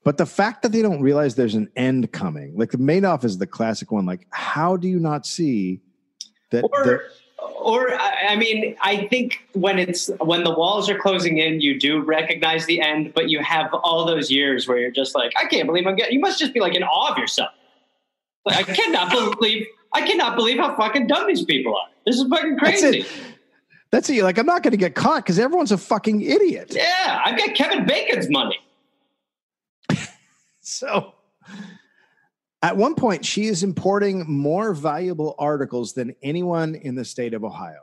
But 0.07 0.15
the 0.15 0.25
fact 0.25 0.61
that 0.61 0.71
they 0.71 0.81
don't 0.81 1.01
realize 1.01 1.35
there's 1.35 1.55
an 1.55 1.69
end 1.75 2.13
coming, 2.13 2.55
like 2.57 2.71
the 2.71 2.77
Madoff 2.77 3.25
is 3.25 3.39
the 3.39 3.45
classic 3.45 3.91
one. 3.91 4.05
Like, 4.05 4.25
how 4.29 4.77
do 4.77 4.87
you 4.87 4.99
not 4.99 5.25
see 5.25 5.81
that? 6.51 6.63
or 6.63 6.83
the- 6.85 7.01
or 7.59 7.93
I 7.93 8.37
mean, 8.37 8.77
I 8.81 9.05
think 9.07 9.45
when 9.51 9.77
it's 9.77 10.09
when 10.21 10.45
the 10.45 10.51
walls 10.51 10.89
are 10.89 10.97
closing 10.97 11.39
in, 11.39 11.59
you 11.59 11.77
do 11.77 11.99
recognize 12.01 12.65
the 12.67 12.79
end, 12.79 13.15
but 13.15 13.29
you 13.29 13.41
have 13.43 13.73
all 13.73 14.05
those 14.05 14.31
years 14.31 14.65
where 14.65 14.77
you're 14.77 14.91
just 14.91 15.13
like, 15.13 15.33
I 15.37 15.43
can't 15.45 15.67
believe 15.67 15.85
I'm 15.85 15.97
getting. 15.97 16.13
You 16.13 16.21
must 16.21 16.39
just 16.39 16.53
be 16.53 16.61
like 16.61 16.73
in 16.73 16.83
awe 16.83 17.11
of 17.11 17.17
yourself. 17.17 17.51
Like, 18.45 18.69
I 18.69 18.73
cannot 18.73 19.11
believe 19.11 19.67
I 19.91 20.07
cannot 20.07 20.37
believe 20.37 20.57
how 20.57 20.73
fucking 20.77 21.07
dumb 21.07 21.27
these 21.27 21.43
people 21.43 21.75
are. 21.75 21.89
This 22.05 22.15
is 22.15 22.25
fucking 22.29 22.55
That's 22.61 22.79
crazy. 22.79 22.99
it. 22.99 23.07
That's 23.91 24.09
it. 24.09 24.15
You're 24.15 24.23
like, 24.23 24.37
I'm 24.37 24.45
not 24.45 24.63
going 24.63 24.71
to 24.71 24.77
get 24.77 24.95
caught 24.95 25.25
because 25.25 25.37
everyone's 25.37 25.73
a 25.73 25.77
fucking 25.77 26.21
idiot. 26.21 26.71
Yeah, 26.73 27.21
I've 27.25 27.37
got 27.37 27.55
Kevin 27.55 27.85
Bacon's 27.85 28.29
money. 28.29 28.57
So 30.67 31.13
at 32.61 32.75
one 32.75 32.93
point, 32.93 33.25
she 33.25 33.45
is 33.45 33.63
importing 33.63 34.29
more 34.29 34.73
valuable 34.73 35.33
articles 35.39 35.93
than 35.93 36.13
anyone 36.21 36.75
in 36.75 36.93
the 36.93 37.05
state 37.05 37.33
of 37.33 37.45
Ohio. 37.45 37.79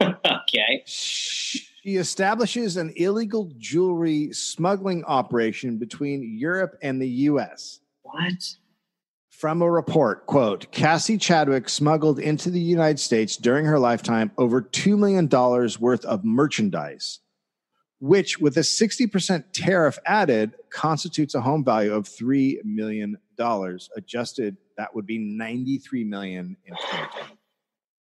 okay. 0.00 0.82
She 0.86 1.96
establishes 1.96 2.78
an 2.78 2.94
illegal 2.96 3.52
jewelry 3.58 4.32
smuggling 4.32 5.04
operation 5.04 5.76
between 5.76 6.38
Europe 6.38 6.78
and 6.80 7.02
the 7.02 7.08
US. 7.08 7.80
What? 8.00 8.56
From 9.28 9.60
a 9.60 9.70
report, 9.70 10.26
quote, 10.26 10.72
Cassie 10.72 11.18
Chadwick 11.18 11.68
smuggled 11.68 12.20
into 12.20 12.50
the 12.50 12.60
United 12.60 13.00
States 13.00 13.36
during 13.36 13.66
her 13.66 13.78
lifetime 13.78 14.30
over 14.38 14.62
$2 14.62 14.96
million 14.96 15.28
worth 15.78 16.04
of 16.06 16.24
merchandise, 16.24 17.18
which, 18.02 18.40
with 18.40 18.56
a 18.56 18.62
60% 18.62 19.44
tariff 19.52 19.96
added, 20.06 20.56
constitutes 20.70 21.36
a 21.36 21.40
home 21.40 21.64
value 21.64 21.94
of 21.94 22.08
$3 22.08 22.56
million. 22.64 23.16
Adjusted, 23.96 24.56
that 24.76 24.92
would 24.92 25.06
be 25.06 25.18
93 25.18 26.02
million 26.02 26.56
in 26.64 26.74
2020. 26.74 27.38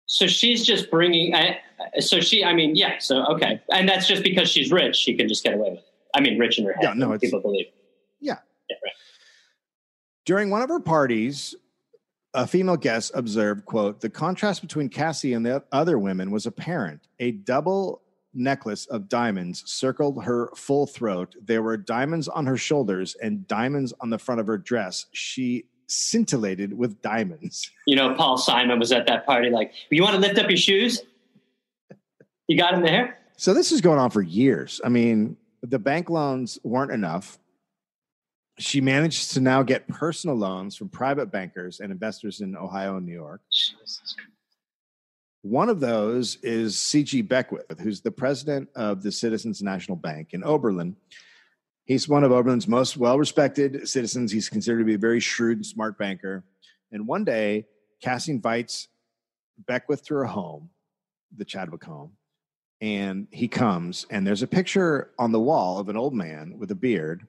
So 0.07 0.27
she's 0.27 0.67
just 0.67 0.91
bringing. 0.91 1.35
I, 1.35 1.61
so 2.01 2.21
she, 2.21 2.45
I 2.45 2.55
mean, 2.55 2.75
yeah. 2.75 2.99
So 2.99 3.25
okay, 3.35 3.61
and 3.73 3.89
that's 3.89 4.07
just 4.07 4.23
because 4.23 4.49
she's 4.49 4.71
rich. 4.71 4.97
She 4.97 5.15
can 5.15 5.29
just 5.29 5.43
get 5.43 5.55
away 5.55 5.71
with 5.71 5.79
it. 5.79 5.85
I 6.15 6.21
mean, 6.21 6.39
rich 6.39 6.59
in 6.59 6.67
her 6.67 6.73
head. 6.73 6.83
Yeah, 6.83 6.93
no, 6.95 7.17
people 7.19 7.41
believe. 7.41 7.67
Yeah. 8.21 8.39
Yeah, 8.69 8.77
right. 8.85 8.93
During 10.25 10.51
one 10.51 10.63
of 10.63 10.69
her 10.69 10.81
parties, 10.81 11.55
a 12.35 12.47
female 12.47 12.77
guest 12.77 13.13
observed, 13.15 13.65
quote, 13.65 14.01
the 14.01 14.11
contrast 14.11 14.61
between 14.61 14.89
Cassie 14.89 15.33
and 15.33 15.47
the 15.47 15.65
other 15.73 15.99
women 15.99 16.31
was 16.31 16.47
apparent. 16.47 17.01
A 17.19 17.33
double 17.33 18.03
necklace 18.35 18.87
of 18.87 19.09
diamonds 19.09 19.63
circled 19.67 20.25
her 20.25 20.51
full 20.55 20.87
throat. 20.87 21.35
There 21.43 21.63
were 21.63 21.77
diamonds 21.77 22.29
on 22.29 22.47
her 22.47 22.57
shoulders 22.57 23.17
and 23.23 23.47
diamonds 23.47 23.93
on 24.01 24.11
the 24.11 24.19
front 24.19 24.41
of 24.41 24.47
her 24.47 24.59
dress. 24.59 25.07
She 25.13 25.67
scintillated 25.87 26.77
with 26.77 27.01
diamonds. 27.03 27.71
You 27.87 27.97
know, 27.97 28.15
Paul 28.15 28.39
Simon 28.39 28.79
was 28.79 28.93
at 28.93 29.07
that 29.09 29.27
party. 29.27 29.51
Like, 29.51 29.75
you 29.91 30.03
want 30.03 30.15
to 30.15 30.21
lift 30.21 30.39
up 30.39 30.49
your 30.49 30.57
shoes? 30.57 31.03
You 32.49 32.57
got 32.57 32.73
him 32.73 32.83
there. 32.83 33.19
So 33.37 33.53
this 33.53 33.73
is 33.73 33.83
going 33.83 33.99
on 33.99 34.11
for 34.11 34.23
years. 34.23 34.81
I 34.83 34.89
mean, 34.89 35.37
the 35.63 35.79
bank 35.79 36.09
loans 36.09 36.59
weren't 36.65 36.93
enough. 36.93 37.39
She 38.59 38.81
managed 38.81 39.33
to 39.33 39.41
now 39.41 39.63
get 39.63 39.87
personal 39.89 40.35
loans 40.35 40.77
from 40.77 40.89
private 40.89 41.31
bankers 41.31 41.81
and 41.81 41.93
investors 41.93 42.41
in 42.41 42.57
Ohio 42.57 42.97
and 42.97 43.05
New 43.05 43.13
York. 43.13 43.43
Jesus 43.53 44.15
Christ. 44.17 44.34
One 45.45 45.69
of 45.69 45.79
those 45.79 46.37
is 46.37 46.79
C.G. 46.79 47.21
Beckwith, 47.21 47.79
who's 47.79 48.01
the 48.01 48.11
president 48.11 48.71
of 48.75 49.03
the 49.03 49.13
Citizens 49.13 49.61
National 49.61 49.95
Bank 49.95 50.29
in 50.33 50.43
Oberlin. 50.43 50.97
He's 51.85 52.09
one 52.09 52.25
of 52.25 52.33
Oberlin's 52.33 52.67
most 52.67 52.97
well 52.97 53.19
respected 53.19 53.87
citizens. 53.87 54.33
He's 54.33 54.49
considered 54.49 54.79
to 54.79 54.85
be 54.87 54.95
a 54.95 54.99
very 54.99 55.21
shrewd 55.21 55.59
and 55.59 55.67
smart 55.67 55.99
banker. 55.99 56.45
And 56.93 57.07
one 57.07 57.25
day, 57.25 57.67
Cassie 58.01 58.33
invites 58.33 58.89
Beckwith 59.67 60.03
to 60.07 60.15
her 60.15 60.25
home, 60.25 60.71
the 61.37 61.45
Chadwick 61.45 61.85
home. 61.85 62.13
And 62.81 63.29
he 63.31 63.47
comes, 63.47 64.07
and 64.09 64.27
there's 64.27 64.43
a 64.43 64.47
picture 64.47 65.11
on 65.19 65.31
the 65.31 65.41
wall 65.41 65.79
of 65.79 65.91
an 65.91 65.97
old 65.99 66.15
man 66.15 66.59
with 66.59 66.71
a 66.71 66.75
beard. 66.75 67.27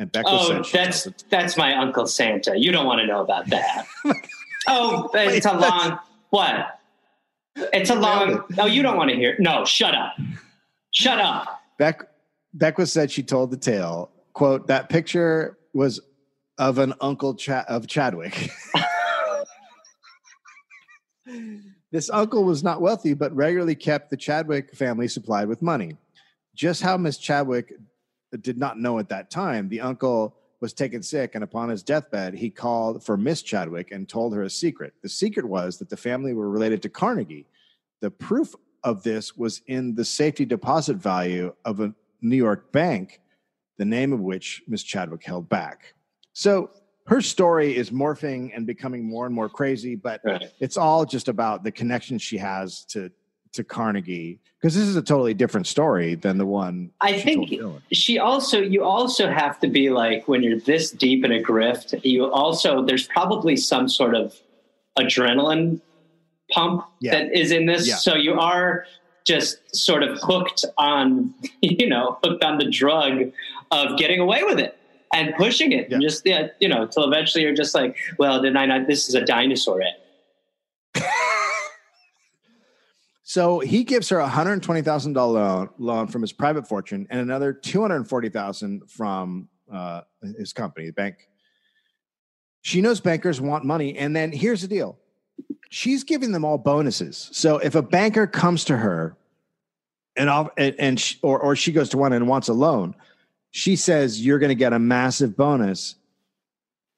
And 0.00 0.10
Beckwith 0.10 0.34
Oh, 0.36 0.62
that's 0.72 1.06
that's 1.28 1.56
my 1.56 1.76
uncle 1.76 2.08
Santa. 2.08 2.58
You 2.58 2.72
don't 2.72 2.86
want 2.86 3.00
to 3.02 3.06
know 3.06 3.20
about 3.20 3.48
that. 3.50 3.86
oh, 4.66 5.08
it's 5.14 5.46
a 5.46 5.56
long 5.56 6.00
what? 6.30 6.79
It's 7.56 7.90
a 7.90 7.94
long. 7.94 8.28
Nailed 8.28 8.44
Oh, 8.58 8.66
you 8.66 8.82
don't 8.82 8.96
want 8.96 9.10
to 9.10 9.16
hear? 9.16 9.36
No, 9.38 9.64
shut 9.64 9.94
up. 9.94 10.14
Shut 10.92 11.18
up. 11.18 11.60
Beck 11.78 12.02
Beckwith 12.54 12.88
said 12.88 13.10
she 13.10 13.22
told 13.22 13.50
the 13.50 13.56
tale. 13.56 14.10
Quote, 14.32 14.66
that 14.68 14.88
picture 14.88 15.58
was 15.72 16.00
of 16.58 16.78
an 16.78 16.94
uncle 17.00 17.34
Cha- 17.34 17.64
of 17.68 17.86
Chadwick. 17.86 18.50
this 21.92 22.10
uncle 22.10 22.44
was 22.44 22.62
not 22.62 22.80
wealthy, 22.80 23.14
but 23.14 23.34
regularly 23.34 23.74
kept 23.74 24.10
the 24.10 24.16
Chadwick 24.16 24.74
family 24.74 25.08
supplied 25.08 25.48
with 25.48 25.62
money. 25.62 25.96
Just 26.54 26.82
how 26.82 26.96
Miss 26.96 27.18
Chadwick 27.18 27.72
did 28.40 28.58
not 28.58 28.78
know 28.78 28.98
at 28.98 29.08
that 29.08 29.30
time, 29.30 29.68
the 29.68 29.80
uncle 29.80 30.36
was 30.60 30.72
taken 30.72 31.02
sick, 31.02 31.34
and 31.34 31.42
upon 31.42 31.70
his 31.70 31.82
deathbed, 31.82 32.34
he 32.34 32.50
called 32.50 33.02
for 33.04 33.16
Miss 33.16 33.42
Chadwick 33.42 33.90
and 33.92 34.08
told 34.08 34.34
her 34.34 34.42
a 34.42 34.50
secret. 34.50 34.92
The 35.02 35.08
secret 35.08 35.46
was 35.46 35.78
that 35.78 35.88
the 35.88 35.96
family 35.96 36.34
were 36.34 36.50
related 36.50 36.82
to 36.82 36.88
Carnegie. 36.88 37.46
The 38.00 38.10
proof 38.10 38.54
of 38.84 39.02
this 39.02 39.36
was 39.36 39.62
in 39.66 39.94
the 39.94 40.04
safety 40.04 40.44
deposit 40.44 40.96
value 40.96 41.54
of 41.64 41.80
a 41.80 41.94
New 42.20 42.36
York 42.36 42.72
bank, 42.72 43.20
the 43.78 43.84
name 43.84 44.12
of 44.12 44.20
which 44.20 44.62
Miss 44.68 44.82
Chadwick 44.82 45.24
held 45.24 45.48
back. 45.48 45.94
So 46.34 46.70
her 47.06 47.20
story 47.22 47.74
is 47.76 47.90
morphing 47.90 48.52
and 48.54 48.66
becoming 48.66 49.02
more 49.04 49.26
and 49.26 49.34
more 49.34 49.48
crazy, 49.48 49.96
but 49.96 50.20
Right. 50.24 50.50
it's 50.60 50.76
all 50.76 51.04
just 51.06 51.28
about 51.28 51.64
the 51.64 51.72
connection 51.72 52.18
she 52.18 52.36
has 52.36 52.84
to 52.86 53.10
to 53.52 53.64
Carnegie 53.64 54.38
because 54.60 54.74
this 54.74 54.84
is 54.84 54.96
a 54.96 55.02
totally 55.02 55.34
different 55.34 55.66
story 55.66 56.14
than 56.14 56.38
the 56.38 56.46
one 56.46 56.90
I 57.00 57.18
think 57.18 57.52
she 57.92 58.18
also 58.18 58.60
you 58.60 58.84
also 58.84 59.28
have 59.28 59.58
to 59.60 59.68
be 59.68 59.90
like 59.90 60.28
when 60.28 60.42
you're 60.42 60.60
this 60.60 60.90
deep 60.90 61.24
in 61.24 61.32
a 61.32 61.42
grift 61.42 61.98
you 62.04 62.30
also 62.30 62.84
there's 62.84 63.06
probably 63.08 63.56
some 63.56 63.88
sort 63.88 64.14
of 64.14 64.34
adrenaline 64.98 65.80
pump 66.52 66.84
Yeah. 67.00 67.12
that 67.12 67.32
is 67.36 67.50
in 67.52 67.66
this 67.66 67.88
Yeah. 67.88 67.96
so 67.96 68.14
you 68.14 68.34
are 68.34 68.86
just 69.26 69.58
sort 69.74 70.02
of 70.02 70.18
hooked 70.20 70.64
on 70.78 71.34
you 71.60 71.88
know 71.88 72.18
hooked 72.22 72.44
on 72.44 72.58
the 72.58 72.70
drug 72.70 73.32
of 73.72 73.98
getting 73.98 74.20
away 74.20 74.42
with 74.44 74.58
it 74.60 74.76
and 75.12 75.34
pushing 75.36 75.72
it 75.72 75.90
and 75.90 76.00
just 76.02 76.24
yeah 76.24 76.48
you 76.60 76.68
know 76.68 76.82
until 76.82 77.04
eventually 77.04 77.42
you're 77.42 77.54
just 77.54 77.74
like 77.74 77.96
well 78.18 78.40
did 78.40 78.56
i 78.56 78.64
not 78.66 78.86
this 78.86 79.08
is 79.08 79.14
a 79.16 79.24
dinosaur 79.24 79.82
ad. 79.82 79.94
So 83.30 83.60
he 83.60 83.84
gives 83.84 84.08
her 84.08 84.18
a 84.18 84.26
hundred 84.26 84.60
twenty 84.60 84.82
thousand 84.82 85.12
dollar 85.12 85.40
loan, 85.40 85.68
loan 85.78 86.06
from 86.08 86.20
his 86.20 86.32
private 86.32 86.66
fortune, 86.66 87.06
and 87.10 87.20
another 87.20 87.52
two 87.52 87.80
hundred 87.80 88.08
forty 88.08 88.28
thousand 88.28 88.90
from 88.90 89.48
uh, 89.72 90.00
his 90.36 90.52
company, 90.52 90.86
the 90.86 90.92
bank. 90.92 91.28
She 92.62 92.80
knows 92.80 93.00
bankers 93.00 93.40
want 93.40 93.64
money, 93.64 93.96
and 93.96 94.16
then 94.16 94.32
here's 94.32 94.62
the 94.62 94.66
deal: 94.66 94.98
she's 95.68 96.02
giving 96.02 96.32
them 96.32 96.44
all 96.44 96.58
bonuses. 96.58 97.30
So 97.32 97.58
if 97.58 97.76
a 97.76 97.82
banker 97.82 98.26
comes 98.26 98.64
to 98.64 98.76
her 98.76 99.16
and 100.16 100.28
off, 100.28 100.48
and, 100.56 100.74
and 100.80 100.98
she, 100.98 101.16
or 101.22 101.38
or 101.38 101.54
she 101.54 101.70
goes 101.70 101.88
to 101.90 101.98
one 101.98 102.12
and 102.12 102.26
wants 102.26 102.48
a 102.48 102.52
loan, 102.52 102.96
she 103.52 103.76
says 103.76 104.26
you're 104.26 104.40
going 104.40 104.48
to 104.48 104.56
get 104.56 104.72
a 104.72 104.80
massive 104.80 105.36
bonus. 105.36 105.94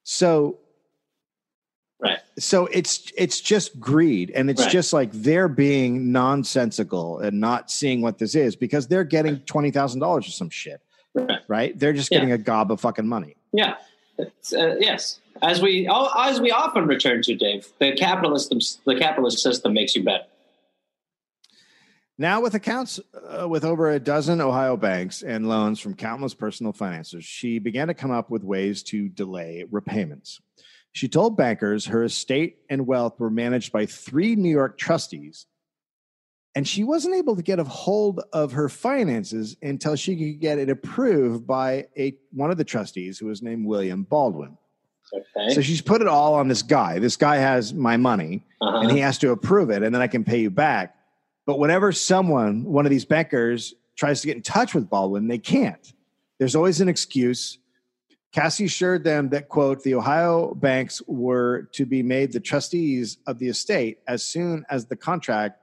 So. 0.01 0.57
So 2.39 2.65
it's 2.67 3.11
it's 3.17 3.39
just 3.39 3.79
greed 3.79 4.31
and 4.31 4.49
it's 4.49 4.61
Right. 4.61 4.71
just 4.71 4.93
like 4.93 5.11
they're 5.11 5.47
being 5.47 6.11
nonsensical 6.11 7.19
and 7.19 7.39
not 7.39 7.69
seeing 7.69 8.01
what 8.01 8.17
this 8.17 8.33
is 8.35 8.55
because 8.55 8.87
they're 8.87 9.03
getting 9.03 9.37
$20,000 9.41 10.01
or 10.27 10.31
some 10.31 10.49
shit, 10.49 10.81
Right. 11.13 11.39
right? 11.47 11.77
They're 11.79 11.93
just 11.93 12.11
Yeah. 12.11 12.19
getting 12.19 12.31
a 12.31 12.37
gob 12.37 12.71
of 12.71 12.81
fucking 12.81 13.07
money. 13.07 13.35
Yeah. 13.51 13.75
Uh, 14.19 14.75
yes. 14.79 15.19
As 15.41 15.61
we 15.61 15.87
as 16.17 16.39
we 16.39 16.51
often 16.51 16.85
return 16.87 17.21
to, 17.23 17.35
Dave, 17.35 17.67
the 17.79 17.91
capitalist 17.93 18.53
the 18.85 18.95
capitalist 18.95 19.39
system 19.39 19.73
makes 19.73 19.95
you 19.95 20.03
bet. 20.03 20.29
Now, 22.17 22.41
with 22.41 22.53
accounts 22.53 22.99
uh, 23.41 23.49
with 23.49 23.65
over 23.65 23.89
a 23.89 23.99
dozen 23.99 24.39
Ohio 24.39 24.77
banks 24.77 25.23
and 25.23 25.49
loans 25.49 25.79
from 25.79 25.95
countless 25.95 26.35
personal 26.35 26.71
financiers, 26.71 27.25
she 27.25 27.57
began 27.57 27.87
to 27.87 27.95
come 27.95 28.11
up 28.11 28.29
with 28.29 28.43
ways 28.43 28.83
to 28.83 29.09
delay 29.09 29.65
repayments. 29.71 30.39
She 30.93 31.07
told 31.07 31.35
bankers 31.35 31.85
her 31.87 32.03
estate 32.03 32.57
and 32.69 32.85
wealth 32.87 33.19
were 33.19 33.29
managed 33.31 33.71
by 33.71 33.85
three 33.87 34.35
New 34.35 34.49
York 34.49 34.77
trustees, 34.77 35.47
and 36.55 36.67
she 36.67 36.83
wasn't 36.83 37.15
able 37.15 37.35
to 37.35 37.41
get 37.41 37.59
a 37.59 37.63
hold 37.63 38.21
of 38.31 38.51
her 38.51 38.69
finances 38.69 39.57
until 39.63 39.95
she 39.95 40.15
could 40.15 40.39
get 40.39 40.59
it 40.59 40.69
approved 40.69 41.47
by 41.47 41.87
a 41.97 42.15
one 42.31 42.51
of 42.51 42.57
the 42.57 42.63
trustees, 42.63 43.17
who 43.17 43.25
was 43.25 43.41
named 43.41 43.65
William 43.65 44.03
Baldwin. 44.03 44.55
Okay. 45.11 45.53
So 45.53 45.61
she's 45.61 45.81
put 45.81 46.01
it 46.01 46.07
all 46.07 46.35
on 46.35 46.47
this 46.47 46.61
guy. 46.61 46.99
This 46.99 47.15
guy 47.17 47.37
has 47.37 47.73
my 47.73 47.97
money 47.97 48.43
Uh-huh. 48.61 48.79
and 48.81 48.91
he 48.91 48.99
has 48.99 49.17
to 49.19 49.31
approve 49.31 49.69
it 49.69 49.83
and 49.83 49.93
then 49.93 50.01
I 50.01 50.07
can 50.07 50.23
pay 50.23 50.39
you 50.39 50.49
back. 50.49 50.95
But 51.45 51.59
whenever 51.59 51.91
someone, 51.91 52.63
one 52.63 52.85
of 52.85 52.89
these 52.89 53.05
bankers, 53.05 53.73
tries 53.95 54.21
to 54.21 54.27
get 54.27 54.37
in 54.37 54.41
touch 54.41 54.73
with 54.73 54.89
Baldwin, 54.89 55.27
they 55.27 55.37
can't. 55.37 55.93
There's 56.39 56.55
always 56.55 56.81
an 56.81 56.87
excuse. 56.89 57.57
Cassie 58.33 58.65
assured 58.65 59.03
them 59.03 59.29
that, 59.29 59.47
quote, 59.47 59.83
the 59.83 59.93
Ohio 59.93 60.55
banks 60.55 61.01
were 61.05 61.69
to 61.73 61.85
be 61.85 62.01
made 62.01 62.33
the 62.33 62.39
trustees 62.39 63.19
of 63.27 63.37
the 63.37 63.47
estate 63.47 63.99
as 64.07 64.23
soon 64.23 64.65
as 64.69 64.87
the 64.87 64.95
contract 64.95 65.59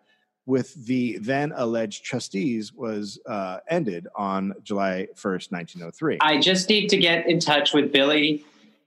with 0.46 0.86
the 0.86 1.18
then 1.18 1.52
alleged 1.56 2.04
trustees 2.04 2.72
was 2.72 3.18
uh, 3.26 3.58
ended 3.68 4.06
on 4.14 4.54
July 4.62 5.08
1st, 5.16 5.50
1903. 5.52 6.18
I 6.20 6.40
just 6.40 6.68
need 6.68 6.88
to 6.88 6.96
get 6.96 7.28
in 7.28 7.40
touch 7.40 7.74
with 7.74 7.92
Billy 7.92 8.44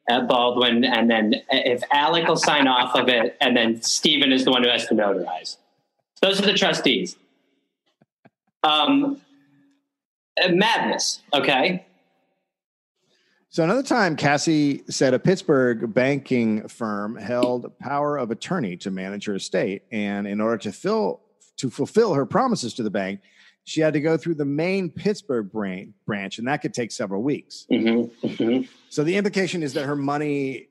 uh, 0.10 0.22
Baldwin, 0.22 0.84
and 0.86 1.10
then 1.10 1.36
if 1.50 1.82
Alec 1.92 2.28
will 2.28 2.38
sign 2.38 2.68
off 2.68 2.96
of 2.96 3.10
it, 3.10 3.38
and 3.40 3.56
then 3.56 3.82
Stephen 3.82 4.32
is 4.32 4.46
the 4.46 4.52
one 4.52 4.64
who 4.64 4.70
has 4.70 4.88
to 4.88 4.94
notarize. 4.94 5.58
Those 6.22 6.40
are 6.40 6.46
the 6.46 6.54
trustees. 6.54 7.18
Um, 8.64 9.22
uh, 10.42 10.50
madness. 10.50 11.22
Okay. 11.34 11.86
So 13.54 13.64
another 13.64 13.84
time, 13.84 14.16
Cassie 14.16 14.82
said 14.90 15.14
a 15.14 15.20
Pittsburgh 15.20 15.94
banking 15.94 16.68
firm 16.68 17.16
held 17.16 17.78
power 17.78 18.18
of 18.18 18.32
attorney 18.32 18.78
to 18.78 18.90
manage 18.90 19.26
her 19.26 19.36
estate, 19.36 19.84
and 19.92 20.26
in 20.26 20.42
order 20.42 20.58
to 20.58 20.72
fill 20.72 21.22
to 21.58 21.70
fulfill 21.70 22.16
her 22.16 22.26
promises 22.26 22.74
to 22.74 22.82
the 22.82 22.90
bank, 22.90 23.20
she 23.64 23.80
had 23.80 23.94
to 23.94 24.02
go 24.02 24.18
through 24.18 24.34
the 24.34 24.44
main 24.44 24.90
Pittsburgh 24.90 25.52
brain, 25.52 25.94
branch, 26.08 26.40
and 26.40 26.48
that 26.48 26.64
could 26.64 26.74
take 26.74 26.92
several 26.92 27.22
weeks. 27.22 27.68
hmm 27.70 28.06
hmm 28.26 28.62
So 28.90 29.04
the 29.04 29.16
implication 29.16 29.62
is 29.62 29.74
that 29.74 29.86
her 29.86 29.96
money 29.96 30.70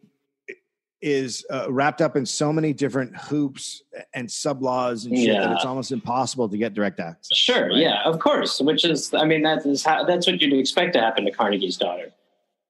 is 1.00 1.46
uh, 1.50 1.70
wrapped 1.70 2.02
up 2.02 2.16
in 2.16 2.26
so 2.26 2.52
many 2.52 2.72
different 2.72 3.16
hoops 3.16 3.84
and 4.12 4.28
sub 4.28 4.60
laws 4.60 5.04
and 5.04 5.16
shit 5.16 5.40
that 5.40 5.52
it's 5.52 5.64
almost 5.64 5.92
impossible 5.92 6.48
to 6.48 6.58
get 6.58 6.74
direct 6.74 6.98
access. 6.98 7.36
Sure. 7.36 7.68
right? 7.68 7.76
Yeah. 7.76 8.02
Of 8.04 8.18
course. 8.18 8.60
Which 8.60 8.84
is, 8.84 9.14
I 9.14 9.24
mean, 9.24 9.42
that 9.42 9.64
is 9.64 9.84
how, 9.84 10.02
that's 10.02 10.26
what 10.26 10.40
you'd 10.40 10.52
expect 10.52 10.94
to 10.94 11.00
happen 11.00 11.24
to 11.26 11.30
Carnegie's 11.30 11.76
daughter. 11.76 12.12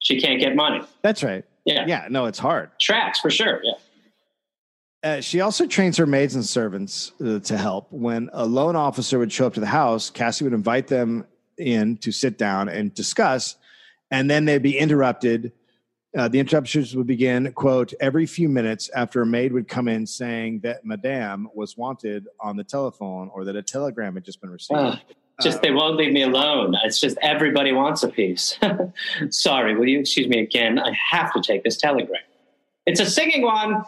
She 0.02 0.20
can't 0.20 0.38
get 0.40 0.54
money. 0.54 0.82
that's 1.00 1.22
right. 1.22 1.44
Yeah. 1.64 1.84
Yeah, 1.86 2.06
no, 2.10 2.26
it's 2.26 2.40
hard. 2.40 2.70
Tracks 2.80 3.20
for 3.20 3.30
sure. 3.30 3.60
Yeah. 3.62 3.72
Uh, 5.04 5.20
she 5.20 5.40
also 5.40 5.66
trains 5.66 5.96
her 5.96 6.06
maids 6.06 6.34
and 6.34 6.44
servants 6.44 7.12
uh, 7.24 7.38
to 7.40 7.56
help. 7.56 7.86
When 7.90 8.30
a 8.32 8.44
loan 8.44 8.76
officer 8.76 9.18
would 9.18 9.32
show 9.32 9.46
up 9.46 9.54
to 9.54 9.60
the 9.60 9.66
house, 9.66 10.10
Cassie 10.10 10.44
would 10.44 10.52
invite 10.52 10.86
them 10.88 11.24
in 11.58 11.96
to 11.98 12.12
sit 12.12 12.36
down 12.38 12.68
and 12.68 12.92
discuss, 12.94 13.56
and 14.10 14.28
then 14.30 14.44
they'd 14.44 14.62
be 14.62 14.76
interrupted. 14.78 15.52
Uh, 16.16 16.28
the 16.28 16.38
interruptions 16.38 16.94
would 16.94 17.06
begin, 17.06 17.50
quote, 17.52 17.92
every 18.00 18.26
few 18.26 18.48
minutes 18.48 18.90
after 18.94 19.22
a 19.22 19.26
maid 19.26 19.52
would 19.52 19.66
come 19.66 19.88
in 19.88 20.06
saying 20.06 20.60
that 20.60 20.84
Madame 20.84 21.48
was 21.54 21.76
wanted 21.76 22.26
on 22.40 22.56
the 22.56 22.64
telephone 22.64 23.30
or 23.34 23.44
that 23.44 23.56
a 23.56 23.62
telegram 23.62 24.14
had 24.14 24.24
just 24.24 24.40
been 24.40 24.50
received. 24.50 24.98
Just 25.42 25.62
they 25.62 25.70
won't 25.70 25.96
leave 25.96 26.12
me 26.12 26.22
alone. 26.22 26.74
It's 26.84 27.00
just 27.00 27.16
everybody 27.22 27.72
wants 27.72 28.02
a 28.02 28.08
piece. 28.08 28.58
Sorry, 29.30 29.76
will 29.76 29.88
you 29.88 30.00
excuse 30.00 30.28
me 30.28 30.40
again? 30.40 30.78
I 30.78 30.92
have 31.10 31.32
to 31.34 31.40
take 31.42 31.64
this 31.64 31.76
telegram. 31.76 32.20
It's 32.86 33.00
a 33.00 33.06
singing 33.06 33.42
one. 33.42 33.84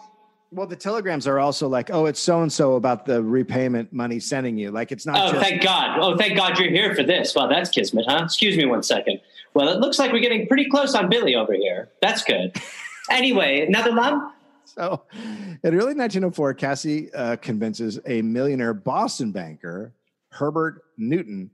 well, 0.53 0.67
the 0.67 0.77
telegrams 0.77 1.27
are 1.27 1.39
also 1.41 1.67
like, 1.69 1.91
oh, 1.93 2.07
it's 2.07 2.21
so 2.21 2.43
and 2.43 2.53
so 2.53 2.75
about 2.75 3.07
the 3.07 3.23
repayment 3.23 3.93
money 3.93 4.21
sending 4.21 4.57
you. 4.57 4.71
Like, 4.71 4.93
it's 4.93 5.05
not 5.07 5.17
Oh, 5.19 5.33
just. 5.33 5.45
thank 5.49 5.63
God. 5.63 5.99
Oh, 6.01 6.17
thank 6.17 6.37
God 6.37 6.59
you're 6.59 6.71
here 6.71 6.95
for 6.95 7.03
this. 7.03 7.35
Well, 7.35 7.49
that's 7.49 7.71
kismet, 7.71 8.05
huh? 8.09 8.23
Excuse 8.25 8.57
me 8.57 8.65
one 8.65 8.83
second. 8.83 9.21
Well, 9.55 9.69
it 9.69 9.79
looks 9.81 9.99
like 9.99 10.13
we're 10.13 10.21
getting 10.21 10.47
pretty 10.47 10.69
close 10.69 10.95
on 10.95 11.09
Billy 11.09 11.35
over 11.35 11.53
here. 11.55 11.89
That's 12.03 12.23
good. 12.25 12.55
Anyway, 13.11 13.67
another 13.67 13.93
lump? 13.93 14.33
So, 14.65 15.03
in 15.13 15.59
early 15.75 15.93
1904, 15.93 16.55
Cassie 16.55 17.13
uh, 17.13 17.37
convinces 17.37 18.01
a 18.07 18.23
millionaire 18.23 18.73
Boston 18.73 19.31
banker, 19.31 19.93
Herbert 20.35 20.83
Newton, 20.99 21.51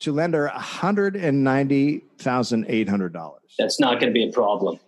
to 0.00 0.12
lend 0.12 0.34
her 0.34 0.50
$190,800. 0.54 3.32
That's 3.58 3.80
not 3.80 3.98
going 4.00 4.12
to 4.12 4.12
be 4.12 4.28
a 4.28 4.32
problem. 4.32 4.78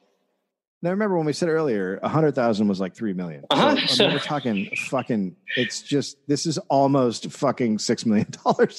Now, 0.80 0.90
remember 0.90 1.16
when 1.16 1.26
we 1.26 1.32
said 1.32 1.48
earlier, 1.48 1.98
100,000 2.02 2.68
was 2.68 2.78
like 2.78 2.94
3 2.94 3.12
million. 3.12 3.44
Uh-huh. 3.50 3.84
So, 3.88 4.04
I 4.04 4.08
mean, 4.08 4.16
we're 4.16 4.22
talking 4.22 4.70
fucking, 4.88 5.34
it's 5.56 5.82
just, 5.82 6.18
this 6.28 6.46
is 6.46 6.56
almost 6.68 7.32
fucking 7.32 7.78
$6 7.78 8.06
million. 8.06 8.28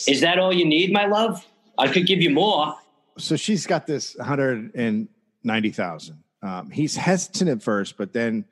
Is 0.08 0.22
that 0.22 0.40
all 0.40 0.54
you 0.54 0.64
need, 0.66 0.94
my 0.94 1.08
love? 1.08 1.46
I 1.78 1.92
could 1.92 2.08
give 2.08 2.22
you 2.22 2.30
more. 2.30 2.74
so 3.18 3.36
she's 3.36 3.68
got 3.68 3.86
this 3.86 4.16
190,000. 4.16 6.24
Um, 6.42 6.72
he's 6.72 6.96
hesitant 6.96 7.50
at 7.50 7.62
first, 7.62 7.98
but 7.98 8.14
then 8.14 8.46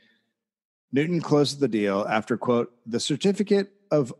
Newton 0.91 1.21
closes 1.21 1.59
the 1.59 1.69
deal 1.69 2.05
after 2.09 2.35
quote 2.37 2.73
the 2.85 2.99
certificate 2.99 3.71
of 3.91 4.13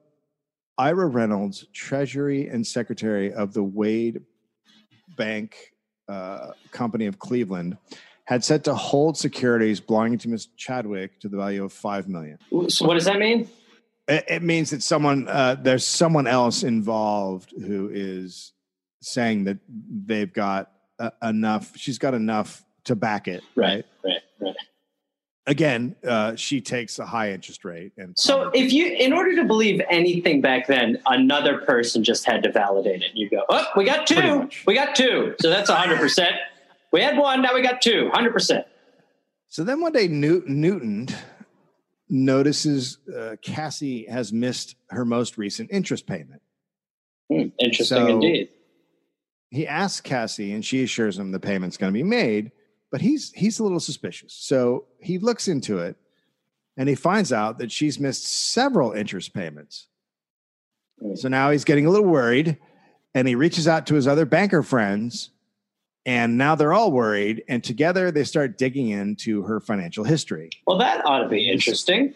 Ira 0.77 1.07
Reynolds, 1.07 1.65
Treasury 1.73 2.47
and 2.47 2.65
Secretary 2.65 3.33
of 3.33 3.53
the 3.53 3.63
Wade 3.63 4.21
Bank 5.15 5.73
uh, 6.07 6.51
Company 6.71 7.07
of 7.07 7.19
Cleveland, 7.19 7.77
had 8.25 8.43
set 8.43 8.63
to 8.65 8.75
hold 8.75 9.17
securities 9.17 9.79
belonging 9.79 10.17
to 10.19 10.29
Miss 10.29 10.47
Chadwick 10.57 11.19
to 11.21 11.29
the 11.29 11.37
value 11.37 11.63
of 11.63 11.73
five 11.73 12.07
million. 12.07 12.37
So 12.69 12.85
what 12.85 12.95
does 12.95 13.05
that 13.05 13.19
mean? 13.19 13.49
It, 14.07 14.25
it 14.27 14.43
means 14.43 14.69
that 14.69 14.83
someone 14.83 15.27
uh, 15.27 15.55
there's 15.59 15.85
someone 15.85 16.27
else 16.27 16.63
involved 16.63 17.53
who 17.57 17.89
is 17.91 18.53
saying 19.01 19.45
that 19.45 19.57
they've 19.67 20.31
got 20.31 20.71
uh, 20.99 21.11
enough. 21.23 21.75
She's 21.77 21.97
got 21.97 22.13
enough 22.13 22.63
to 22.85 22.95
back 22.95 23.27
it, 23.27 23.43
right? 23.55 23.67
Right, 23.67 23.85
right. 24.03 24.21
Again, 25.47 25.95
uh, 26.05 26.35
she 26.35 26.59
takes 26.59 26.99
a 26.99 27.05
high 27.05 27.31
interest 27.31 27.63
rate, 27.63 27.93
and 27.97 28.13
So 28.19 28.51
if 28.53 28.73
you, 28.73 28.87
in 28.87 29.13
order 29.13 29.33
to 29.37 29.45
believe 29.45 29.81
anything 29.89 30.41
back 30.41 30.67
then, 30.67 31.01
another 31.07 31.59
person 31.59 32.03
just 32.03 32.25
had 32.25 32.43
to 32.43 32.51
validate 32.51 33.01
it. 33.01 33.11
You 33.13 33.29
go, 33.29 33.43
oh, 33.47 33.65
we 33.77 33.85
got 33.85 34.05
two. 34.05 34.49
We 34.65 34.73
got 34.73 34.93
two. 34.93 35.35
So 35.39 35.49
that's 35.49 35.71
100%. 35.71 36.27
We 36.91 37.01
had 37.01 37.17
one, 37.17 37.41
now 37.41 37.53
we 37.53 37.61
got 37.61 37.81
two. 37.81 38.11
100%. 38.13 38.65
So 39.47 39.63
then 39.63 39.79
one 39.79 39.93
day, 39.93 40.09
Newt, 40.09 40.49
Newton 40.49 41.07
notices 42.09 42.97
uh, 43.17 43.37
Cassie 43.41 44.05
has 44.09 44.33
missed 44.33 44.75
her 44.89 45.05
most 45.05 45.37
recent 45.37 45.69
interest 45.71 46.05
payment. 46.07 46.41
Hmm, 47.31 47.47
interesting 47.57 47.85
So- 47.85 48.07
indeed. 48.07 48.49
He 49.49 49.65
asks 49.65 50.01
Cassie, 50.01 50.51
and 50.51 50.63
she 50.65 50.83
assures 50.83 51.17
him 51.17 51.31
the 51.31 51.39
payment's 51.39 51.77
going 51.77 51.93
to 51.93 51.97
be 51.97 52.03
made, 52.03 52.51
but 52.91 53.01
he's 53.01 53.31
he's 53.33 53.59
a 53.59 53.63
little 53.63 53.79
suspicious. 53.79 54.33
So 54.33 54.85
he 54.99 55.17
looks 55.19 55.47
into 55.47 55.79
it, 55.79 55.95
and 56.77 56.87
he 56.89 56.95
finds 56.95 57.31
out 57.33 57.57
that 57.59 57.71
she's 57.71 57.99
missed 57.99 58.25
several 58.27 58.91
interest 58.93 59.33
payments. 59.33 59.87
So 61.15 61.27
now 61.27 61.51
he's 61.51 61.63
getting 61.63 61.85
a 61.85 61.89
little 61.91 62.07
worried, 62.07 62.57
and 63.13 63.27
he 63.27 63.35
reaches 63.35 63.67
out 63.67 63.85
to 63.87 63.95
his 63.95 64.07
other 64.07 64.25
banker 64.25 64.63
friends, 64.63 65.29
and 66.05 66.37
now 66.37 66.55
they're 66.55 66.73
all 66.73 66.91
worried, 66.91 67.43
and 67.47 67.63
together 67.63 68.09
they 68.09 68.23
start 68.23 68.57
digging 68.57 68.89
into 68.89 69.43
her 69.43 69.59
financial 69.59 70.03
history. 70.03 70.49
Well, 70.65 70.79
that 70.79 71.05
ought 71.05 71.21
to 71.23 71.29
be 71.29 71.49
interesting. 71.49 72.13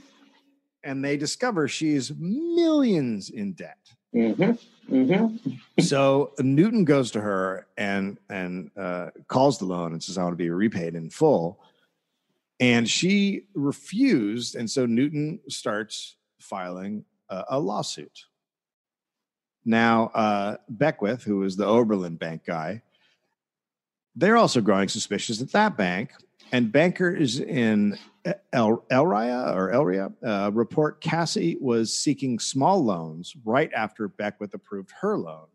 and 0.84 1.06
they 1.06 1.16
discover 1.16 1.68
she's 1.68 2.12
millions 2.18 3.30
in 3.30 3.54
debt. 3.54 3.78
hmm 4.14 4.52
hmm 4.92 5.38
so 5.80 6.34
Newton 6.40 6.86
goes 6.86 7.12
to 7.12 7.22
her 7.22 7.66
and 7.78 8.18
and 8.30 8.70
uh, 8.78 9.10
calls 9.28 9.58
the 9.58 9.66
loan 9.66 9.94
and 9.94 10.04
says, 10.04 10.18
"I 10.18 10.24
want 10.24 10.34
to 10.34 10.38
be 10.38 10.50
repaid 10.50 10.96
in 10.96 11.10
full." 11.10 11.60
and 12.62 12.88
she 12.88 13.48
refused. 13.56 14.56
And 14.56 14.70
so 14.70 14.86
Newton 14.86 15.40
starts 15.50 16.16
filing 16.40 17.04
a, 17.28 17.44
a 17.50 17.60
lawsuit. 17.60 18.26
Now, 19.66 20.12
uh, 20.14 20.58
Beckwith, 20.70 21.24
who 21.24 21.44
is 21.44 21.58
the 21.58 21.66
Oberlin 21.66 22.16
Bank 22.16 22.46
guy, 22.46 22.84
they're 24.16 24.38
also 24.38 24.62
growing 24.62 24.88
suspicious 24.88 25.42
at 25.42 25.52
that 25.52 25.76
bank. 25.76 26.12
And 26.52 26.72
bankers 26.72 27.40
in 27.40 27.98
El 28.54 28.84
Elyria 28.92 29.56
or 29.56 29.72
Elyria 29.72 30.14
uh, 30.24 30.52
report 30.52 31.02
Cassie 31.02 31.58
was 31.60 31.94
seeking 31.94 32.40
small 32.40 32.84
loans 32.84 33.34
right 33.44 33.72
after 33.74 34.08
Beckwith 34.08 34.54
approved 34.54 34.92
her 35.02 35.18
loan 35.18 35.48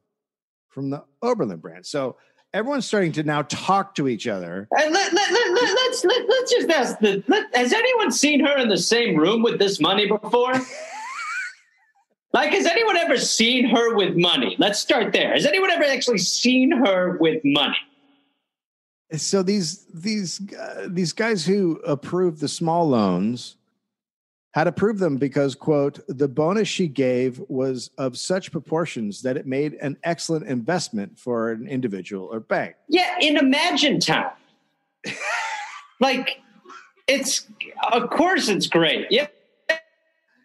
from 0.69 0.91
the 0.91 1.05
Oberlin 1.23 1.59
branch. 1.59 1.87
So 1.87 2.17
everyone's 2.53 2.87
starting 2.87 3.13
to 3.13 3.23
now 3.23 3.43
talk 3.43 3.95
to 3.97 4.09
each 4.09 4.27
other. 4.27 4.69
And 4.77 4.93
let, 4.93 5.13
let, 5.13 5.33
let, 5.33 5.51
let, 5.53 5.75
let's 5.75 6.05
let, 6.05 6.29
let's 6.29 6.51
just 6.51 6.71
ask 6.71 6.99
the 6.99 7.23
let, 7.29 7.55
has 7.55 7.73
anyone 7.73 8.11
seen 8.11 8.45
her 8.45 8.59
in 8.59 8.69
the 8.69 8.79
same 8.79 9.17
room 9.17 9.43
with 9.43 9.59
this 9.59 9.81
money 9.81 10.07
before? 10.07 10.53
like, 12.33 12.51
has 12.51 12.67
anyone 12.67 12.97
ever 12.97 13.17
seen 13.17 13.69
her 13.69 13.95
with 13.95 14.17
money? 14.17 14.57
Let's 14.59 14.79
start 14.79 15.13
there. 15.13 15.33
Has 15.33 15.47
anyone 15.47 15.71
ever 15.71 15.85
actually 15.85 16.19
seen 16.19 16.71
her 16.73 17.17
with 17.19 17.41
money? 17.45 17.77
So 19.13 19.43
these 19.43 19.87
these 19.95 20.41
uh, 20.55 20.89
these 20.89 21.13
guys 21.13 21.47
who 21.47 21.77
approved 21.87 22.41
the 22.41 22.49
small 22.49 22.89
loans 22.89 23.57
had 24.57 24.67
approved 24.67 24.99
them 24.99 25.17
because 25.17 25.55
quote 25.55 26.01
the 26.09 26.27
bonus 26.27 26.67
she 26.67 26.89
gave 26.89 27.41
was 27.49 27.91
of 27.99 28.17
such 28.17 28.51
proportions 28.51 29.23
that 29.23 29.37
it 29.37 29.47
made 29.47 29.75
an 29.75 29.97
excellent 30.03 30.47
investment 30.47 31.17
for 31.17 31.53
an 31.53 31.69
individual 31.69 32.27
or 32.33 32.41
bank. 32.41 32.75
Yeah, 32.89 33.17
in 33.21 33.37
Imagine 33.37 34.01
Town. 34.01 34.31
like, 36.01 36.41
it's 37.07 37.47
of 37.93 38.11
course 38.11 38.49
it's 38.49 38.67
great. 38.67 39.07
Yeah. 39.11 39.29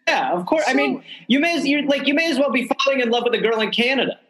Yeah, 0.06 0.32
of 0.32 0.46
course. 0.46 0.64
I 0.66 0.74
mean, 0.74 1.02
you 1.26 1.40
may 1.40 1.56
as 1.56 1.66
you 1.66 1.86
like 1.86 2.06
you 2.06 2.14
may 2.14 2.30
as 2.30 2.38
well 2.38 2.50
be 2.50 2.68
falling 2.68 3.00
in 3.00 3.10
love 3.10 3.24
with 3.24 3.34
a 3.34 3.38
girl 3.38 3.60
in 3.60 3.70
Canada. 3.70 4.20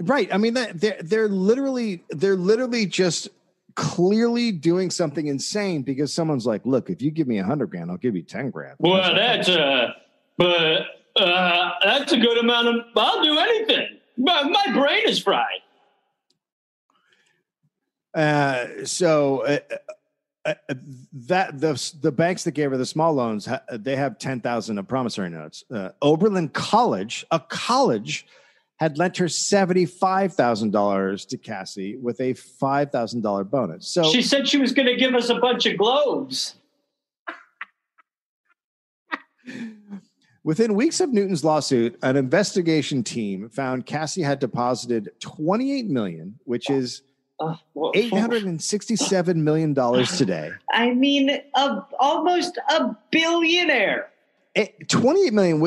Right. 0.00 0.32
I 0.32 0.38
mean, 0.38 0.54
that 0.54 0.80
they're 0.80 1.00
they're 1.02 1.28
literally 1.28 2.02
they're 2.10 2.36
literally 2.36 2.86
just 2.86 3.28
clearly 3.76 4.50
doing 4.50 4.90
something 4.90 5.28
insane 5.28 5.82
because 5.82 6.12
someone's 6.12 6.46
like, 6.46 6.66
"Look, 6.66 6.90
if 6.90 7.00
you 7.00 7.12
give 7.12 7.28
me 7.28 7.38
a 7.38 7.44
hundred 7.44 7.70
grand, 7.70 7.90
I'll 7.90 7.96
give 7.96 8.16
you 8.16 8.22
ten 8.22 8.50
grand." 8.50 8.76
Well, 8.80 9.14
that's 9.14 9.48
uh, 9.48 9.92
but 10.36 10.82
uh, 11.16 11.70
that's 11.84 12.12
a 12.12 12.18
good 12.18 12.38
amount 12.38 12.68
of. 12.68 12.74
I'll 12.96 13.22
do 13.22 13.38
anything. 13.38 13.98
My, 14.16 14.42
my 14.42 14.72
brain 14.72 15.02
is 15.06 15.18
fried. 15.18 15.60
Uh, 18.14 18.84
so 18.84 19.40
uh, 19.40 19.58
uh, 20.46 20.54
uh, 20.68 20.74
that 21.12 21.60
the 21.60 21.94
the 22.00 22.10
banks 22.10 22.44
that 22.44 22.52
gave 22.52 22.70
her 22.70 22.78
the 22.78 22.86
small 22.86 23.12
loans, 23.12 23.46
they 23.70 23.94
have 23.94 24.18
ten 24.18 24.40
thousand 24.40 24.78
of 24.78 24.88
promissory 24.88 25.28
notes. 25.28 25.64
Uh, 25.70 25.90
Oberlin 26.00 26.48
College, 26.48 27.26
a 27.30 27.38
college, 27.38 28.26
had 28.78 28.98
lent 28.98 29.16
her 29.16 29.28
seventy 29.28 29.86
five 29.86 30.34
thousand 30.34 30.70
dollars 30.72 31.24
to 31.26 31.38
Cassie 31.38 31.96
with 31.96 32.20
a 32.20 32.34
five 32.34 32.90
thousand 32.92 33.22
dollar 33.22 33.44
bonus. 33.44 33.88
So 33.88 34.04
She 34.10 34.22
said 34.22 34.46
she 34.48 34.58
was 34.58 34.72
going 34.72 34.86
to 34.86 34.96
give 34.96 35.14
us 35.14 35.28
a 35.30 35.36
bunch 35.36 35.66
of 35.66 35.78
globes. 35.78 36.56
Within 40.44 40.74
weeks 40.74 41.00
of 41.00 41.12
Newton's 41.12 41.42
lawsuit, 41.44 41.98
an 42.02 42.16
investigation 42.16 43.02
team 43.02 43.48
found 43.48 43.84
Cassie 43.84 44.22
had 44.22 44.38
deposited 44.38 45.10
28 45.20 45.86
million, 45.88 46.38
which 46.44 46.70
is 46.70 47.02
Uh, 47.40 47.56
867 47.94 49.42
million 49.42 49.74
dollars 49.74 50.16
today. 50.16 50.52
I 50.72 50.92
mean, 50.94 51.30
a, 51.54 51.82
almost 51.98 52.58
a 52.70 52.96
billionaire. 53.10 54.10
Eh, 54.54 54.68
28 54.88 55.32
million 55.32 55.60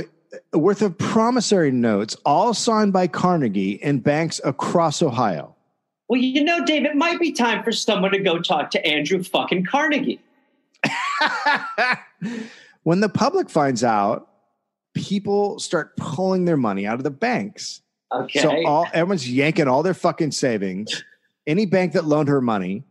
worth 0.54 0.82
of 0.82 0.98
promissory 0.98 1.72
notes, 1.72 2.16
all 2.26 2.54
signed 2.54 2.94
by 2.94 3.08
Carnegie 3.08 3.82
and 3.82 4.04
banks 4.04 4.40
across 4.44 5.02
Ohio. 5.02 5.56
Well, 6.08 6.20
you 6.20 6.44
know, 6.44 6.66
Dave, 6.66 6.86
it 6.86 6.96
might 6.96 7.20
be 7.20 7.32
time 7.32 7.64
for 7.64 7.72
someone 7.72 8.12
to 8.12 8.20
go 8.20 8.40
talk 8.40 8.72
to 8.72 8.86
Andrew 8.86 9.24
fucking 9.24 9.66
Carnegie. 9.66 10.20
when 12.84 13.00
the 13.00 13.10
public 13.10 13.50
finds 13.50 13.84
out, 13.84 14.28
people 14.96 15.60
start 15.60 15.96
pulling 15.98 16.46
their 16.46 16.58
money 16.58 16.88
out 16.88 16.96
of 16.96 17.04
the 17.04 17.12
banks. 17.12 17.82
Okay. 18.12 18.40
So 18.40 18.66
all 18.66 18.88
everyone's 18.92 19.30
yanking 19.30 19.68
all 19.68 19.84
their 19.84 19.94
fucking 19.94 20.32
savings. 20.32 21.04
Any 21.46 21.66
bank 21.66 21.94
that 21.94 22.06
loaned 22.06 22.30
her 22.30 22.42
money. 22.42 22.84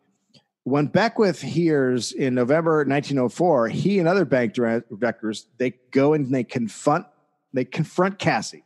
When 0.63 0.87
Beckwith 0.87 1.41
hears 1.41 2.13
in 2.13 2.35
November 2.35 2.85
1904, 2.85 3.69
he 3.69 3.99
and 3.99 4.07
other 4.07 4.27
bank 4.27 4.53
directors 4.53 5.47
they 5.57 5.71
go 5.91 6.13
and 6.13 6.33
they 6.33 6.45
confront 6.45 7.07
they 7.53 7.65
confront 7.65 8.19
Cassie, 8.19 8.65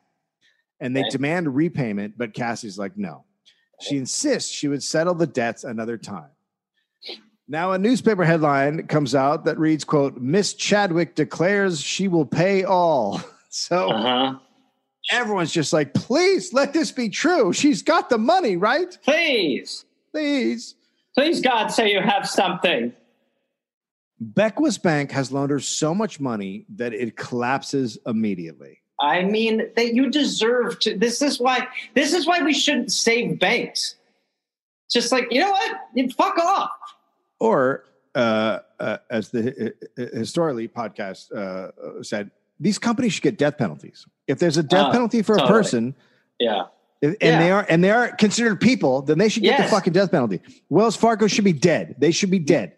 and 0.81 0.97
they 0.97 1.05
demand 1.11 1.55
repayment. 1.55 2.19
But 2.19 2.35
Cassie's 2.35 2.79
like, 2.79 2.97
no. 2.97 3.25
She 3.81 3.97
insists 3.97 4.51
she 4.51 4.69
would 4.69 4.83
settle 4.83 5.15
the 5.15 5.27
debts 5.27 5.65
another 5.65 5.99
time. 5.99 6.31
Now, 7.49 7.73
a 7.73 7.79
newspaper 7.79 8.25
headline 8.25 8.87
comes 8.87 9.15
out 9.15 9.45
that 9.45 9.59
reads, 9.59 9.85
"quote 9.85 10.17
Miss 10.19 10.55
Chadwick 10.55 11.15
declares 11.15 11.81
she 11.81 12.09
will 12.09 12.27
pay 12.27 12.65
all." 12.65 13.21
So 13.55 13.91
uh 13.91 14.01
huh. 14.01 14.39
everyone's 15.11 15.53
just 15.53 15.75
like, 15.75 15.93
please 15.93 16.55
let 16.55 16.73
this 16.73 16.91
be 16.91 17.11
true. 17.11 17.53
She's 17.53 17.83
got 17.83 18.09
the 18.09 18.17
money, 18.17 18.57
right? 18.57 18.97
Please, 19.05 19.85
Please. 20.11 20.75
please, 21.15 21.43
God, 21.43 21.67
say 21.69 21.93
you 21.93 22.01
have 22.01 22.27
something. 22.27 22.95
Beckwith's 24.23 24.79
bank 24.79 25.11
has 25.13 25.33
loaned 25.33 25.51
her 25.51 25.61
so 25.61 25.95
much 25.95 26.21
money 26.21 26.65
that 26.77 26.93
it 26.95 27.17
collapses 27.17 27.99
immediately. 28.07 28.79
I 29.01 29.25
mean, 29.25 29.69
that 29.75 29.95
you 29.95 30.11
deserve 30.11 30.79
to. 30.81 30.97
This 30.97 31.23
is 31.23 31.41
why. 31.41 31.67
This 31.95 32.13
is 32.13 32.27
why 32.27 32.43
we 32.43 32.53
shouldn't 32.55 32.93
save 32.93 33.39
banks. 33.41 33.97
Just 34.91 35.11
like 35.11 35.27
you 35.31 35.41
know 35.41 35.51
what, 35.51 36.13
fuck 36.15 36.39
off. 36.39 36.71
Or, 37.41 37.85
uh, 38.15 38.61
uh, 38.79 38.99
as 39.11 39.31
the 39.31 39.73
uh, 39.99 40.01
historically 40.17 40.69
podcast 40.69 41.33
uh, 41.33 42.03
said, 42.03 42.31
these 42.61 42.79
companies 42.79 43.15
should 43.15 43.23
get 43.25 43.39
death 43.39 43.59
penalties. 43.59 44.07
If 44.29 44.39
there's 44.39 44.59
a 44.59 44.63
death 44.63 44.87
Ah, 44.89 44.93
penalty 44.93 45.23
for 45.23 45.37
a 45.37 45.47
person, 45.49 45.97
Yeah. 46.39 46.67
and 47.03 47.17
Yeah. 47.21 47.39
they 47.41 47.51
are 47.51 47.67
and 47.69 47.83
they 47.83 47.91
are 47.91 48.15
considered 48.15 48.61
people, 48.61 49.03
then 49.03 49.19
they 49.19 49.29
should 49.29 49.43
get 49.43 49.59
Yes. 49.59 49.69
the 49.71 49.75
fucking 49.75 49.95
death 49.95 50.13
penalty. 50.13 50.41
Wells 50.69 50.95
Fargo 50.95 51.27
should 51.27 51.45
be 51.45 51.53
dead. 51.55 51.97
They 51.99 52.13
should 52.13 52.31
be 52.31 52.39
dead. 52.39 52.75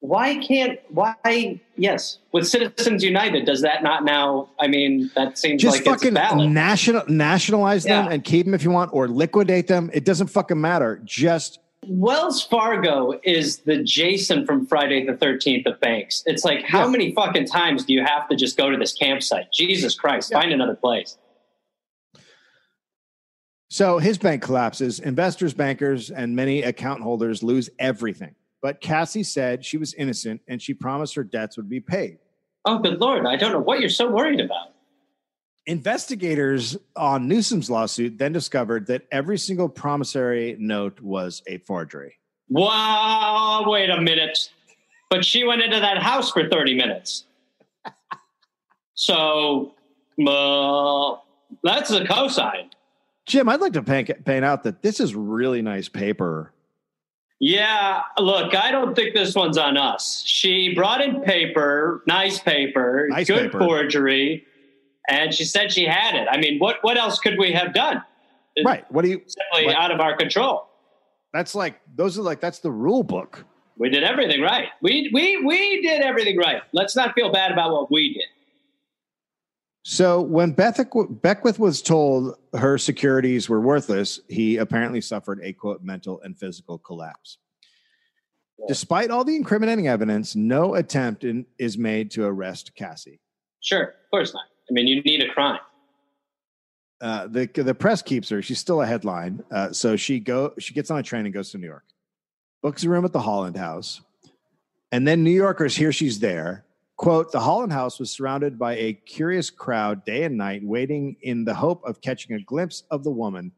Why 0.00 0.36
can't? 0.36 0.78
Why? 0.90 1.60
Yes, 1.76 2.18
with 2.32 2.46
Citizens 2.46 3.02
United, 3.02 3.44
does 3.46 3.62
that 3.62 3.82
not 3.82 4.04
now? 4.04 4.48
I 4.60 4.68
mean, 4.68 5.10
that 5.16 5.36
seems 5.38 5.60
just 5.60 5.78
like 5.78 5.84
fucking 5.84 6.16
it's 6.16 6.28
valid. 6.28 6.50
national 6.50 7.02
nationalize 7.08 7.82
them 7.84 8.06
and 8.08 8.22
keep 8.22 8.46
them 8.46 8.54
if 8.54 8.62
you 8.62 8.70
want 8.70 8.92
or 8.94 9.08
liquidate 9.08 9.66
them 9.66 9.90
it 9.92 10.04
doesn't 10.04 10.28
fucking 10.28 10.60
matter 10.60 11.00
just 11.04 11.58
Wells 11.86 12.42
Fargo 12.44 13.18
is 13.24 13.58
the 13.58 13.82
Jason 13.82 14.44
from 14.46 14.66
Friday 14.66 15.04
the 15.06 15.12
13th 15.14 15.64
of 15.66 15.80
banks. 15.80 16.22
It's 16.26 16.44
like, 16.44 16.62
how 16.64 16.84
Yeah. 16.84 16.90
many 16.90 17.12
fucking 17.14 17.46
times 17.46 17.84
do 17.84 17.92
you 17.92 18.04
have 18.04 18.28
to 18.28 18.36
just 18.36 18.56
go 18.56 18.68
to 18.68 18.76
this 18.76 18.92
campsite? 18.92 19.50
Jesus 19.52 19.94
Christ, 19.94 20.30
Yeah. 20.30 20.40
find 20.40 20.52
another 20.52 20.74
place. 20.74 21.16
so 23.70 23.98
his 23.98 24.16
bank 24.18 24.42
collapses 24.42 24.98
investors 25.00 25.52
bankers 25.54 26.10
and 26.10 26.34
many 26.34 26.62
account 26.62 27.02
holders 27.02 27.42
lose 27.42 27.68
everything 27.78 28.34
but 28.62 28.80
cassie 28.80 29.22
said 29.22 29.64
she 29.64 29.76
was 29.78 29.94
innocent 29.94 30.40
and 30.48 30.60
she 30.60 30.74
promised 30.74 31.14
her 31.14 31.24
debts 31.24 31.56
would 31.56 31.68
be 31.68 31.80
paid 31.80 32.18
Oh, 32.64 32.78
good 32.78 33.00
Lord. 33.00 33.24
I 33.24 33.36
don't 33.36 33.52
know 33.52 33.60
what 33.60 33.80
you're 33.80 33.88
so 33.88 34.10
worried 34.10 34.40
about. 34.40 34.74
investigators 35.66 36.76
on 36.96 37.28
Newton's 37.28 37.70
lawsuit 37.70 38.18
then 38.18 38.32
discovered 38.32 38.86
that 38.88 39.02
every 39.12 39.38
single 39.38 39.68
promissory 39.68 40.56
note 40.58 41.00
was 41.00 41.42
a 41.46 41.58
forgery 41.58 42.14
Wow, 42.50 43.64
wait 43.66 43.90
a 43.90 44.00
minute. 44.00 44.50
But 45.10 45.22
she 45.24 45.44
went 45.44 45.60
into 45.62 45.78
that 45.80 45.98
house 46.02 46.30
for 46.32 46.48
30 46.48 46.74
minutes. 46.76 47.24
So, 48.94 49.74
uh, 50.26 51.16
that's 51.62 51.90
a 51.90 52.00
cosign. 52.04 52.70
jim 53.26 53.48
i'd 53.48 53.60
like 53.60 53.72
to 53.74 53.82
paint, 53.82 54.10
paint 54.24 54.44
out 54.44 54.64
that 54.64 54.82
this 54.82 54.98
is 55.00 55.14
really 55.14 55.62
nice 55.62 55.88
paper 55.88 56.52
Yeah, 57.40 58.00
look, 58.18 58.54
I 58.54 58.70
don't 58.72 58.96
think 58.96 59.14
this 59.14 59.34
one's 59.34 59.56
on 59.58 59.76
us. 59.76 60.24
She 60.26 60.74
brought 60.74 61.00
in 61.00 61.20
paper, 61.22 62.02
nice 62.06 62.40
paper, 62.40 63.06
Nice 63.10 63.28
good 63.28 63.52
paper. 63.52 63.58
forgery, 63.60 64.44
and 65.08 65.32
she 65.32 65.44
said 65.44 65.72
she 65.72 65.84
had 65.84 66.16
it. 66.16 66.26
I 66.30 66.36
mean, 66.38 66.58
what 66.58 66.78
what 66.82 66.96
else 66.98 67.20
could 67.20 67.38
we 67.38 67.52
have 67.52 67.72
done? 67.72 68.02
It's 68.56 68.66
right 68.66 68.84
what 68.90 69.02
do 69.04 69.10
you 69.10 69.22
Simply 69.26 69.72
out 69.72 69.92
of 69.92 70.00
our 70.00 70.16
control. 70.16 70.68
that's 71.32 71.54
like 71.54 71.80
those 71.94 72.18
are 72.18 72.22
like 72.22 72.40
that's 72.40 72.58
the 72.58 72.72
rule 72.72 73.04
book 73.04 73.44
We 73.76 73.88
did 73.88 74.02
everything 74.02 74.40
right. 74.40 74.68
We 74.82 75.10
we 75.14 75.40
we 75.44 75.80
did 75.82 76.00
everything 76.02 76.36
right. 76.38 76.62
Let's 76.72 76.96
not 76.96 77.14
feel 77.14 77.30
bad 77.30 77.52
about 77.52 77.70
what 77.70 77.88
we 77.92 78.14
did. 78.14 78.24
So 79.90 80.20
when 80.20 80.50
Beckwith, 80.52 81.22
Beckwith 81.22 81.58
was 81.58 81.80
told 81.80 82.34
her 82.52 82.76
securities 82.76 83.48
were 83.48 83.62
worthless, 83.62 84.20
he 84.28 84.58
apparently 84.58 85.00
suffered 85.00 85.40
a 85.42 85.54
quote 85.54 85.82
mental 85.82 86.20
and 86.20 86.38
physical 86.38 86.76
collapse. 86.76 87.38
Despite 88.68 89.10
all 89.10 89.24
the 89.24 89.34
incriminating 89.34 89.88
evidence, 89.88 90.36
no 90.36 90.74
attempt 90.74 91.24
in, 91.24 91.46
is 91.58 91.78
made 91.78 92.10
to 92.10 92.26
arrest 92.26 92.74
Cassie. 92.74 93.18
Sure, 93.60 93.84
of 93.84 94.10
course 94.10 94.34
not. 94.34 94.44
I 94.70 94.74
mean, 94.74 94.88
you 94.88 95.00
need 95.00 95.22
a 95.22 95.32
crime. 95.32 95.58
Uh, 97.00 97.26
the 97.26 97.46
the 97.46 97.74
press 97.74 98.02
keeps 98.02 98.28
her. 98.28 98.42
She's 98.42 98.58
still 98.58 98.82
a 98.82 98.86
headline. 98.86 99.42
Uh, 99.50 99.72
so 99.72 99.96
she 99.96 100.20
go 100.20 100.52
she 100.58 100.74
gets 100.74 100.90
on 100.90 100.98
a 100.98 101.02
train 101.02 101.24
and 101.24 101.32
goes 101.32 101.50
to 101.52 101.58
New 101.58 101.66
York, 101.66 101.84
books 102.62 102.84
a 102.84 102.90
room 102.90 103.06
at 103.06 103.14
the 103.14 103.22
Holland 103.22 103.56
House, 103.56 104.02
and 104.92 105.08
then 105.08 105.24
New 105.24 105.30
Yorkers 105.30 105.74
hear 105.76 105.92
she's 105.92 106.18
there. 106.18 106.66
Quote: 106.98 107.30
The 107.30 107.40
Holland 107.40 107.72
House 107.72 107.98
was 108.00 108.10
surrounded 108.10 108.58
by 108.58 108.74
a 108.76 108.92
curious 108.92 109.50
crowd 109.50 110.04
day 110.04 110.24
and 110.24 110.36
night, 110.36 110.62
waiting 110.64 111.16
in 111.22 111.44
the 111.44 111.54
hope 111.54 111.82
of 111.84 112.00
catching 112.00 112.34
a 112.34 112.42
glimpse 112.42 112.82
of 112.90 113.04
the 113.04 113.10
woman 113.10 113.52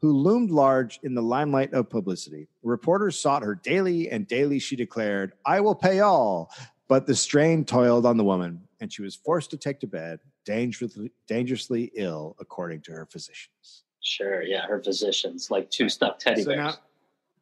who 0.00 0.12
loomed 0.12 0.52
large 0.52 1.00
in 1.02 1.12
the 1.14 1.22
limelight 1.22 1.72
of 1.72 1.90
publicity. 1.90 2.46
Reporters 2.62 3.18
sought 3.18 3.42
her 3.42 3.56
daily, 3.56 4.08
and 4.10 4.28
daily 4.28 4.60
she 4.60 4.76
declared, 4.76 5.32
"I 5.44 5.60
will 5.60 5.74
pay 5.74 5.98
all." 6.00 6.50
But 6.86 7.06
the 7.06 7.16
strain 7.16 7.64
toiled 7.64 8.06
on 8.06 8.16
the 8.16 8.22
woman, 8.24 8.68
and 8.80 8.92
she 8.92 9.02
was 9.02 9.16
forced 9.16 9.50
to 9.50 9.56
take 9.56 9.80
to 9.80 9.88
bed, 9.88 10.20
dangerously, 10.44 11.10
dangerously 11.26 11.90
ill, 11.96 12.36
according 12.38 12.82
to 12.82 12.92
her 12.92 13.06
physicians. 13.06 13.82
Sure, 14.00 14.42
yeah, 14.44 14.64
her 14.66 14.80
physicians, 14.80 15.50
like 15.50 15.68
two 15.70 15.88
stuffed 15.88 16.20
teddy 16.20 16.42
So 16.42 16.50
bears. 16.50 16.58
now 16.58 16.74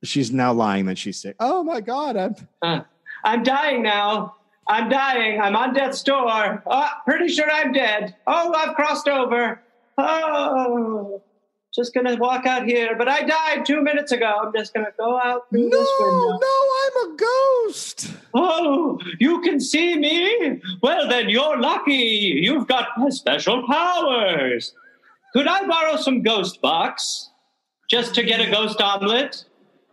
she's 0.03 0.33
now 0.33 0.55
lying 0.55 0.87
that 0.87 0.97
she's 0.97 1.21
sick. 1.21 1.37
Oh 1.39 1.63
my 1.63 1.83
God, 1.83 2.17
I'm 2.17 2.35
Uh, 2.63 2.81
I'm 3.25 3.43
dying 3.43 3.83
now. 3.83 4.37
I'm 4.67 4.89
dying. 4.89 5.41
I'm 5.41 5.57
on 5.57 5.75
death's 5.75 6.03
door. 6.03 6.63
Oh, 6.67 6.89
pretty 7.07 7.29
sure 7.29 7.51
I'm 7.51 7.73
dead. 7.73 8.17
Oh, 8.27 8.53
I've 8.55 8.75
crossed 8.75 9.09
over. 9.09 9.61
Oh, 9.99 11.23
just 11.75 11.93
gonna 11.93 12.17
walk 12.17 12.47
out 12.47 12.65
here. 12.67 12.97
But 12.97 13.09
I 13.09 13.25
died 13.25 13.67
two 13.67 13.83
minutes 13.83 14.13
ago. 14.13 14.33
I'm 14.43 14.53
just 14.55 14.73
gonna 14.73 14.93
go 14.99 15.19
out 15.19 15.49
through 15.51 15.69
no, 15.69 15.79
this 15.79 15.91
window. 16.01 16.39
no, 16.41 16.69
I'm 16.85 17.13
a 17.13 17.17
ghost. 17.17 18.11
Oh, 18.33 18.99
you 19.19 19.41
can 19.43 19.61
see 19.61 19.97
me? 19.97 20.61
Well, 20.83 21.09
then 21.09 21.29
you're 21.29 21.59
lucky. 21.59 22.41
You've 22.43 22.67
got 22.67 22.89
my 22.97 23.11
special 23.11 23.67
powers. 23.67 24.73
Could 25.33 25.47
I 25.49 25.67
borrow 25.67 25.97
some 25.97 26.23
ghost 26.23 26.61
box 26.63 27.31
just 27.91 28.15
to 28.15 28.23
get 28.23 28.41
a 28.41 28.51
ghost 28.51 28.81
omelet? 28.81 29.45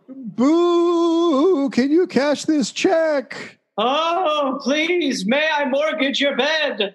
Boo! 0.08 1.68
Can 1.70 1.90
you 1.90 2.06
cash 2.06 2.44
this 2.44 2.70
check? 2.70 3.58
Oh, 3.78 4.58
please, 4.62 5.24
may 5.26 5.48
I 5.50 5.64
mortgage 5.64 6.20
your 6.20 6.36
bed? 6.36 6.94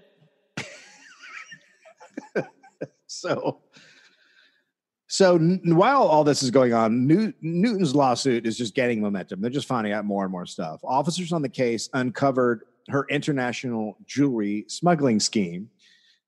So, 3.10 3.62
so 5.08 5.40
while 5.40 6.04
all 6.04 6.26
this 6.26 6.44
is 6.44 6.52
going 6.52 6.74
on, 6.74 7.08
New- 7.08 7.34
Newton's 7.42 7.96
lawsuit 7.96 8.46
is 8.46 8.58
just 8.58 8.76
getting 8.76 9.00
momentum. 9.02 9.40
They're 9.42 9.50
just 9.50 9.66
finding 9.68 9.94
out 9.94 10.04
more 10.06 10.24
and 10.24 10.32
more 10.32 10.46
stuff. 10.46 10.82
Officers 10.84 11.32
on 11.32 11.42
the 11.42 11.50
case 11.50 11.90
uncovered 11.94 12.64
her 12.90 13.08
international 13.10 13.98
jewelry 14.06 14.66
smuggling 14.68 15.22
scheme. 15.22 15.70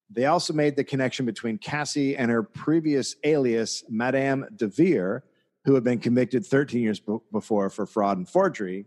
They 0.10 0.26
also 0.26 0.54
made 0.54 0.78
the 0.78 0.86
connection 0.86 1.26
between 1.26 1.58
Cassie 1.58 2.16
and 2.16 2.32
her 2.32 2.42
previous 2.44 3.16
alias, 3.26 3.84
Madame 3.90 4.46
de 4.56 4.68
Vere, 4.68 5.26
who 5.66 5.76
had 5.76 5.84
been 5.84 6.00
convicted 6.00 6.46
13 6.46 6.82
years 6.82 7.00
be- 7.02 7.18
before 7.34 7.70
for 7.70 7.86
fraud 7.86 8.18
and 8.18 8.28
forgery. 8.28 8.86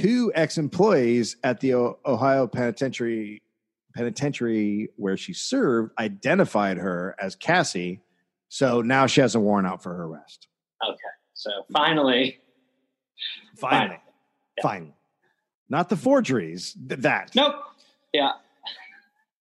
Two 0.00 0.32
ex-employees 0.34 1.36
at 1.44 1.60
the 1.60 1.74
Ohio 1.74 2.46
Penitentiary 2.46 3.42
penitentiary 3.94 4.88
where 4.96 5.18
she 5.18 5.34
served 5.34 5.92
identified 5.98 6.78
her 6.78 7.14
as 7.20 7.36
Cassie. 7.36 8.00
So 8.48 8.80
now 8.80 9.06
she 9.06 9.20
has 9.20 9.34
a 9.34 9.40
warrant 9.40 9.68
out 9.68 9.82
for 9.82 9.94
her 9.94 10.04
arrest. 10.04 10.48
Okay, 10.82 10.96
so 11.34 11.50
finally, 11.72 12.38
Finally. 13.56 14.00
Finally. 14.62 14.94
Not 15.68 15.88
the 15.88 15.96
forgeries, 15.96 16.74
th- 16.88 17.00
that. 17.02 17.30
nope. 17.34 17.54
Yeah, 18.12 18.32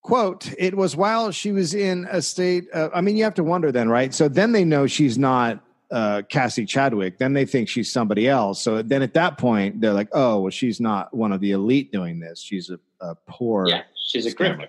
Quote, 0.01 0.53
it 0.57 0.75
was 0.75 0.95
while 0.95 1.31
she 1.31 1.51
was 1.51 1.73
in 1.73 2.07
a 2.09 2.21
state, 2.21 2.67
uh, 2.73 2.89
I 2.93 3.01
mean, 3.01 3.17
you 3.17 3.23
have 3.23 3.35
to 3.35 3.43
wonder 3.43 3.71
then, 3.71 3.87
right? 3.89 4.13
So 4.13 4.27
then 4.27 4.51
they 4.51 4.65
know 4.65 4.87
she's 4.87 5.17
not 5.17 5.63
uh, 5.91 6.21
Cassie 6.29 6.65
Chadwick. 6.65 7.17
Then 7.17 7.33
they 7.33 7.45
think 7.45 7.69
she's 7.69 7.91
somebody 7.91 8.27
else. 8.27 8.61
So 8.61 8.81
then 8.81 9.01
at 9.01 9.13
that 9.13 9.37
point, 9.37 9.81
they're 9.81 9.93
like, 9.93 10.09
oh, 10.13 10.41
well, 10.41 10.49
she's 10.49 10.79
not 10.79 11.13
one 11.13 11.31
of 11.31 11.41
the 11.41 11.51
elite 11.51 11.91
doing 11.91 12.19
this. 12.19 12.41
She's 12.41 12.69
a, 12.69 12.79
a 13.01 13.15
poor. 13.27 13.67
yeah, 13.67 13.83
she's 14.07 14.25
a 14.25 14.33
Scammer. 14.33 14.57
grifter. 14.57 14.67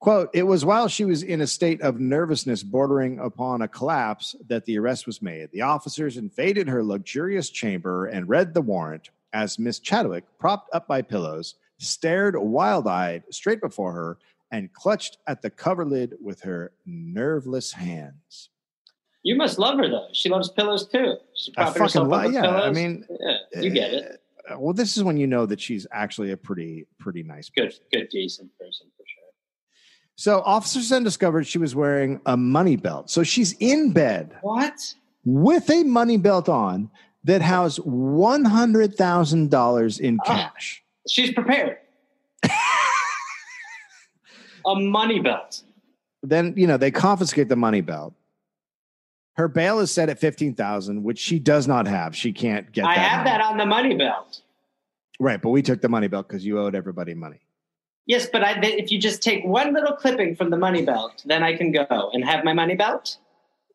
Quote, 0.00 0.30
it 0.32 0.44
was 0.44 0.64
while 0.64 0.86
she 0.86 1.04
was 1.04 1.24
in 1.24 1.40
a 1.40 1.46
state 1.46 1.82
of 1.82 1.98
nervousness 1.98 2.62
bordering 2.62 3.18
upon 3.18 3.62
a 3.62 3.68
collapse 3.68 4.36
that 4.46 4.64
the 4.64 4.78
arrest 4.78 5.06
was 5.06 5.20
made. 5.20 5.50
The 5.50 5.62
officers 5.62 6.16
invaded 6.16 6.68
her 6.68 6.84
luxurious 6.84 7.50
chamber 7.50 8.06
and 8.06 8.28
read 8.28 8.54
the 8.54 8.62
warrant 8.62 9.10
as 9.32 9.58
Miss 9.58 9.80
Chadwick, 9.80 10.24
propped 10.38 10.72
up 10.72 10.86
by 10.86 11.02
pillows, 11.02 11.56
stared 11.78 12.36
wild 12.36 12.86
eyed 12.86 13.24
straight 13.30 13.60
before 13.60 13.92
her 13.92 14.18
and 14.52 14.72
clutched 14.72 15.18
at 15.26 15.42
the 15.42 15.50
coverlid 15.50 16.12
with 16.22 16.42
her 16.42 16.70
nerveless 16.86 17.72
hands. 17.72 18.50
You 19.22 19.36
must 19.36 19.58
love 19.58 19.78
her 19.78 19.88
though. 19.88 20.08
She 20.12 20.28
loves 20.28 20.48
pillows 20.50 20.86
too. 20.88 21.16
I 21.56 21.64
propping 21.64 21.82
herself 21.82 22.08
fucking 22.10 22.32
love, 22.32 22.44
yeah. 22.44 22.60
I 22.62 22.70
mean, 22.72 23.04
yeah, 23.20 23.60
you 23.60 23.70
get 23.70 23.92
it. 23.92 24.20
uh, 24.50 24.58
well, 24.58 24.72
this 24.72 24.96
is 24.96 25.02
when 25.02 25.16
you 25.16 25.26
know 25.26 25.44
that 25.46 25.60
she's 25.60 25.86
actually 25.92 26.30
a 26.30 26.36
pretty, 26.36 26.86
pretty 26.98 27.22
nice 27.22 27.50
Good, 27.50 27.74
good, 27.92 28.08
decent 28.10 28.50
person 28.58 28.86
for 28.96 29.02
sure. 29.06 29.24
So 30.16 30.40
officers 30.42 30.88
then 30.88 31.04
discovered 31.04 31.46
she 31.46 31.58
was 31.58 31.74
wearing 31.74 32.20
a 32.26 32.36
money 32.36 32.76
belt. 32.76 33.10
So 33.10 33.22
she's 33.22 33.52
in 33.60 33.92
bed 33.92 34.36
What? 34.42 34.94
with 35.24 35.68
a 35.70 35.82
money 35.82 36.16
belt 36.16 36.48
on 36.48 36.90
that 37.24 37.42
housed 37.42 37.78
one 37.80 38.44
hundred 38.44 38.94
thousand 38.94 39.50
dollars 39.50 39.98
in 39.98 40.18
Ah. 40.26 40.50
cash. 40.54 40.82
She's 41.08 41.32
prepared. 41.32 41.78
a 44.66 44.74
money 44.76 45.20
belt. 45.20 45.62
Then 46.22 46.54
you 46.56 46.66
know 46.66 46.76
they 46.76 46.90
confiscate 46.90 47.48
the 47.48 47.56
money 47.56 47.80
belt. 47.80 48.14
Her 49.38 49.46
bail 49.46 49.78
is 49.78 49.92
set 49.92 50.08
at 50.08 50.18
fifteen 50.18 50.52
thousand, 50.54 51.04
which 51.04 51.18
she 51.18 51.38
does 51.38 51.68
not 51.68 51.86
have. 51.86 52.14
She 52.14 52.32
can't 52.32 52.70
get. 52.72 52.84
I 52.84 52.96
that 52.96 53.00
have 53.00 53.18
money. 53.24 53.30
that 53.30 53.40
on 53.40 53.56
the 53.56 53.66
money 53.66 53.94
belt. 53.96 54.42
right, 55.20 55.40
but 55.40 55.50
we 55.50 55.62
took 55.62 55.80
the 55.80 55.88
money 55.88 56.08
belt 56.08 56.26
because 56.28 56.44
you 56.44 56.58
owed 56.58 56.74
everybody 56.74 57.14
money. 57.14 57.38
Yes, 58.06 58.26
but 58.26 58.42
I, 58.42 58.58
if 58.62 58.90
you 58.90 58.98
just 58.98 59.22
take 59.22 59.44
one 59.44 59.72
little 59.74 59.94
clipping 59.94 60.34
from 60.34 60.50
the 60.50 60.56
money 60.56 60.84
belt, 60.84 61.22
then 61.24 61.44
I 61.44 61.56
can 61.56 61.70
go 61.70 62.10
and 62.12 62.24
have 62.24 62.42
my 62.42 62.52
money 62.52 62.74
belt. 62.74 63.18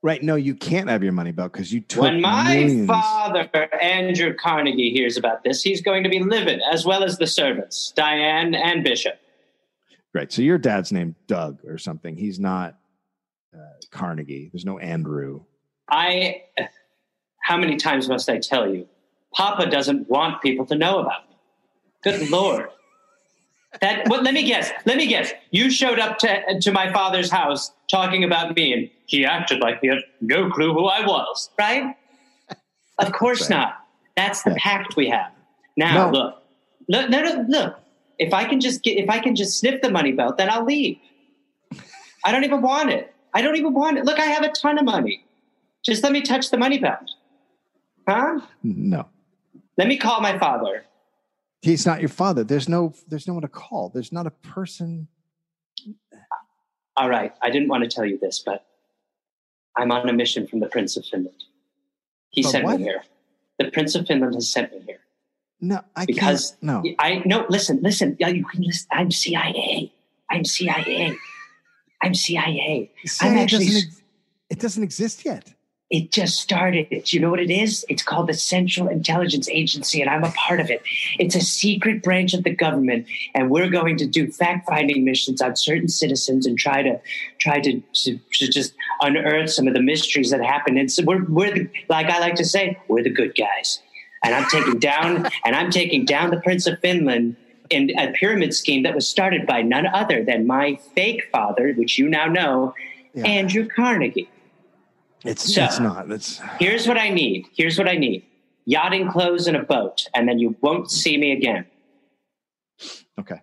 Right? 0.01 0.22
No, 0.22 0.36
you 0.36 0.53
can't 0.53 0.89
have 0.89 1.01
your 1.01 1.14
money 1.14 1.32
belt 1.32 1.53
because 1.53 1.72
you 1.72 1.80
took 1.80 2.01
When 2.01 2.20
my 2.20 2.55
millions. 2.55 2.88
father, 2.88 3.49
Andrew 3.82 4.34
Carnegie, 4.34 4.91
hears 4.91 5.16
about 5.16 5.45
this, 5.45 5.61
he's 5.64 5.82
going 5.82 6.03
to 6.03 6.09
be 6.09 6.20
livid, 6.20 6.61
as 6.70 6.84
well 6.86 7.05
as 7.05 7.18
the 7.20 7.28
servants, 7.28 7.93
Diane 7.95 8.53
and 8.53 8.84
Bishop. 8.84 9.18
Right. 10.14 10.30
So 10.30 10.41
your 10.41 10.57
dad's 10.57 10.91
named 10.91 11.16
Doug 11.28 11.59
or 11.66 11.78
something. 11.78 12.18
He's 12.18 12.38
not 12.38 12.76
uh, 13.55 13.59
Carnegie. 13.91 14.49
There's 14.51 14.66
no 14.66 14.78
Andrew. 14.78 15.45
I, 15.89 16.43
how 17.43 17.57
many 17.57 17.77
times 17.77 18.07
must 18.09 18.29
I 18.29 18.39
tell 18.39 18.73
you? 18.73 18.88
Papa 19.34 19.69
doesn't 19.69 20.09
want 20.09 20.41
people 20.41 20.65
to 20.67 20.75
know 20.75 20.99
about 20.99 21.29
me. 21.29 21.36
Good 22.03 22.29
Lord. 22.29 22.69
That, 23.81 24.07
well, 24.07 24.21
let 24.21 24.34
me 24.36 24.43
guess. 24.43 24.69
Let 24.86 24.97
me 24.97 25.07
guess. 25.07 25.31
You 25.51 25.71
showed 25.71 25.97
up 25.97 26.19
to, 26.19 26.59
to 26.61 26.71
my 26.71 26.91
father's 26.93 27.31
house 27.31 27.71
talking 27.89 28.23
about 28.23 28.55
me, 28.55 28.71
and 28.73 28.89
he 29.07 29.25
acted 29.25 29.59
like 29.61 29.79
he 29.81 29.88
had 29.88 29.99
no 30.21 30.49
clue 30.51 30.73
who 30.73 30.86
I 30.86 31.05
was, 31.05 31.49
right? 31.57 31.95
Of 32.99 33.11
course 33.13 33.49
not. 33.49 33.79
That's 34.15 34.43
the 34.43 34.51
pact 34.51 34.95
we 34.95 35.09
have. 35.09 35.31
Now, 35.75 36.11
No. 36.11 36.11
look, 36.11 36.43
look, 36.88 37.09
no, 37.09 37.23
no, 37.23 37.45
look. 37.47 37.79
If 38.19 38.31
I 38.31 38.45
can 38.45 38.59
just 38.61 38.84
get, 38.84 38.97
if 38.99 39.09
I 39.09 39.17
can 39.17 39.36
just 39.36 39.59
sniff 39.59 39.81
the 39.81 39.89
money 39.89 40.11
belt, 40.11 40.38
then 40.38 40.51
I'll 40.51 40.63
leave. 40.63 40.97
I 42.23 42.31
don't 42.31 42.43
even 42.43 42.61
want 42.61 42.91
it. 42.91 43.11
I 43.34 43.41
don't 43.41 43.55
even 43.57 43.73
want 43.73 43.97
it. 43.97 44.05
Look, 44.05 44.19
I 44.19 44.25
have 44.25 44.43
a 44.43 44.49
ton 44.49 44.77
of 44.77 44.86
money. 44.86 45.25
Just 45.84 46.03
let 46.03 46.11
me 46.11 46.21
touch 46.21 46.49
the 46.49 46.57
money 46.57 46.79
belt. 46.79 47.09
Huh? 48.07 48.39
No. 48.63 49.07
Let 49.77 49.88
me 49.88 49.97
call 49.97 50.21
my 50.21 50.38
father. 50.38 50.84
He's 51.61 51.86
not 51.86 51.99
your 52.01 52.09
father. 52.09 52.43
There's 52.43 52.67
no 52.67 52.93
there's 53.07 53.27
no 53.27 53.34
one 53.34 53.41
to 53.43 53.47
call. 53.47 53.89
There's 53.89 54.11
not 54.11 54.27
a 54.27 54.31
person. 54.31 55.07
All 56.95 57.09
right, 57.09 57.34
I 57.41 57.49
didn't 57.49 57.69
want 57.69 57.84
to 57.84 57.89
tell 57.89 58.05
you 58.05 58.19
this, 58.19 58.39
but 58.45 58.65
I'm 59.75 59.91
on 59.91 60.07
a 60.07 60.13
mission 60.13 60.45
from 60.45 60.59
the 60.59 60.67
Prince 60.67 60.95
of 60.97 61.05
Finland. 61.05 61.43
He 62.29 62.43
But 62.43 62.49
sent 62.51 62.65
what? 62.65 62.77
me 62.77 62.84
here. 62.84 63.01
The 63.57 63.71
Prince 63.71 63.95
of 63.95 64.05
Finland 64.05 64.36
has 64.36 64.49
sent 64.51 64.71
me 64.73 64.81
here 64.86 64.99
No, 65.61 65.81
I 65.95 66.05
because 66.05 66.51
can't. 66.51 66.63
No. 66.63 66.84
I 66.99 67.21
no. 67.25 67.45
Listen, 67.49 67.79
listen. 67.81 68.15
Yeah, 68.19 68.27
you 68.27 68.45
can 68.45 68.61
listen. 68.61 68.88
I'm 68.91 69.09
CIA. 69.09 69.91
I'm 70.29 70.43
CIA. 70.45 71.17
I'm 72.01 72.13
CIA. 72.13 72.91
CIA 73.05 73.39
actually- 73.43 73.65
doesn't 73.65 73.93
it 74.49 74.59
doesn't 74.59 74.84
exist 74.84 75.25
yet. 75.25 75.53
It 75.93 76.09
just 76.11 76.39
started. 76.39 77.13
You 77.13 77.19
know 77.19 77.29
what 77.29 77.39
it 77.39 77.51
is? 77.51 77.85
It's 77.87 78.01
called 78.01 78.27
the 78.27 78.33
Central 78.33 78.87
Intelligence 78.87 79.47
Agency, 79.47 80.01
and 80.01 80.09
I'm 80.09 80.23
a 80.23 80.31
part 80.31 80.59
of 80.59 80.71
it. 80.71 80.81
It's 81.19 81.35
a 81.35 81.39
secret 81.39 82.01
branch 82.01 82.33
of 82.33 82.43
the 82.43 82.49
government, 82.49 83.05
and 83.35 83.51
we're 83.51 83.69
going 83.69 83.97
to 83.97 84.07
do 84.07 84.31
fact-finding 84.31 85.05
missions 85.05 85.39
on 85.39 85.55
certain 85.55 85.87
citizens 85.87 86.47
and 86.47 86.57
try 86.57 86.81
to 86.81 86.99
try 87.37 87.59
to, 87.59 87.79
to, 87.93 88.19
to 88.39 88.47
just 88.47 88.73
unearth 89.01 89.51
some 89.51 89.67
of 89.67 89.75
the 89.75 89.81
mysteries 89.83 90.31
that 90.31 90.43
happen. 90.43 90.79
And 90.79 90.91
so 90.91 91.03
we're 91.05 91.23
we're 91.25 91.53
the, 91.53 91.69
like 91.89 92.07
I 92.07 92.17
like 92.17 92.35
to 92.35 92.45
say, 92.45 92.75
we're 92.87 93.03
the 93.03 93.11
good 93.11 93.35
guys. 93.37 93.79
and 94.23 94.33
I'm 94.33 94.49
taking 94.49 94.79
down 94.79 95.27
and 95.45 95.55
I'm 95.55 95.69
taking 95.69 96.05
down 96.05 96.31
the 96.31 96.41
Prince 96.41 96.65
of 96.65 96.79
Finland 96.79 97.35
in 97.69 97.91
a 97.99 98.11
pyramid 98.13 98.55
scheme 98.55 98.81
that 98.81 98.95
was 98.95 99.07
started 99.07 99.45
by 99.45 99.61
none 99.61 99.85
other 99.85 100.23
than 100.23 100.47
my 100.47 100.79
fake 100.95 101.29
father, 101.31 101.71
which 101.73 101.99
you 101.99 102.09
now 102.09 102.25
know, 102.25 102.73
Yeah. 103.13 103.25
Andrew 103.27 103.67
Carnegie. 103.67 104.27
It's 105.24 105.53
So- 105.53 105.63
it's 105.63 105.80
not. 105.80 106.11
It's 106.11 106.41
Here's 106.59 106.88
what 106.88 106.97
I 106.97 107.09
need. 107.09 107.47
Here's 107.55 107.78
what 107.78 107.88
I 107.88 107.95
need. 107.95 108.26
Yachting 108.65 109.09
clothes 109.11 109.47
and 109.47 109.57
a 109.57 109.63
boat, 109.63 110.07
and 110.15 110.28
then 110.28 110.39
you 110.39 110.55
won't 110.61 110.89
see 110.91 111.17
me 111.17 111.32
again. 111.34 111.65
okay. 113.19 113.41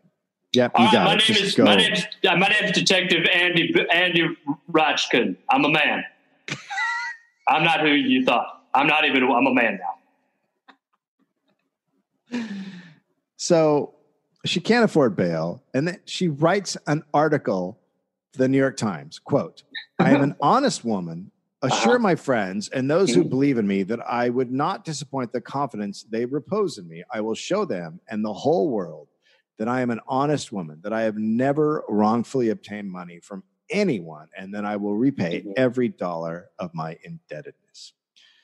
Yep, 0.52 0.72
you 0.74 0.78
All 0.80 0.84
right, 0.86 0.92
got 0.92 1.04
my 1.04 1.12
it. 1.12 1.16
name 1.18 1.26
Just 1.26 1.40
is 1.42 1.54
go. 1.54 1.64
my 1.64 1.76
name's 1.76 2.02
uh, 2.28 2.36
my 2.36 2.48
name's 2.48 2.72
Detective 2.72 3.24
Andy 3.32 3.72
Andy 3.92 4.36
Rotchkin. 4.72 5.36
I'm 5.48 5.64
a 5.64 5.68
man. 5.68 6.04
I'm 7.48 7.62
not 7.62 7.80
who 7.80 7.88
you 7.88 8.24
thought. 8.24 8.64
I'm 8.74 8.86
not 8.88 9.04
even. 9.04 9.22
I'm 9.24 9.46
a 9.46 9.54
man 9.54 9.78
now. 12.32 12.48
So 13.36 13.94
she 14.44 14.60
can't 14.60 14.84
afford 14.84 15.16
bail, 15.16 15.62
and 15.74 15.86
then 15.86 16.00
she 16.04 16.28
writes 16.28 16.76
an 16.86 17.04
article 17.14 17.78
for 18.32 18.38
the 18.38 18.48
New 18.48 18.58
York 18.58 18.76
Times. 18.76 19.18
Quote: 19.18 19.62
"I 19.98 20.10
am 20.10 20.22
an 20.22 20.34
honest 20.40 20.84
woman. 20.84 21.30
Assure 21.62 21.92
Uh-huh. 21.96 21.98
my 21.98 22.14
friends 22.14 22.68
and 22.70 22.90
those 22.90 23.14
who 23.14 23.22
Mhm. 23.24 23.28
believe 23.30 23.58
in 23.58 23.66
me 23.66 23.82
that 23.82 24.00
I 24.00 24.30
would 24.30 24.50
not 24.50 24.84
disappoint 24.84 25.32
the 25.32 25.42
confidence 25.42 26.04
they 26.04 26.24
repose 26.24 26.78
in 26.78 26.88
me. 26.88 27.04
I 27.12 27.20
will 27.20 27.34
show 27.34 27.64
them 27.66 28.00
and 28.08 28.24
the 28.24 28.32
whole 28.32 28.70
world 28.70 29.08
that 29.58 29.68
I 29.68 29.82
am 29.82 29.90
an 29.90 30.00
honest 30.08 30.52
woman. 30.52 30.80
That 30.82 30.94
I 30.94 31.02
have 31.02 31.18
never 31.18 31.84
wrongfully 31.86 32.48
obtained 32.48 32.90
money 32.90 33.20
from 33.20 33.44
anyone, 33.68 34.28
and 34.36 34.54
that 34.54 34.64
I 34.64 34.76
will 34.76 34.96
repay 34.96 35.42
Mhm. 35.42 35.52
every 35.56 35.88
dollar 35.88 36.50
of 36.58 36.72
my 36.74 36.98
indebtedness." 37.04 37.92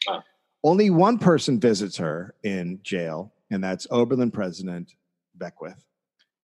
Oh. 0.08 0.22
Only 0.62 0.90
one 0.90 1.18
person 1.18 1.58
visits 1.58 1.96
her 1.96 2.34
in 2.42 2.80
jail, 2.82 3.32
and 3.50 3.64
that's 3.64 3.86
Oberlin 3.90 4.30
President 4.30 4.94
Beckwith. 5.34 5.86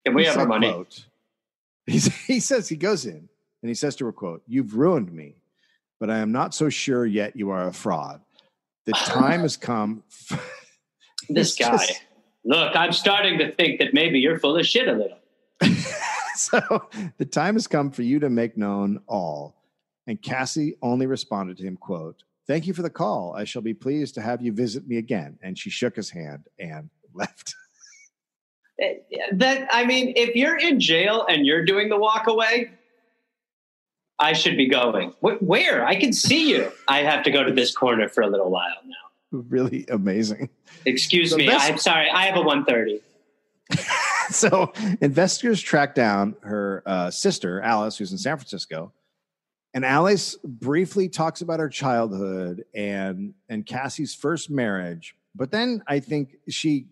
Can 0.03 0.15
we 0.15 0.23
He 0.23 0.27
have 0.27 0.37
our 0.37 0.47
money? 0.47 0.69
quote, 0.71 1.07
he 2.27 2.39
says, 2.41 2.67
he 2.67 2.75
goes 2.75 3.05
in 3.05 3.29
and 3.61 3.69
he 3.69 3.73
says 3.73 3.95
to 3.95 4.05
her, 4.05 4.11
quote, 4.11 4.43
You've 4.47 4.75
ruined 4.75 5.11
me, 5.13 5.41
but 5.99 6.09
I 6.09 6.17
am 6.19 6.31
not 6.31 6.53
so 6.53 6.69
sure 6.69 7.05
yet 7.05 7.35
you 7.35 7.49
are 7.49 7.67
a 7.67 7.73
fraud. 7.73 8.21
The 8.85 8.91
time 9.05 9.41
has 9.41 9.57
come. 9.57 10.03
This 11.29 11.55
guy. 11.59 11.71
just- 11.71 12.01
Look, 12.45 12.73
I'm 12.77 12.93
starting 12.93 13.37
to 13.39 13.51
think 13.51 13.79
that 13.79 13.93
maybe 13.93 14.19
you're 14.19 14.39
full 14.39 14.55
of 14.55 14.65
shit 14.65 14.87
a 14.87 14.93
little. 14.93 15.17
so 16.35 16.87
the 17.17 17.25
time 17.25 17.55
has 17.55 17.67
come 17.67 17.91
for 17.91 18.03
you 18.03 18.19
to 18.19 18.29
make 18.29 18.55
known 18.55 19.01
all. 19.07 19.61
And 20.05 20.21
Cassie 20.21 20.77
only 20.81 21.05
responded 21.07 21.57
to 21.57 21.63
him, 21.63 21.75
quote, 21.75 22.23
Thank 22.47 22.65
you 22.65 22.73
for 22.73 22.81
the 22.83 22.89
call. 22.89 23.33
I 23.35 23.43
shall 23.43 23.61
be 23.61 23.73
pleased 23.73 24.15
to 24.15 24.21
have 24.21 24.41
you 24.41 24.53
visit 24.53 24.87
me 24.87 24.95
again. 24.97 25.37
And 25.43 25.59
she 25.59 25.69
shook 25.69 25.97
his 25.97 26.09
hand 26.09 26.45
and 26.57 26.89
left. 27.13 27.53
Eh, 28.79 28.93
That 29.33 29.67
I 29.73 29.85
mean, 29.85 30.13
if 30.15 30.33
you're 30.35 30.55
in 30.57 30.79
jail 30.79 31.25
and 31.27 31.45
you're 31.45 31.65
doing 31.65 31.89
the 31.89 31.97
walk 31.97 32.27
away, 32.27 32.71
I 34.19 34.33
should 34.33 34.57
be 34.57 34.67
going. 34.67 35.13
Where? 35.21 35.85
I 35.85 35.95
can 35.95 36.11
see 36.11 36.49
you. 36.49 36.71
I 36.87 36.99
have 37.03 37.23
to 37.23 37.31
go 37.31 37.43
to 37.43 37.53
this 37.53 37.75
corner 37.75 38.09
for 38.09 38.21
a 38.21 38.27
little 38.27 38.49
while 38.49 38.73
now. 38.85 38.95
Really 39.31 39.85
amazing. 39.89 40.49
Excuse 40.85 41.31
The 41.31 41.37
me. 41.37 41.47
best- 41.47 41.69
I'm 41.69 41.77
sorry. 41.77 42.09
I 42.09 42.25
have 42.25 42.35
a 42.37 42.41
130. 42.41 43.01
so 44.29 44.71
investigators 45.01 45.61
track 45.61 45.93
down 45.93 46.35
her 46.41 46.81
uh, 46.85 47.11
sister 47.11 47.59
alice 47.61 47.97
who's 47.97 48.13
in 48.13 48.17
san 48.17 48.37
francisco 48.37 48.93
and 49.73 49.83
alice 49.83 50.37
briefly 50.45 51.09
talks 51.09 51.41
about 51.41 51.59
her 51.59 51.67
childhood 51.67 52.63
and 52.73 53.33
and 53.49 53.65
cassie's 53.65 54.15
first 54.15 54.49
marriage 54.49 55.15
but 55.35 55.51
then 55.51 55.83
i 55.87 55.99
think 55.99 56.37
she 56.47 56.87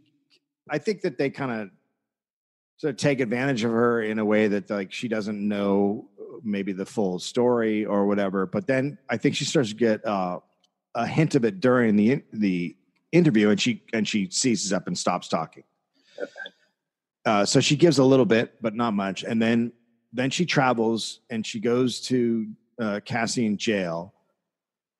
i 0.70 0.78
think 0.78 1.00
that 1.02 1.18
they 1.18 1.30
kind 1.30 1.62
of 1.62 1.70
sort 2.76 2.92
of 2.92 2.98
take 2.98 3.22
advantage 3.22 3.64
of 3.64 3.72
her 3.72 4.02
in 4.02 4.20
a 4.20 4.26
way 4.26 4.50
that 4.50 4.70
like 4.70 4.92
she 4.92 5.08
doesn't 5.08 5.46
know 5.48 6.10
maybe 6.46 6.72
the 6.72 6.86
full 6.86 7.20
story 7.20 7.86
or 7.86 8.06
whatever 8.06 8.46
but 8.46 8.68
then 8.68 8.98
i 9.10 9.18
think 9.18 9.36
she 9.36 9.46
starts 9.46 9.70
to 9.70 9.76
get 9.76 10.06
uh, 10.06 10.40
a 10.96 11.08
hint 11.08 11.36
of 11.36 11.44
it 11.44 11.60
during 11.60 11.96
the 11.96 12.22
the 12.34 12.76
interview 13.12 13.50
and 13.50 13.60
she 13.60 13.84
and 13.94 14.08
she 14.08 14.30
seizes 14.30 14.72
up 14.72 14.88
and 14.88 14.98
stops 14.98 15.28
talking 15.28 15.64
uh, 17.26 17.44
so 17.44 17.60
she 17.60 17.76
gives 17.76 17.98
a 17.98 18.04
little 18.04 18.26
bit, 18.26 18.54
but 18.62 18.76
not 18.76 18.94
much, 18.94 19.24
and 19.24 19.42
then 19.42 19.72
then 20.14 20.30
she 20.30 20.46
travels 20.46 21.20
and 21.30 21.46
she 21.46 21.60
goes 21.60 22.00
to 22.00 22.48
uh, 22.80 23.00
Cassie 23.04 23.46
in 23.46 23.58
jail, 23.58 24.14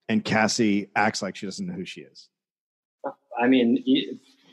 and 0.10 0.26
Cassie 0.26 0.90
acts 0.96 1.22
like 1.22 1.36
she 1.36 1.46
doesn't 1.46 1.66
know 1.66 1.74
who 1.74 1.86
she 1.86 2.02
is. 2.02 2.30
I 3.40 3.48
mean, 3.48 3.84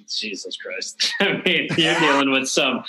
Jesus 0.07 0.57
Christ. 0.57 1.13
I 1.21 1.41
mean, 1.45 1.69
you're 1.77 1.99
dealing 2.01 2.31
with 2.31 2.49
some. 2.49 2.85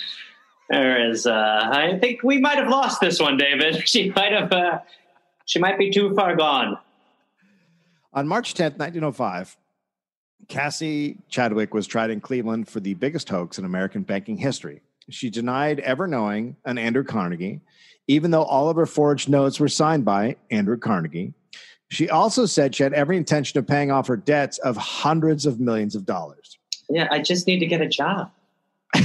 There 0.70 1.10
is. 1.10 1.26
Uh, 1.26 1.68
I 1.72 1.98
think 2.00 2.22
we 2.22 2.38
might 2.38 2.56
have 2.56 2.68
lost 2.68 3.00
this 3.00 3.20
one, 3.20 3.36
David. 3.36 3.82
She 3.86 4.10
might 4.10 4.32
have. 4.32 4.52
Uh, 4.52 4.78
she 5.44 5.58
might 5.58 5.78
be 5.78 5.90
too 5.90 6.14
far 6.14 6.36
gone. 6.36 6.78
On 8.14 8.26
March 8.26 8.54
10th, 8.54 8.78
1905, 8.78 9.56
Cassie 10.48 11.18
Chadwick 11.28 11.74
was 11.74 11.86
tried 11.86 12.10
in 12.10 12.20
Cleveland 12.20 12.68
for 12.68 12.80
the 12.80 12.94
biggest 12.94 13.28
hoax 13.28 13.58
in 13.58 13.64
American 13.64 14.02
banking 14.02 14.36
history. 14.36 14.80
She 15.10 15.30
denied 15.30 15.80
ever 15.80 16.06
knowing 16.06 16.56
an 16.64 16.78
Andrew 16.78 17.04
Carnegie, 17.04 17.60
even 18.06 18.30
though 18.30 18.44
all 18.44 18.70
of 18.70 18.76
her 18.76 18.86
forged 18.86 19.28
notes 19.28 19.60
were 19.60 19.68
signed 19.68 20.04
by 20.04 20.36
Andrew 20.50 20.78
Carnegie. 20.78 21.34
She 21.90 22.08
also 22.08 22.46
said 22.46 22.74
she 22.74 22.82
had 22.82 22.92
every 22.94 23.16
intention 23.16 23.58
of 23.58 23.66
paying 23.66 23.90
off 23.90 24.06
her 24.06 24.16
debts 24.16 24.58
of 24.58 24.76
hundreds 24.76 25.44
of 25.44 25.60
millions 25.60 25.94
of 25.94 26.06
dollars. 26.06 26.58
Yeah, 26.88 27.08
I 27.10 27.20
just 27.20 27.46
need 27.46 27.58
to 27.58 27.66
get 27.66 27.80
a 27.80 27.88
job. 27.88 28.30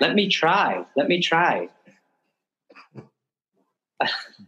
Let 0.00 0.14
me 0.14 0.28
try. 0.28 0.84
Let 0.96 1.08
me 1.08 1.20
try. 1.20 1.68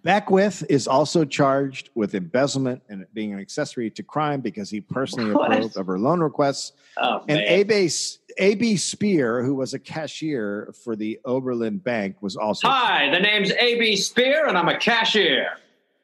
Beckwith 0.04 0.64
is 0.68 0.86
also 0.86 1.24
charged 1.24 1.90
with 1.96 2.14
embezzlement 2.14 2.82
and 2.88 3.04
being 3.12 3.32
an 3.32 3.40
accessory 3.40 3.90
to 3.90 4.02
crime 4.02 4.40
because 4.40 4.70
he 4.70 4.80
personally 4.80 5.32
What? 5.34 5.52
approved 5.52 5.76
of 5.76 5.86
her 5.88 5.98
loan 5.98 6.20
requests. 6.20 6.72
Oh 6.96 7.24
And. 7.28 7.40
A.B. 7.40 7.90
A.B. 8.38 8.76
Spear, 8.76 9.42
who 9.42 9.56
was 9.56 9.74
a 9.74 9.78
cashier 9.78 10.72
for 10.84 10.94
the 10.94 11.18
Oberlin 11.24 11.78
Bank, 11.78 12.16
was 12.20 12.36
also. 12.36 12.68
Hi, 12.68 13.10
the 13.10 13.18
name's 13.18 13.50
A.B. 13.50 13.96
Spear, 13.96 14.46
and 14.46 14.56
I'm 14.56 14.68
a 14.68 14.78
cashier. 14.78 15.48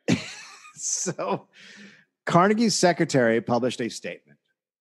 So 0.79 1.49
Carnegie's 2.27 2.75
secretary 2.77 3.41
published 3.41 3.81
a 3.81 3.89
statement. 3.89 4.39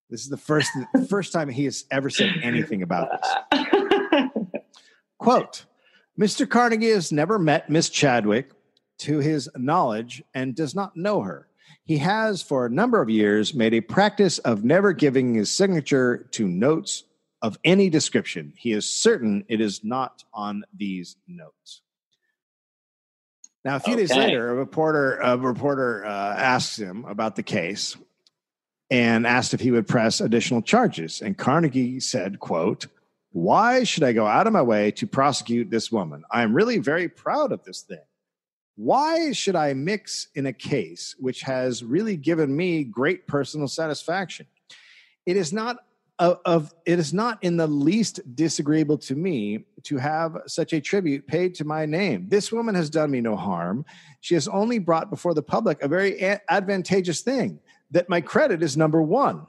This 0.09 0.21
is 0.21 0.29
the 0.29 0.37
first 0.37 0.69
first 1.09 1.31
time 1.33 1.49
he 1.49 1.63
has 1.65 1.85
ever 1.89 2.09
said 2.09 2.33
anything 2.43 2.83
about 2.83 3.09
this. 3.51 3.61
Quote 5.25 5.65
Mr. 6.19 6.47
Carnegie 6.47 6.91
has 6.91 7.11
never 7.11 7.39
met 7.39 7.67
Miss 7.67 7.89
Chadwick 7.89 8.51
to 8.99 9.17
his 9.17 9.49
knowledge 9.57 10.23
and 10.35 10.53
does 10.53 10.75
not 10.75 10.95
know 10.95 11.21
her. 11.21 11.47
He 11.83 11.97
has, 11.97 12.43
for 12.43 12.67
a 12.67 12.69
number 12.69 13.01
of 13.01 13.09
years, 13.09 13.55
made 13.55 13.73
a 13.73 13.81
practice 13.81 14.37
of 14.37 14.63
never 14.63 14.93
giving 14.93 15.33
his 15.33 15.49
signature 15.49 16.27
to 16.33 16.47
notes 16.47 17.05
of 17.41 17.57
any 17.63 17.89
description. 17.89 18.53
He 18.55 18.71
is 18.71 18.87
certain 18.87 19.43
it 19.49 19.61
is 19.61 19.83
not 19.83 20.23
on 20.31 20.63
these 20.77 21.17
notes. 21.27 21.81
Now, 23.63 23.77
a 23.77 23.79
few 23.79 23.95
days 23.95 24.15
later, 24.15 24.51
a 24.51 24.53
reporter 24.53 25.15
a 25.15 25.37
reporter 25.37 26.05
uh, 26.05 26.35
asks 26.35 26.77
him 26.77 27.03
about 27.05 27.35
the 27.35 27.41
case 27.41 27.97
and 28.91 29.25
asked 29.25 29.55
if 29.55 29.59
he 29.59 29.71
would 29.71 29.87
press 29.87 30.21
additional 30.21 30.61
charges. 30.61 31.23
And 31.23 31.35
Carnegie 31.35 31.99
said, 31.99 32.39
"quote 32.39 32.85
Why 33.35 33.83
should 33.83 34.03
I 34.03 34.13
go 34.13 34.25
out 34.25 34.47
of 34.47 34.53
my 34.53 34.61
way 34.61 34.91
to 34.91 35.05
prosecute 35.05 35.69
this 35.69 35.91
woman? 35.91 36.23
I 36.31 36.41
am 36.41 36.53
really 36.53 36.77
very 36.77 37.09
proud 37.09 37.51
of 37.51 37.65
this 37.65 37.81
thing. 37.81 37.99
Why 38.77 39.33
should 39.33 39.57
I 39.57 39.73
mix 39.73 40.29
in 40.35 40.45
a 40.45 40.53
case 40.53 41.17
which 41.19 41.41
has 41.41 41.83
really 41.83 42.15
given 42.15 42.55
me 42.55 42.85
great 42.85 43.27
personal 43.27 43.67
satisfaction? 43.67 44.45
It 45.25 45.35
is 45.35 45.51
not 45.51 45.79
of, 46.17 46.39
of 46.45 46.73
it 46.85 46.97
is 46.97 47.13
not 47.13 47.43
in 47.43 47.57
the 47.57 47.67
least 47.67 48.21
disagreeable 48.37 48.99
to 48.99 49.15
me 49.15 49.65
to 49.83 49.97
have 49.97 50.37
such 50.47 50.71
a 50.71 50.79
tribute 50.79 51.27
paid 51.27 51.55
to 51.55 51.65
my 51.65 51.85
name. 51.85 52.29
This 52.29 52.53
woman 52.53 52.73
has 52.73 52.89
done 52.89 53.11
me 53.11 53.19
no 53.19 53.35
harm. 53.35 53.83
She 54.21 54.35
has 54.35 54.47
only 54.47 54.79
brought 54.79 55.09
before 55.09 55.33
the 55.33 55.43
public 55.43 55.81
a 55.81 55.89
very 55.89 56.17
a- 56.21 56.39
advantageous 56.47 57.19
thing 57.19 57.59
that 57.91 58.07
my 58.07 58.21
credit 58.21 58.63
is 58.63 58.77
number 58.77 59.01
one. 59.01 59.45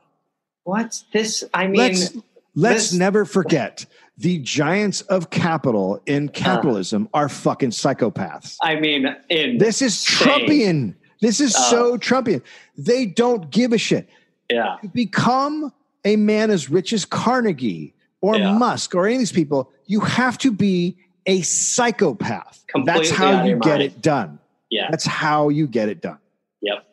What's 0.64 1.04
this? 1.12 1.44
I 1.54 1.68
mean, 1.68 1.76
let's 1.76 2.16
let's 2.56 2.92
never 2.92 3.24
forget 3.24 3.86
the 4.18 4.38
giants 4.38 5.02
of 5.02 5.30
capital 5.30 6.00
in 6.06 6.28
capitalism 6.30 7.08
are 7.14 7.28
fucking 7.28 7.70
psychopaths. 7.70 8.56
I 8.62 8.76
mean, 8.80 9.06
in 9.28 9.58
This 9.58 9.82
is. 9.82 10.04
Trumpian. 10.04 10.94
This 11.20 11.40
is 11.40 11.54
Uh. 11.54 11.58
so 11.70 11.96
Trumpian. 11.98 12.42
They 12.76 13.06
don't 13.06 13.50
give 13.50 13.72
a 13.72 13.78
shit. 13.78 14.08
yeah, 14.50 14.76
To 14.82 14.88
become 14.88 15.72
a 16.04 16.16
man 16.16 16.50
as 16.50 16.70
rich 16.70 16.92
as 16.92 17.04
Carnegie 17.04 17.94
or 18.20 18.36
Yeah. 18.36 18.52
Musk 18.56 18.94
or 18.94 19.06
any 19.06 19.14
of 19.16 19.18
these 19.20 19.32
people, 19.32 19.70
you 19.86 20.00
have 20.00 20.38
to 20.38 20.50
be 20.50 20.96
a 21.26 21.42
psychopath. 21.42 22.64
That's 22.84 23.10
Completely 23.10 23.10
out 23.10 23.16
how 23.40 23.44
you 23.44 23.56
get 23.56 23.68
mind. 23.68 23.82
it 23.82 24.00
done. 24.02 24.38
yeah, 24.70 24.88
That's 24.90 25.04
how 25.04 25.48
you 25.50 25.66
get 25.66 25.88
it 25.88 26.00
done. 26.00 26.18
yep, 26.62 26.86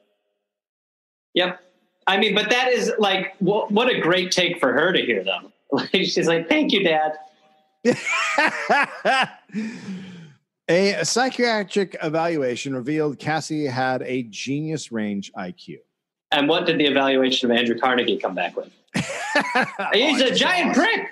yep. 1.33 1.59
I 2.05 2.17
mean, 2.17 2.35
but 2.35 2.49
that 2.49 2.69
is 2.73 2.91
like, 2.99 3.35
what, 3.39 3.71
what 3.71 3.89
a 3.89 3.99
great 4.01 4.31
take 4.31 4.59
for 4.59 4.73
her 4.73 4.91
to 4.91 5.01
hear, 5.01 5.23
though. 5.23 5.51
She's 5.93 6.27
like, 6.27 6.49
"Thank 6.49 6.71
you, 6.71 6.83
Dad." 6.83 7.13
a 10.69 11.03
psychiatric 11.03 11.97
evaluation 12.01 12.73
revealed 12.75 13.19
Cassie 13.19 13.65
had 13.65 14.01
a 14.03 14.23
genius 14.23 14.91
range 14.91 15.31
IQ. 15.33 15.79
And 16.31 16.47
what 16.47 16.65
did 16.65 16.79
the 16.79 16.85
evaluation 16.85 17.51
of 17.51 17.57
Andrew 17.57 17.77
Carnegie 17.77 18.17
come 18.17 18.33
back 18.35 18.55
with? 18.55 18.71
He's 19.93 20.21
a 20.21 20.33
giant 20.33 20.75
prick. 20.75 21.09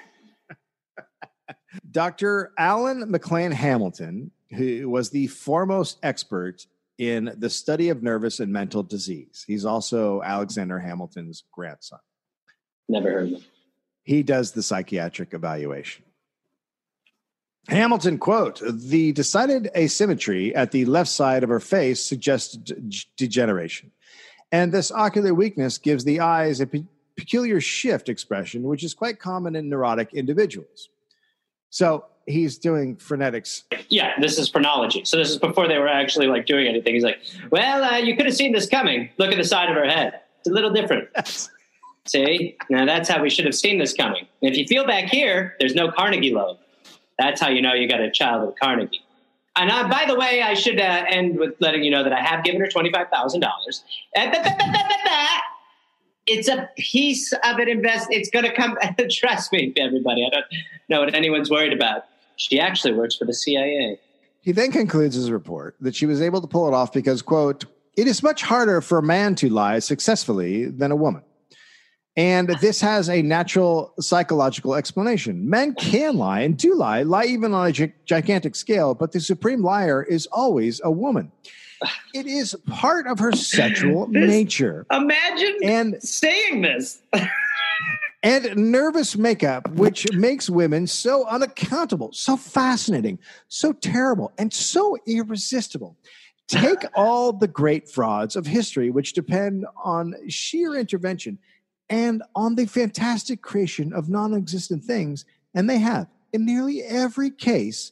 Dr. 1.91 2.53
Alan 2.57 3.12
McLane 3.12 3.53
Hamilton, 3.53 4.32
who 4.51 4.89
was 4.89 5.09
the 5.09 5.28
foremost 5.28 5.99
expert 6.03 6.66
in 6.97 7.34
the 7.38 7.49
study 7.49 7.89
of 7.89 8.03
nervous 8.03 8.39
and 8.39 8.51
mental 8.51 8.84
disease. 8.84 9.43
He's 9.45 9.66
also 9.66 10.22
Alexander 10.22 10.80
Hamilton's 10.80 11.43
grandson. 11.51 11.99
Never 12.88 13.12
heard 13.12 13.34
of 13.34 13.41
him. 13.41 13.43
He 14.03 14.23
does 14.23 14.51
the 14.51 14.63
psychiatric 14.63 15.33
evaluation. 15.33 16.03
Hamilton 17.67 18.17
quote, 18.17 18.61
the 18.65 19.11
decided 19.11 19.69
asymmetry 19.75 20.55
at 20.55 20.71
the 20.71 20.85
left 20.85 21.09
side 21.09 21.43
of 21.43 21.49
her 21.49 21.59
face 21.59 22.03
suggests 22.03 22.55
d- 22.55 23.03
degeneration. 23.17 23.91
And 24.51 24.71
this 24.71 24.91
ocular 24.91 25.33
weakness 25.33 25.77
gives 25.77 26.03
the 26.03 26.19
eyes 26.19 26.59
a 26.59 26.67
pe- 26.67 26.83
peculiar 27.15 27.61
shift 27.61 28.09
expression, 28.09 28.63
which 28.63 28.83
is 28.83 28.93
quite 28.93 29.19
common 29.19 29.55
in 29.55 29.69
neurotic 29.69 30.13
individuals. 30.13 30.89
So 31.69 32.05
he's 32.25 32.57
doing 32.57 32.97
phrenetics. 32.97 33.63
Yeah, 33.89 34.13
this 34.19 34.37
is 34.37 34.49
phrenology. 34.49 35.05
So 35.05 35.17
this 35.17 35.29
is 35.29 35.37
before 35.37 35.67
they 35.67 35.77
were 35.77 35.87
actually 35.87 36.27
like 36.27 36.45
doing 36.47 36.67
anything. 36.67 36.95
He's 36.95 37.03
like, 37.03 37.19
"Well, 37.51 37.83
uh, 37.83 37.97
you 37.97 38.17
could 38.17 38.25
have 38.25 38.35
seen 38.35 38.51
this 38.51 38.67
coming. 38.67 39.09
Look 39.17 39.31
at 39.31 39.37
the 39.37 39.43
side 39.43 39.69
of 39.69 39.75
her 39.75 39.87
head. 39.87 40.21
It's 40.39 40.49
a 40.49 40.53
little 40.53 40.71
different." 40.71 41.09
See, 42.07 42.57
now 42.69 42.85
that's 42.85 43.07
how 43.07 43.21
we 43.21 43.29
should 43.29 43.45
have 43.45 43.55
seen 43.55 43.77
this 43.77 43.93
coming. 43.93 44.27
If 44.41 44.57
you 44.57 44.65
feel 44.65 44.85
back 44.85 45.05
here, 45.05 45.55
there's 45.59 45.75
no 45.75 45.91
Carnegie 45.91 46.33
lobe. 46.33 46.57
That's 47.19 47.39
how 47.39 47.49
you 47.49 47.61
know 47.61 47.73
you 47.73 47.87
got 47.87 48.01
a 48.01 48.09
child 48.09 48.47
with 48.47 48.59
Carnegie. 48.59 49.01
And 49.55 49.69
uh, 49.69 49.87
by 49.87 50.05
the 50.07 50.15
way, 50.15 50.41
I 50.41 50.53
should 50.53 50.79
uh, 50.79 51.03
end 51.07 51.37
with 51.37 51.55
letting 51.59 51.83
you 51.83 51.91
know 51.91 52.03
that 52.03 52.13
I 52.13 52.21
have 52.21 52.43
given 52.43 52.61
her 52.61 52.67
twenty-five 52.67 53.09
thousand 53.09 53.41
dollars. 53.41 53.83
It's 56.27 56.47
a 56.47 56.69
piece 56.77 57.33
of 57.33 57.57
an 57.57 57.67
invest. 57.67 58.07
It's 58.11 58.29
going 58.29 58.45
to 58.45 58.53
come. 58.53 58.77
Trust 59.11 59.51
me, 59.51 59.73
everybody. 59.77 60.25
I 60.25 60.29
don't 60.29 60.45
know 60.87 61.01
what 61.01 61.13
anyone's 61.13 61.49
worried 61.49 61.73
about. 61.73 62.05
She 62.37 62.59
actually 62.59 62.93
works 62.93 63.15
for 63.15 63.25
the 63.25 63.33
CIA. 63.33 63.99
He 64.41 64.51
then 64.51 64.71
concludes 64.71 65.15
his 65.15 65.29
report 65.29 65.75
that 65.81 65.95
she 65.95 66.05
was 66.05 66.21
able 66.21 66.41
to 66.41 66.47
pull 66.47 66.67
it 66.67 66.73
off 66.73 66.93
because, 66.93 67.21
quote, 67.21 67.65
it 67.95 68.07
is 68.07 68.23
much 68.23 68.41
harder 68.41 68.81
for 68.81 68.97
a 68.97 69.03
man 69.03 69.35
to 69.35 69.49
lie 69.49 69.79
successfully 69.79 70.65
than 70.65 70.91
a 70.91 70.95
woman. 70.95 71.21
And 72.18 72.49
this 72.59 72.82
has 72.82 73.09
a 73.09 73.22
natural 73.22 73.93
psychological 73.99 74.76
explanation. 74.76 75.49
Men 75.49 75.74
can 75.76 76.18
lie 76.18 76.41
and 76.41 76.57
do 76.57 76.76
lie, 76.76 77.03
lie 77.03 77.24
even 77.26 77.53
on 77.53 77.68
a 77.68 77.72
gi- 77.72 77.93
gigantic 78.05 78.55
scale, 78.55 78.93
but 78.93 79.14
the 79.14 79.22
supreme 79.22 79.62
liar 79.64 80.03
is 80.03 80.26
always 80.28 80.82
a 80.84 80.91
woman. 80.91 81.32
It 82.14 82.28
is 82.28 82.55
part 82.68 83.07
of 83.07 83.18
her 83.20 83.32
sexual 83.32 84.07
This- 84.12 84.30
nature. 84.30 84.86
Imagine 84.91 85.57
And 85.64 86.03
saying 86.03 86.62
this. 86.64 87.01
and 88.24 88.55
nervous 88.57 89.16
makeup, 89.16 89.70
which 89.72 90.12
makes 90.12 90.49
women 90.49 90.88
so 90.88 91.26
unaccountable, 91.28 92.12
so 92.12 92.36
fascinating, 92.36 93.20
so 93.47 93.72
terrible, 93.72 94.34
and 94.38 94.53
so 94.53 94.97
irresistible. 95.07 95.95
Take 96.49 96.84
all 96.93 97.32
the 97.32 97.47
great 97.47 97.88
frauds 97.89 98.36
of 98.36 98.45
history, 98.45 98.89
which 98.89 99.14
depend 99.14 99.66
on 99.82 100.14
sheer 100.28 100.76
intervention 100.76 101.39
and 101.91 102.23
on 102.35 102.55
the 102.55 102.65
fantastic 102.65 103.41
creation 103.41 103.91
of 103.93 104.09
non 104.09 104.33
existent 104.33 104.83
things, 104.83 105.25
and 105.53 105.69
they 105.69 105.77
have, 105.77 106.07
in 106.33 106.45
nearly 106.45 106.81
every 106.81 107.29
case, 107.29 107.91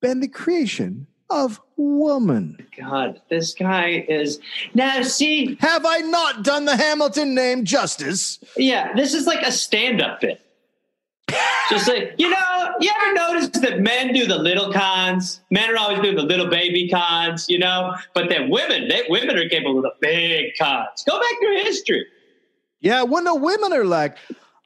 been 0.00 0.20
the 0.20 0.28
creation 0.28 1.08
of 1.28 1.60
woman. 1.76 2.64
God, 2.78 3.20
this 3.28 3.52
guy 3.52 4.06
is 4.08 4.38
now. 4.72 5.02
See, 5.02 5.56
Have 5.60 5.84
I 5.84 5.98
not 5.98 6.44
done 6.44 6.64
the 6.64 6.76
Hamilton 6.76 7.34
name 7.34 7.64
justice? 7.64 8.38
yeah, 8.56 8.92
this 8.94 9.14
is 9.14 9.26
like 9.26 9.44
a 9.46 9.52
stand-up 9.52 10.20
bit. 10.20 10.40
Just 11.68 11.86
like 11.88 12.14
you 12.18 12.28
know, 12.30 12.74
you 12.80 12.90
ever 13.02 13.14
notice 13.14 13.48
that 13.60 13.80
men 13.80 14.12
do 14.12 14.26
the 14.26 14.38
little 14.38 14.72
cons? 14.72 15.40
Men 15.50 15.70
are 15.70 15.76
always 15.76 16.00
doing 16.00 16.16
the 16.16 16.22
little 16.22 16.48
baby 16.48 16.88
cons, 16.88 17.46
you 17.48 17.58
know. 17.58 17.94
But 18.14 18.28
then 18.28 18.48
women, 18.48 18.88
they 18.88 19.02
women 19.08 19.36
are 19.36 19.48
capable 19.48 19.78
of 19.78 19.82
the 19.84 19.92
big 20.00 20.52
cons. 20.58 21.04
Go 21.08 21.18
back 21.20 21.34
through 21.40 21.62
history. 21.64 22.06
Yeah, 22.80 23.02
when 23.02 23.24
the 23.24 23.34
women 23.34 23.72
are 23.72 23.84
like, 23.84 24.16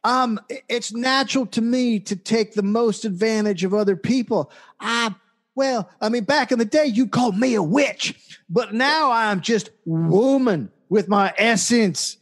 um, 0.05 0.39
it's 0.69 0.93
natural 0.93 1.47
to 1.47 1.61
me 1.61 1.99
to 2.01 2.15
take 2.17 2.55
the 2.55 2.63
most 2.63 3.05
advantage 3.05 3.65
of 3.65 3.75
other 3.75 3.97
people. 3.97 4.53
I, 4.81 5.15
well, 5.55 5.89
I 6.01 6.09
mean, 6.11 6.25
back 6.25 6.53
in 6.53 6.59
the 6.59 6.65
day, 6.65 6.87
you 6.87 7.07
called 7.09 7.37
me 7.39 7.55
a 7.55 7.63
witch, 7.63 8.39
but 8.49 8.73
now 8.75 9.11
I'm 9.11 9.41
just 9.41 9.71
woman 9.85 10.71
with 10.89 11.09
my 11.09 11.33
essence 11.39 12.19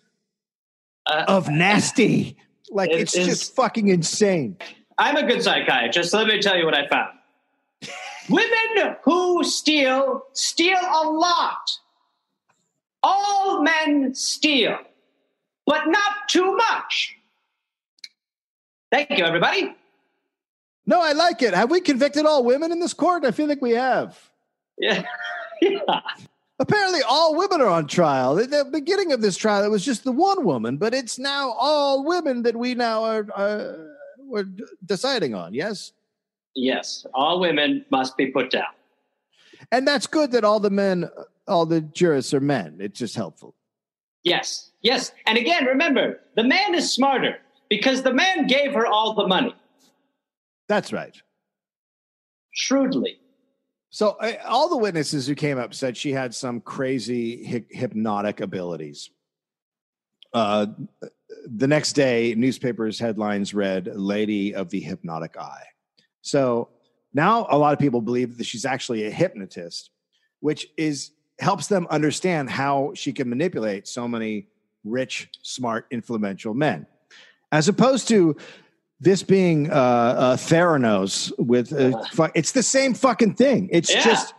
Uh, 1.07 1.25
of 1.29 1.49
nasty. 1.51 2.37
Like, 2.71 2.91
It 2.91 3.01
it's 3.01 3.17
is- 3.17 3.27
just 3.27 3.55
fucking 3.57 3.89
insane. 3.89 4.57
I'm 4.99 5.17
a 5.17 5.27
good 5.27 5.43
psychiatrist. 5.43 6.11
So 6.11 6.19
let 6.19 6.29
me 6.29 6.41
tell 6.41 6.57
you 6.57 6.65
what 6.65 6.75
I 6.75 6.87
found. 6.87 7.11
Women 8.31 8.97
who 9.03 9.43
steal, 9.43 10.23
steal 10.33 10.79
a 10.79 11.09
lot. 11.09 11.71
All 13.03 13.63
men 13.63 14.15
steal, 14.15 14.79
but 15.73 15.89
not 15.89 16.29
too 16.29 16.55
much. 16.55 17.17
Thank 18.91 19.09
you, 19.17 19.25
everybody. 19.25 19.75
No, 20.85 21.01
I 21.01 21.13
like 21.13 21.41
it. 21.41 21.55
Have 21.55 21.71
we 21.71 21.81
convicted 21.81 22.27
all 22.27 22.45
women 22.45 22.73
in 22.73 22.79
this 22.79 22.93
court? 22.93 23.25
I 23.25 23.31
feel 23.31 23.47
like 23.47 23.63
we 23.63 23.71
have. 23.71 24.19
Yeah. 24.77 25.03
yeah. 25.63 26.01
Apparently, 26.59 27.01
all 27.09 27.37
women 27.39 27.63
are 27.63 27.69
on 27.69 27.87
trial. 27.87 28.39
At 28.39 28.51
the 28.51 28.67
beginning 28.71 29.13
of 29.13 29.23
this 29.23 29.39
trial, 29.39 29.65
it 29.65 29.71
was 29.71 29.83
just 29.83 30.05
the 30.05 30.13
one 30.13 30.45
woman, 30.45 30.77
but 30.77 30.93
it's 30.93 31.19
now 31.19 31.53
all 31.53 32.05
women 32.05 32.43
that 32.43 32.55
we 32.55 32.75
now 32.75 33.03
are, 33.05 33.27
uh, 33.35 33.73
we're 34.19 34.49
deciding 34.85 35.35
on. 35.35 35.55
Yes, 35.55 35.93
Yes, 36.55 37.07
all 37.15 37.41
women 37.41 37.83
must 37.89 38.15
be 38.19 38.27
put 38.27 38.51
down. 38.51 38.75
and 39.71 39.89
that's 39.89 40.07
good 40.07 40.33
that 40.33 40.45
all 40.45 40.61
the 40.61 40.69
men, 40.69 41.09
all 41.49 41.65
the 41.65 41.81
jurists 41.81 42.35
are 42.35 42.41
men. 42.41 42.77
It's 42.79 42.99
just 42.99 43.15
helpful. 43.17 43.55
Yes, 44.23 44.72
yes. 44.83 45.13
And 45.27 45.39
again, 45.39 45.65
remember, 45.65 46.21
the 46.37 46.45
man 46.45 46.75
is 46.75 46.93
smarter 46.93 47.39
because 47.69 48.03
the 48.03 48.13
man 48.13 48.47
gave 48.47 48.75
her 48.75 48.87
all 48.87 49.15
the 49.15 49.27
money 49.27 49.55
That's 50.69 50.93
right. 50.93 51.17
shrewdly. 52.51 53.19
So 53.91 54.11
uh, 54.21 54.33
all 54.47 54.69
the 54.69 54.77
witnesses 54.77 55.27
who 55.27 55.35
came 55.35 55.59
up 55.59 55.75
said 55.75 55.97
she 55.97 56.13
had 56.13 56.35
some 56.35 56.61
crazy 56.61 57.45
hy- 57.45 57.65
hypnotic 57.71 58.41
abilities. 58.41 59.11
Uh, 60.33 60.67
the 61.47 61.67
next 61.67 61.93
day, 61.93 62.35
newspapers 62.35 62.99
headlines 62.99 63.53
read 63.53 63.91
"Lady 63.95 64.55
of 64.55 64.71
the 64.71 64.81
Hypnotic 64.81 65.37
Eye." 65.37 65.65
So 66.23 66.71
now 67.13 67.47
a 67.51 67.59
lot 67.59 67.75
of 67.75 67.79
people 67.79 68.01
believe 68.01 68.39
that 68.39 68.45
she's 68.45 68.65
actually 68.65 69.05
a 69.05 69.11
hypnotist, 69.11 69.91
which 70.41 70.69
is 70.79 71.11
helps 71.39 71.67
them 71.67 71.87
understand 71.91 72.49
how 72.49 72.93
she 72.95 73.13
can 73.13 73.29
manipulate 73.29 73.87
so 73.87 74.09
many 74.09 74.47
rich, 74.85 75.29
smart, 75.43 75.87
influential 75.91 76.55
men, 76.55 76.87
as 77.51 77.69
opposed 77.69 78.09
to 78.09 78.37
this 79.01 79.23
being 79.23 79.71
uh, 79.71 79.75
uh, 79.75 80.37
Theranos 80.37 81.33
with 81.39 81.73
uh, 81.73 82.03
fu- 82.13 82.29
it's 82.35 82.53
the 82.53 82.63
same 82.63 82.95
fucking 82.95 83.35
thing. 83.35 83.69
It's 83.73 83.93
Yeah. 83.93 84.03
just 84.05 84.35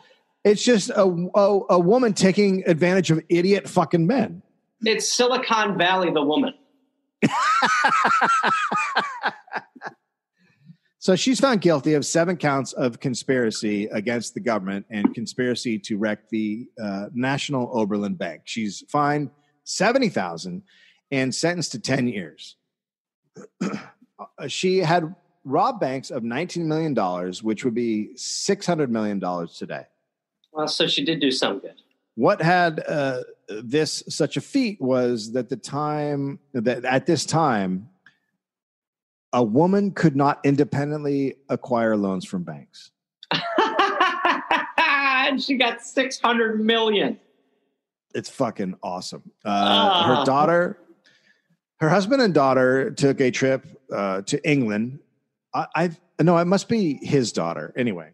it's 0.46 0.64
just 0.64 0.90
a, 0.90 1.04
a 1.36 1.60
a 1.72 1.80
woman 1.80 2.14
taking 2.14 2.64
advantage 2.68 3.12
of 3.12 3.22
idiot 3.30 3.68
fucking 3.68 4.06
men. 4.08 4.42
It's 4.82 5.12
Silicon 5.14 5.78
Valley, 5.78 6.12
the 6.12 6.24
woman. 6.24 6.54
So 11.00 11.18
she's 11.18 11.38
found 11.42 11.60
guilty 11.60 11.96
of 11.96 12.06
seven 12.06 12.38
counts 12.38 12.72
of 12.72 13.02
conspiracy 13.02 13.88
against 13.88 14.36
the 14.36 14.40
government 14.40 14.86
and 14.90 15.14
conspiracy 15.14 15.78
to 15.80 15.98
wreck 15.98 16.30
the 16.30 16.70
uh, 16.82 17.08
National 17.14 17.70
Oberlin 17.78 18.14
Bank. 18.16 18.44
She's 18.46 18.86
fined 18.88 19.30
seventy 19.64 20.10
thousand 20.10 20.64
and 21.12 21.34
sentenced 21.34 21.72
to 21.74 21.80
ten 21.80 22.08
years. 22.08 22.56
She 24.48 24.80
had 24.80 25.14
robbed 25.44 25.80
banks 25.80 26.12
of 26.12 26.24
nineteen 26.24 26.68
million 26.68 26.94
dollars, 26.94 27.44
which 27.44 27.66
would 27.66 27.76
be 27.76 28.16
six 28.16 28.66
hundred 28.66 28.92
million 28.92 29.20
dollars 29.20 29.58
today. 29.58 29.86
Well, 30.52 30.68
so 30.68 30.88
she 30.88 31.04
did 31.04 31.20
do 31.20 31.32
some 31.32 31.60
good. 31.60 31.76
What 32.16 32.42
had 32.42 32.84
uh, 32.88 33.24
this 33.50 34.04
such 34.08 34.38
a 34.38 34.42
feat 34.42 34.80
was 34.80 35.32
that 35.32 35.50
the 35.50 35.58
time 35.58 36.40
that 36.54 36.86
at 36.86 37.06
this 37.06 37.26
time, 37.26 37.90
a 39.34 39.44
woman 39.44 39.92
could 39.92 40.16
not 40.16 40.40
independently 40.44 41.36
acquire 41.50 41.98
loans 41.98 42.24
from 42.24 42.44
banks. 42.44 42.92
and 45.34 45.42
she 45.42 45.56
got 45.56 45.82
600 45.82 46.64
million. 46.64 47.20
It's 48.14 48.30
fucking 48.30 48.76
awesome. 48.84 49.24
Uh, 49.44 49.50
Ah. 49.50 50.18
Her 50.20 50.26
daughter, 50.26 50.78
Her 51.80 51.90
husband 51.90 52.22
and 52.22 52.34
daughter 52.34 52.92
took 52.92 53.20
a 53.20 53.32
trip 53.32 53.66
uh, 53.92 54.22
to 54.24 54.50
England. 54.50 55.00
I, 55.54 55.68
I've 55.76 56.00
no, 56.22 56.38
it 56.38 56.46
must 56.46 56.70
be 56.70 57.00
his 57.02 57.32
daughter. 57.32 57.74
Anyway, 57.76 58.12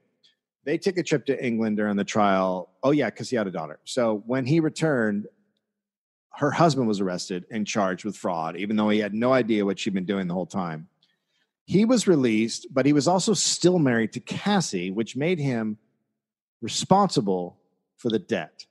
they 0.66 0.78
took 0.78 0.98
a 0.98 1.04
trip 1.04 1.26
to 1.28 1.46
England 1.46 1.78
during 1.78 1.96
the 1.98 2.04
trial. 2.06 2.70
Oh 2.82 2.92
yeah, 2.92 3.10
because 3.10 3.30
he 3.30 3.36
had 3.36 3.46
a 3.48 3.52
daughter. 3.52 3.80
So 3.84 4.24
when 4.26 4.46
he 4.46 4.60
returned, 4.60 5.28
her 6.36 6.50
husband 6.52 6.88
was 6.88 7.02
arrested 7.02 7.46
and 7.52 7.68
charged 7.68 8.06
with 8.06 8.16
fraud, 8.16 8.56
even 8.56 8.76
though 8.78 8.90
he 8.90 9.00
had 9.00 9.14
no 9.14 9.34
idea 9.34 9.66
what 9.66 9.78
she'd 9.78 9.94
been 9.94 10.06
doing 10.06 10.28
the 10.28 10.34
whole 10.34 10.46
time. 10.46 10.88
He 11.66 11.86
was 11.86 12.08
released, 12.08 12.68
but 12.72 12.86
he 12.86 12.94
was 12.94 13.08
also 13.08 13.34
still 13.34 13.78
married 13.78 14.14
to 14.14 14.20
Cassie, 14.22 14.90
which 14.90 15.16
made 15.16 15.38
him 15.40 15.78
responsible 16.62 17.58
for 17.98 18.10
the 18.10 18.20
debt. 18.20 18.66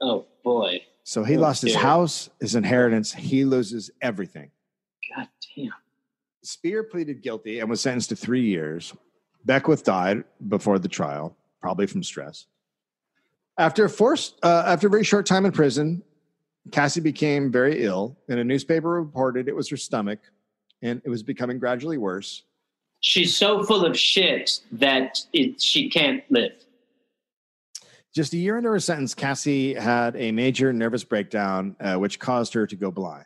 Oh 0.00 0.26
boy. 0.42 0.82
So 1.04 1.24
he 1.24 1.36
Oh, 1.36 1.40
lost 1.40 1.62
his 1.62 1.72
dear. 1.72 1.82
house, 1.82 2.30
his 2.40 2.54
inheritance. 2.54 3.12
He 3.12 3.44
loses 3.44 3.90
everything. 4.00 4.50
God 5.16 5.28
damn. 5.56 5.72
Spear 6.42 6.84
pleaded 6.84 7.22
guilty 7.22 7.58
and 7.60 7.68
was 7.68 7.80
sentenced 7.80 8.10
to 8.10 8.16
three 8.16 8.44
years. 8.46 8.94
Beckwith 9.44 9.84
died 9.84 10.24
before 10.48 10.78
the 10.78 10.88
trial, 10.88 11.36
probably 11.60 11.86
from 11.86 12.02
stress. 12.02 12.46
After 13.58 13.84
a 13.84 13.90
forced, 13.90 14.38
uh, 14.42 14.64
after 14.66 14.86
a 14.86 14.90
very 14.90 15.04
short 15.04 15.26
time 15.26 15.44
in 15.44 15.52
prison, 15.52 16.02
Cassie 16.70 17.00
became 17.00 17.50
very 17.50 17.82
ill, 17.84 18.16
and 18.28 18.38
a 18.38 18.44
newspaper 18.44 18.88
reported 18.90 19.48
it 19.48 19.56
was 19.56 19.68
her 19.70 19.76
stomach, 19.76 20.20
and 20.82 21.00
it 21.04 21.08
was 21.10 21.22
becoming 21.22 21.58
gradually 21.58 21.98
worse. 21.98 22.44
She's 23.00 23.36
so 23.36 23.62
full 23.64 23.84
of 23.84 23.98
shit 23.98 24.60
that 24.72 25.18
it, 25.32 25.60
she 25.60 25.88
can't 25.90 26.22
live. 26.30 26.52
Just 28.14 28.32
a 28.32 28.36
year 28.36 28.56
into 28.58 28.68
her 28.70 28.80
sentence, 28.80 29.14
Cassie 29.14 29.74
had 29.74 30.16
a 30.16 30.32
major 30.32 30.72
nervous 30.72 31.04
breakdown, 31.04 31.76
uh, 31.80 31.94
which 31.96 32.18
caused 32.18 32.52
her 32.54 32.66
to 32.66 32.74
go 32.76 32.90
blind. 32.90 33.24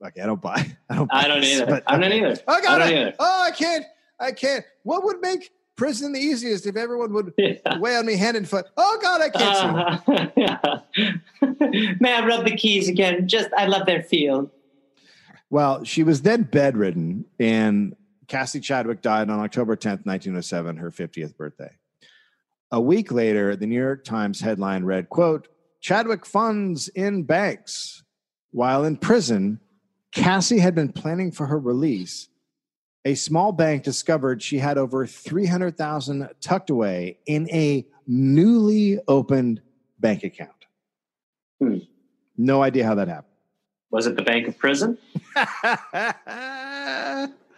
Like 0.00 0.18
I 0.18 0.26
don't 0.26 0.40
buy, 0.42 0.76
I 0.90 0.96
don't. 0.96 1.08
Buy 1.10 1.20
I 1.22 1.28
don't 1.28 1.40
this, 1.40 1.54
either. 1.60 1.66
but- 1.66 1.82
I 1.86 1.96
don't 1.98 2.12
either. 2.12 2.36
I 2.48 2.60
got 2.60 2.80
I 2.82 2.90
don't 2.90 2.92
it. 2.98 3.00
either. 3.00 3.14
Oh, 3.18 3.42
I 3.46 3.50
can't. 3.52 3.84
I 4.20 4.32
can't. 4.32 4.64
What 4.82 5.04
would 5.04 5.20
make 5.20 5.50
prison 5.76 6.12
the 6.12 6.20
easiest 6.20 6.66
if 6.66 6.76
everyone 6.76 7.12
would 7.12 7.32
Yeah. 7.38 7.78
weigh 7.78 7.96
on 7.96 8.06
me 8.06 8.16
hand 8.16 8.36
and 8.36 8.48
foot? 8.48 8.66
Oh 8.76 8.98
God, 9.00 9.20
I 9.22 9.28
can't. 9.30 10.08
Uh, 10.08 10.26
yeah. 10.36 11.94
May 12.00 12.12
I 12.14 12.26
rub 12.26 12.44
the 12.44 12.56
keys 12.56 12.88
again? 12.88 13.28
Just 13.28 13.48
I 13.56 13.66
love 13.66 13.86
their 13.86 14.02
feel. 14.02 14.50
Well, 15.50 15.84
she 15.84 16.02
was 16.02 16.22
then 16.22 16.42
bedridden, 16.44 17.26
and 17.38 17.94
Cassie 18.26 18.60
Chadwick 18.60 19.02
died 19.02 19.30
on 19.30 19.38
October 19.38 19.76
10th, 19.76 20.04
1907, 20.04 20.78
her 20.78 20.90
50th 20.90 21.36
birthday. 21.36 21.70
A 22.74 22.80
week 22.80 23.12
later, 23.12 23.54
the 23.54 23.68
New 23.68 23.80
York 23.80 24.02
Times 24.02 24.40
headline 24.40 24.82
read, 24.82 25.08
quote, 25.08 25.46
Chadwick 25.80 26.26
funds 26.26 26.88
in 26.88 27.22
banks. 27.22 28.02
While 28.50 28.84
in 28.84 28.96
prison, 28.96 29.60
Cassie 30.10 30.58
had 30.58 30.74
been 30.74 30.90
planning 30.90 31.30
for 31.30 31.46
her 31.46 31.60
release. 31.60 32.28
A 33.04 33.14
small 33.14 33.52
bank 33.52 33.84
discovered 33.84 34.42
she 34.42 34.58
had 34.58 34.76
over 34.76 35.06
300,000 35.06 36.28
tucked 36.40 36.68
away 36.68 37.18
in 37.26 37.48
a 37.50 37.86
newly 38.08 38.98
opened 39.06 39.62
bank 40.00 40.24
account. 40.24 40.50
Hmm. 41.60 41.78
No 42.36 42.60
idea 42.60 42.84
how 42.86 42.96
that 42.96 43.06
happened. 43.06 43.36
Was 43.92 44.08
it 44.08 44.16
the 44.16 44.22
Bank 44.22 44.48
of 44.48 44.58
Prison, 44.58 44.98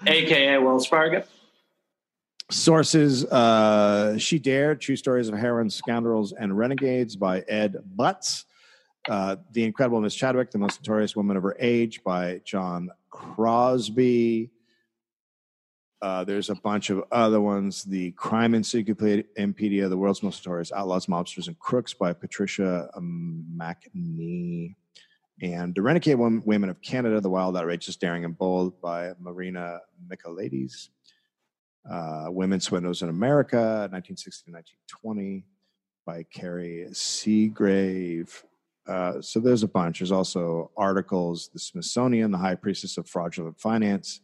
aka 0.06 0.58
Wells 0.58 0.86
Fargo? 0.86 1.24
Sources 2.50 3.24
uh, 3.24 4.16
She 4.18 4.38
Dared 4.38 4.80
True 4.80 4.96
Stories 4.96 5.28
of 5.28 5.36
Heroines, 5.36 5.74
Scoundrels, 5.74 6.32
and 6.32 6.56
Renegades 6.56 7.16
by 7.16 7.40
Ed 7.48 7.76
Butts. 7.96 8.44
Uh, 9.08 9.36
the 9.52 9.64
Incredible 9.64 10.00
Miss 10.00 10.14
Chadwick, 10.14 10.50
The 10.50 10.58
Most 10.58 10.80
Notorious 10.80 11.16
Woman 11.16 11.36
of 11.36 11.42
Her 11.42 11.56
Age 11.58 12.02
by 12.04 12.40
John 12.44 12.88
Crosby. 13.10 14.50
Uh, 16.02 16.24
there's 16.24 16.50
a 16.50 16.54
bunch 16.54 16.90
of 16.90 17.02
other 17.10 17.40
ones. 17.40 17.82
The 17.82 18.12
Crime 18.12 18.54
Encyclopedia, 18.54 19.88
The 19.88 19.96
World's 19.96 20.22
Most 20.22 20.44
Notorious 20.44 20.70
Outlaws, 20.72 21.06
Mobsters, 21.06 21.48
and 21.48 21.58
Crooks 21.58 21.94
by 21.94 22.12
Patricia 22.12 22.90
um, 22.94 23.44
McNee. 23.56 24.74
And 25.42 25.74
The 25.74 25.82
Renegade 25.82 26.18
Women 26.18 26.70
of 26.70 26.80
Canada, 26.80 27.20
The 27.20 27.30
Wild, 27.30 27.56
Outrageous, 27.56 27.96
Daring, 27.96 28.24
and 28.24 28.38
Bold 28.38 28.80
by 28.80 29.12
Marina 29.20 29.80
Michaelides 30.08 30.90
uh, 31.90 32.26
Women 32.28 32.60
Swindlers 32.60 33.02
in 33.02 33.08
America, 33.08 33.88
1960 33.90 34.50
to 34.50 34.56
1920, 34.56 35.44
by 36.04 36.24
Kerry 36.24 36.86
Segrave. 36.90 38.42
Uh, 38.86 39.20
so 39.20 39.40
there's 39.40 39.62
a 39.62 39.68
bunch. 39.68 39.98
There's 39.98 40.12
also 40.12 40.70
articles, 40.76 41.50
The 41.52 41.58
Smithsonian, 41.58 42.30
The 42.30 42.38
High 42.38 42.54
Priestess 42.54 42.98
of 42.98 43.08
Fraudulent 43.08 43.60
Finance, 43.60 44.20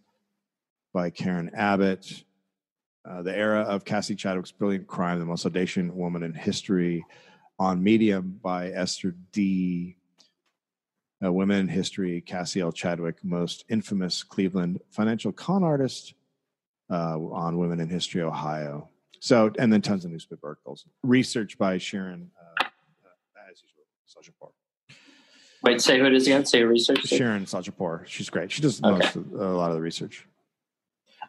by 0.92 1.10
Karen 1.10 1.50
Abbott. 1.54 2.24
Uh, 3.08 3.22
the 3.22 3.36
Era 3.36 3.62
of 3.62 3.84
Cassie 3.84 4.14
Chadwick's 4.14 4.52
Brilliant 4.52 4.86
Crime, 4.86 5.18
The 5.18 5.24
Most 5.24 5.44
Audacious 5.44 5.90
Woman 5.90 6.22
in 6.22 6.34
History, 6.34 7.04
on 7.58 7.82
Medium, 7.82 8.38
by 8.42 8.70
Esther 8.70 9.14
D. 9.32 9.96
Uh, 11.24 11.32
Women 11.32 11.60
in 11.60 11.68
History, 11.68 12.20
Cassie 12.20 12.60
L. 12.60 12.70
Chadwick, 12.70 13.16
Most 13.24 13.64
Infamous 13.68 14.22
Cleveland 14.22 14.80
Financial 14.90 15.32
Con 15.32 15.64
Artist, 15.64 16.14
uh, 16.90 17.18
on 17.18 17.58
Women 17.58 17.80
in 17.80 17.88
History 17.88 18.22
Ohio. 18.22 18.88
So, 19.20 19.52
and 19.58 19.72
then 19.72 19.82
tons 19.82 20.04
of 20.04 20.10
newspaper 20.10 20.48
articles. 20.48 20.84
Research 21.02 21.56
by 21.56 21.78
Sharon, 21.78 22.30
uh, 22.60 22.64
uh, 22.64 23.50
as 23.50 23.62
usual, 23.62 23.84
Sajapur. 24.08 24.50
Wait, 25.62 25.80
say 25.80 25.98
who 25.98 26.06
it 26.06 26.12
is 26.14 26.26
again. 26.26 26.44
Say 26.44 26.64
research. 26.64 27.06
Sharon 27.06 27.44
Sajapur. 27.44 28.04
She's 28.06 28.28
great. 28.28 28.50
She 28.50 28.60
does 28.62 28.82
Okay. 28.82 28.90
most 28.98 29.16
of, 29.16 29.32
a 29.32 29.48
lot 29.52 29.70
of 29.70 29.76
the 29.76 29.80
research. 29.80 30.26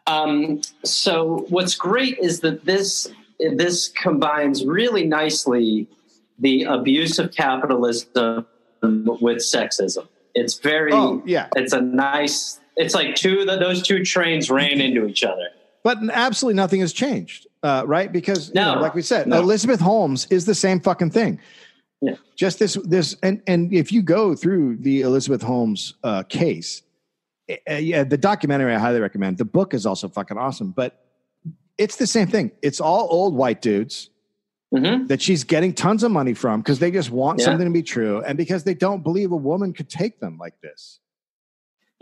Um, 0.08 0.60
so 0.84 1.46
what's 1.50 1.76
great 1.76 2.18
is 2.18 2.40
that 2.40 2.64
this 2.64 3.08
this 3.38 3.88
combines 3.88 4.64
really 4.64 5.06
nicely 5.06 5.88
the 6.38 6.64
abuse 6.64 7.18
of 7.18 7.32
capitalism 7.32 8.46
with 8.82 9.38
sexism. 9.38 10.08
It's 10.34 10.58
very 10.58 10.92
Oh, 10.92 11.22
yeah. 11.24 11.48
it's 11.56 11.72
a 11.72 11.80
nice 11.80 12.58
it's 12.76 12.94
like 12.94 13.14
two 13.14 13.44
those 13.44 13.82
two 13.82 14.04
trains 14.04 14.50
ran 14.50 14.80
into 14.80 15.06
each 15.06 15.24
other. 15.24 15.48
But 15.82 15.98
absolutely 16.12 16.56
nothing 16.56 16.80
has 16.80 16.92
changed, 16.94 17.46
uh, 17.62 17.84
right? 17.86 18.10
Because, 18.10 18.48
you 18.48 18.54
No. 18.54 18.76
know, 18.76 18.80
like 18.80 18.94
we 18.94 19.02
said, 19.02 19.26
No. 19.26 19.38
Elizabeth 19.40 19.80
Holmes 19.80 20.26
is 20.30 20.46
the 20.46 20.54
same 20.54 20.80
fucking 20.80 21.10
thing. 21.10 21.38
Yeah. 22.00 22.14
Just 22.36 22.58
this, 22.58 22.74
this, 22.84 23.16
and 23.22 23.42
and 23.46 23.72
if 23.72 23.92
you 23.92 24.02
go 24.02 24.34
through 24.34 24.76
the 24.78 25.02
Elizabeth 25.02 25.42
Holmes 25.42 25.94
uh, 26.02 26.22
case, 26.24 26.82
uh, 27.70 27.74
yeah, 27.74 28.04
the 28.04 28.16
documentary 28.18 28.74
I 28.74 28.78
highly 28.78 29.00
recommend. 29.00 29.38
The 29.38 29.44
book 29.44 29.74
is 29.74 29.84
also 29.86 30.08
fucking 30.08 30.36
awesome, 30.38 30.70
but 30.72 31.04
it's 31.78 31.96
the 31.96 32.06
same 32.06 32.26
thing. 32.28 32.50
It's 32.62 32.80
all 32.80 33.08
old 33.10 33.34
white 33.34 33.60
dudes 33.62 34.10
Mhm. 34.74 35.08
that 35.08 35.20
she's 35.22 35.44
getting 35.44 35.72
tons 35.72 36.02
of 36.02 36.10
money 36.10 36.34
from 36.34 36.60
because 36.60 36.78
they 36.78 36.90
just 36.90 37.10
want 37.10 37.38
Yeah. 37.38 37.44
something 37.46 37.66
to 37.66 37.72
be 37.72 37.82
true, 37.82 38.22
and 38.26 38.36
because 38.36 38.64
they 38.64 38.74
don't 38.74 39.02
believe 39.02 39.32
a 39.32 39.36
woman 39.36 39.72
could 39.72 39.88
take 39.88 40.18
them 40.20 40.36
like 40.38 40.60
this. 40.62 40.98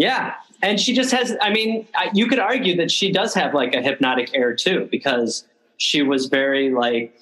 Yeah, 0.03 0.35
and 0.63 0.81
she 0.81 0.95
just 0.95 1.13
has. 1.13 1.37
I 1.41 1.51
mean, 1.51 1.87
you 2.13 2.27
could 2.27 2.41
argue 2.41 2.77
that 2.77 2.91
she 2.91 3.13
does 3.13 3.35
have 3.35 3.55
like 3.55 3.73
a 3.73 3.81
hypnotic 3.81 4.35
air 4.35 4.53
too, 4.53 4.89
because 4.91 5.47
she 5.77 6.03
was 6.03 6.27
very 6.27 6.73
like. 6.73 7.15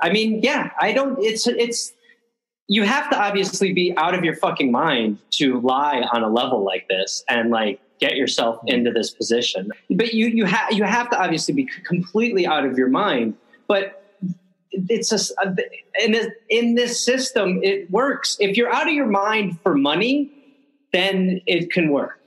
I 0.00 0.10
mean, 0.10 0.38
yeah, 0.40 0.70
I 0.80 0.92
don't. 0.92 1.18
It's 1.18 1.48
it's. 1.48 1.92
You 2.68 2.84
have 2.84 3.10
to 3.10 3.20
obviously 3.20 3.72
be 3.72 3.92
out 3.96 4.14
of 4.14 4.22
your 4.22 4.36
fucking 4.36 4.70
mind 4.70 5.18
to 5.32 5.60
lie 5.62 6.02
on 6.12 6.22
a 6.22 6.28
level 6.28 6.64
like 6.64 6.86
this 6.88 7.24
and 7.28 7.50
like 7.50 7.80
get 7.98 8.14
yourself 8.14 8.58
mm-hmm. 8.58 8.68
into 8.68 8.92
this 8.92 9.10
position. 9.10 9.72
But 9.90 10.14
you 10.14 10.28
you 10.28 10.44
have 10.44 10.70
you 10.70 10.84
have 10.84 11.10
to 11.10 11.20
obviously 11.20 11.54
be 11.54 11.68
completely 11.84 12.46
out 12.46 12.64
of 12.64 12.78
your 12.78 12.88
mind. 12.88 13.34
But 13.66 14.14
it's 14.72 15.08
just 15.08 15.32
uh, 15.44 15.56
in 16.00 16.12
this 16.12 16.28
in 16.50 16.76
this 16.76 17.04
system 17.04 17.58
it 17.64 17.90
works. 17.90 18.36
If 18.38 18.56
you're 18.56 18.72
out 18.72 18.86
of 18.86 18.94
your 18.94 19.08
mind 19.08 19.58
for 19.60 19.74
money, 19.74 20.30
then 20.92 21.40
it 21.46 21.70
can 21.70 21.90
work 21.90 22.20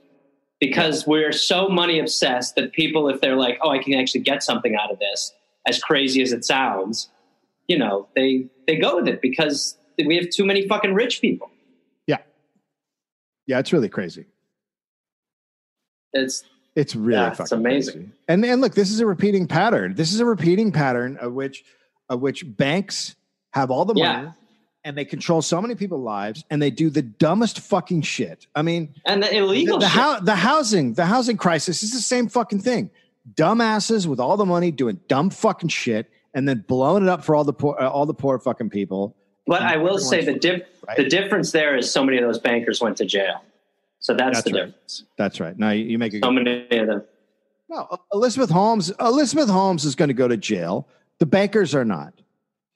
because 0.60 1.06
we're 1.06 1.32
so 1.32 1.68
money 1.68 1.98
obsessed 1.98 2.54
that 2.56 2.72
people, 2.72 3.08
if 3.08 3.20
they're 3.20 3.36
like, 3.36 3.58
oh, 3.62 3.70
I 3.70 3.78
can 3.78 3.94
actually 3.94 4.22
get 4.22 4.42
something 4.42 4.76
out 4.76 4.90
of 4.90 4.98
this, 4.98 5.32
as 5.66 5.82
crazy 5.82 6.22
as 6.22 6.32
it 6.32 6.44
sounds, 6.44 7.08
you 7.68 7.78
know, 7.78 8.08
they 8.14 8.46
they 8.66 8.76
go 8.76 8.96
with 8.96 9.08
it 9.08 9.20
because 9.22 9.76
we 10.04 10.16
have 10.16 10.30
too 10.30 10.44
many 10.44 10.66
fucking 10.68 10.94
rich 10.94 11.20
people. 11.20 11.50
Yeah, 12.06 12.18
yeah, 13.46 13.58
it's 13.58 13.72
really 13.72 13.88
crazy. 13.88 14.26
It's 16.12 16.44
It's 16.76 16.94
really 16.94 17.20
Yeah, 17.20 17.28
it's 17.28 17.38
fucking 17.38 17.58
amazing. 17.58 17.94
crazy. 17.94 18.10
And 18.28 18.44
and 18.44 18.60
look, 18.60 18.74
this 18.74 18.90
is 18.90 19.00
a 19.00 19.06
repeating 19.06 19.46
pattern. 19.46 19.94
This 19.94 20.12
is 20.12 20.20
a 20.20 20.24
repeating 20.26 20.72
pattern 20.72 21.16
of 21.18 21.32
which 21.32 21.64
of 22.08 22.20
which 22.20 22.44
banks 22.56 23.16
have 23.52 23.70
all 23.70 23.84
the 23.84 23.94
money 23.94 24.24
Yeah. 24.26 24.32
And 24.84 24.96
they 24.96 25.04
control 25.04 25.40
so 25.42 25.60
many 25.60 25.74
people's 25.74 26.04
lives 26.04 26.44
and 26.50 26.60
they 26.60 26.70
do 26.70 26.90
the 26.90 27.02
dumbest 27.02 27.60
fucking 27.60 28.02
shit. 28.02 28.46
I 28.54 28.62
mean, 28.62 28.94
and 29.06 29.22
the 29.22 29.34
illegal 29.34 29.78
the, 29.78 29.86
the, 29.86 29.90
shit. 29.90 30.00
hou- 30.02 30.24
the 30.24 30.34
housing 30.36 30.94
the 30.94 31.06
housing 31.06 31.36
crisis 31.36 31.82
is 31.82 31.92
the 31.92 32.00
same 32.00 32.28
fucking 32.28 32.60
thing. 32.60 32.90
Dumbasses 33.34 34.06
with 34.06 34.20
all 34.20 34.36
the 34.36 34.44
money 34.44 34.70
doing 34.70 35.00
dumb 35.08 35.30
fucking 35.30 35.70
shit 35.70 36.10
and 36.34 36.46
then 36.48 36.64
blowing 36.68 37.02
it 37.02 37.08
up 37.08 37.24
for 37.24 37.34
all 37.34 37.44
the 37.44 37.52
poor 37.52 37.76
uh, 37.80 37.88
all 37.88 38.06
the 38.06 38.14
poor 38.14 38.38
fucking 38.38 38.70
people. 38.70 39.16
But 39.46 39.62
I 39.62 39.76
will 39.76 39.98
say 39.98 40.24
the 40.24 40.34
dip, 40.34 40.68
Right. 40.86 40.96
the 40.96 41.04
difference 41.08 41.52
there 41.52 41.76
is 41.76 41.90
so 41.90 42.04
many 42.04 42.18
of 42.18 42.24
those 42.24 42.38
bankers 42.38 42.80
went 42.80 42.96
to 42.98 43.04
jail. 43.06 43.42
So 44.00 44.14
that's, 44.14 44.38
That's 44.38 44.44
the 44.50 44.52
right. 44.58 44.66
difference. 44.66 45.04
That's 45.16 45.40
right. 45.40 45.58
Now 45.58 45.70
you, 45.70 45.84
you 45.84 45.98
make 45.98 46.12
a 46.12 46.18
So 46.20 46.30
good 46.30 46.44
many 46.44 46.78
of 46.78 46.86
them. 46.86 47.02
No, 47.70 47.88
Elizabeth 48.12 48.50
Holmes. 48.50 48.90
Elizabeth 49.00 49.48
Holmes 49.48 49.84
is 49.86 49.94
going 49.94 50.08
to 50.08 50.14
go 50.14 50.28
to 50.28 50.36
jail. 50.36 50.86
The 51.20 51.26
bankers 51.26 51.74
are 51.74 51.84
not. 51.86 52.12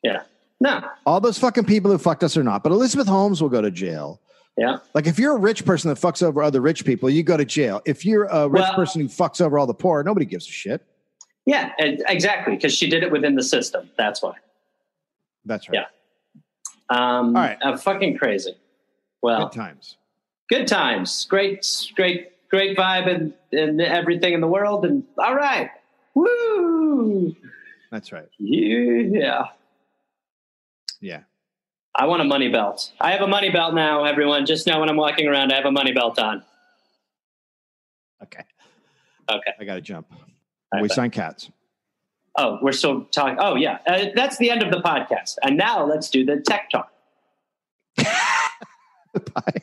Yeah. 0.02 0.22
No. 0.60 0.82
All 1.06 1.20
those 1.20 1.38
fucking 1.38 1.64
people 1.64 1.90
who 1.90 1.98
fucked 1.98 2.24
us 2.24 2.36
are 2.36 2.42
not. 2.42 2.62
But 2.62 2.72
Elizabeth 2.72 3.06
Holmes 3.06 3.40
will 3.40 3.48
go 3.48 3.60
to 3.62 3.70
jail. 3.70 4.20
Yeah. 4.56 4.78
Like 4.92 5.06
if 5.06 5.18
you're 5.18 5.36
a 5.36 5.38
rich 5.38 5.64
person 5.64 5.88
that 5.88 5.98
fucks 5.98 6.20
over 6.22 6.42
other 6.42 6.60
rich 6.60 6.84
people, 6.84 7.08
you 7.08 7.22
go 7.22 7.36
to 7.36 7.44
jail. 7.44 7.80
If 7.86 8.04
you're 8.04 8.24
a 8.24 8.48
rich 8.48 8.62
Well- 8.62 8.74
person 8.74 9.00
who 9.00 9.06
fucks 9.08 9.40
over 9.40 9.58
all 9.58 9.66
the 9.68 9.74
poor, 9.74 10.02
nobody 10.02 10.26
gives 10.26 10.48
a 10.48 10.50
shit. 10.50 10.84
Yeah. 11.46 11.72
Exactly. 11.78 12.56
Because 12.56 12.74
she 12.74 12.90
did 12.90 13.02
it 13.04 13.12
within 13.12 13.36
the 13.36 13.42
system. 13.42 13.88
That's 13.96 14.20
why. 14.22 14.34
That's 15.44 15.68
right. 15.68 15.76
Yeah. 15.78 15.84
Um, 16.90 17.36
All 17.36 17.42
right. 17.42 17.58
uh, 17.62 17.76
fucking 17.76 18.18
crazy. 18.18 18.56
Well, 19.22 19.48
Good 19.48 19.52
times. 19.58 19.96
good 20.48 20.66
times. 20.66 21.26
Great, 21.28 21.66
great, 21.94 22.30
great 22.50 22.76
vibe 22.76 23.08
and, 23.14 23.32
and 23.52 23.80
everything 23.80 24.32
in 24.32 24.40
the 24.40 24.46
world. 24.48 24.84
And 24.84 25.04
all 25.18 25.34
right. 25.34 25.70
Woo. 26.14 27.34
That's 27.90 28.10
right. 28.12 28.28
Yeah. 28.38 29.44
Yeah. 31.00 31.22
I 31.94 32.06
want 32.06 32.22
a 32.22 32.24
money 32.24 32.48
belt. 32.48 32.92
I 33.00 33.10
have 33.10 33.22
a 33.22 33.26
money 33.26 33.50
belt 33.50 33.74
now, 33.74 34.04
everyone. 34.04 34.46
Just 34.46 34.66
know 34.66 34.78
when 34.80 34.88
I'm 34.88 34.96
walking 34.96 35.26
around, 35.26 35.52
I 35.52 35.56
have 35.56 35.64
a 35.64 35.72
money 35.72 35.92
belt 35.92 36.18
on. 36.18 36.44
Okay. 38.22 38.44
Okay. 39.30 39.52
I 39.58 39.64
got 39.64 39.74
to 39.74 39.80
jump. 39.80 40.06
right, 40.72 40.82
we 40.82 40.88
sign 40.88 41.10
cats. 41.10 41.50
Oh, 42.36 42.58
we're 42.62 42.72
still 42.72 43.04
talking. 43.06 43.36
Oh, 43.40 43.56
yeah. 43.56 43.78
Uh, 43.86 44.06
that's 44.14 44.38
the 44.38 44.50
end 44.50 44.62
of 44.62 44.70
the 44.70 44.80
podcast. 44.80 45.36
And 45.42 45.56
now 45.56 45.84
let's 45.84 46.08
do 46.08 46.24
the 46.24 46.40
tech 46.40 46.70
talk. 46.70 46.92
Bye. 47.96 49.62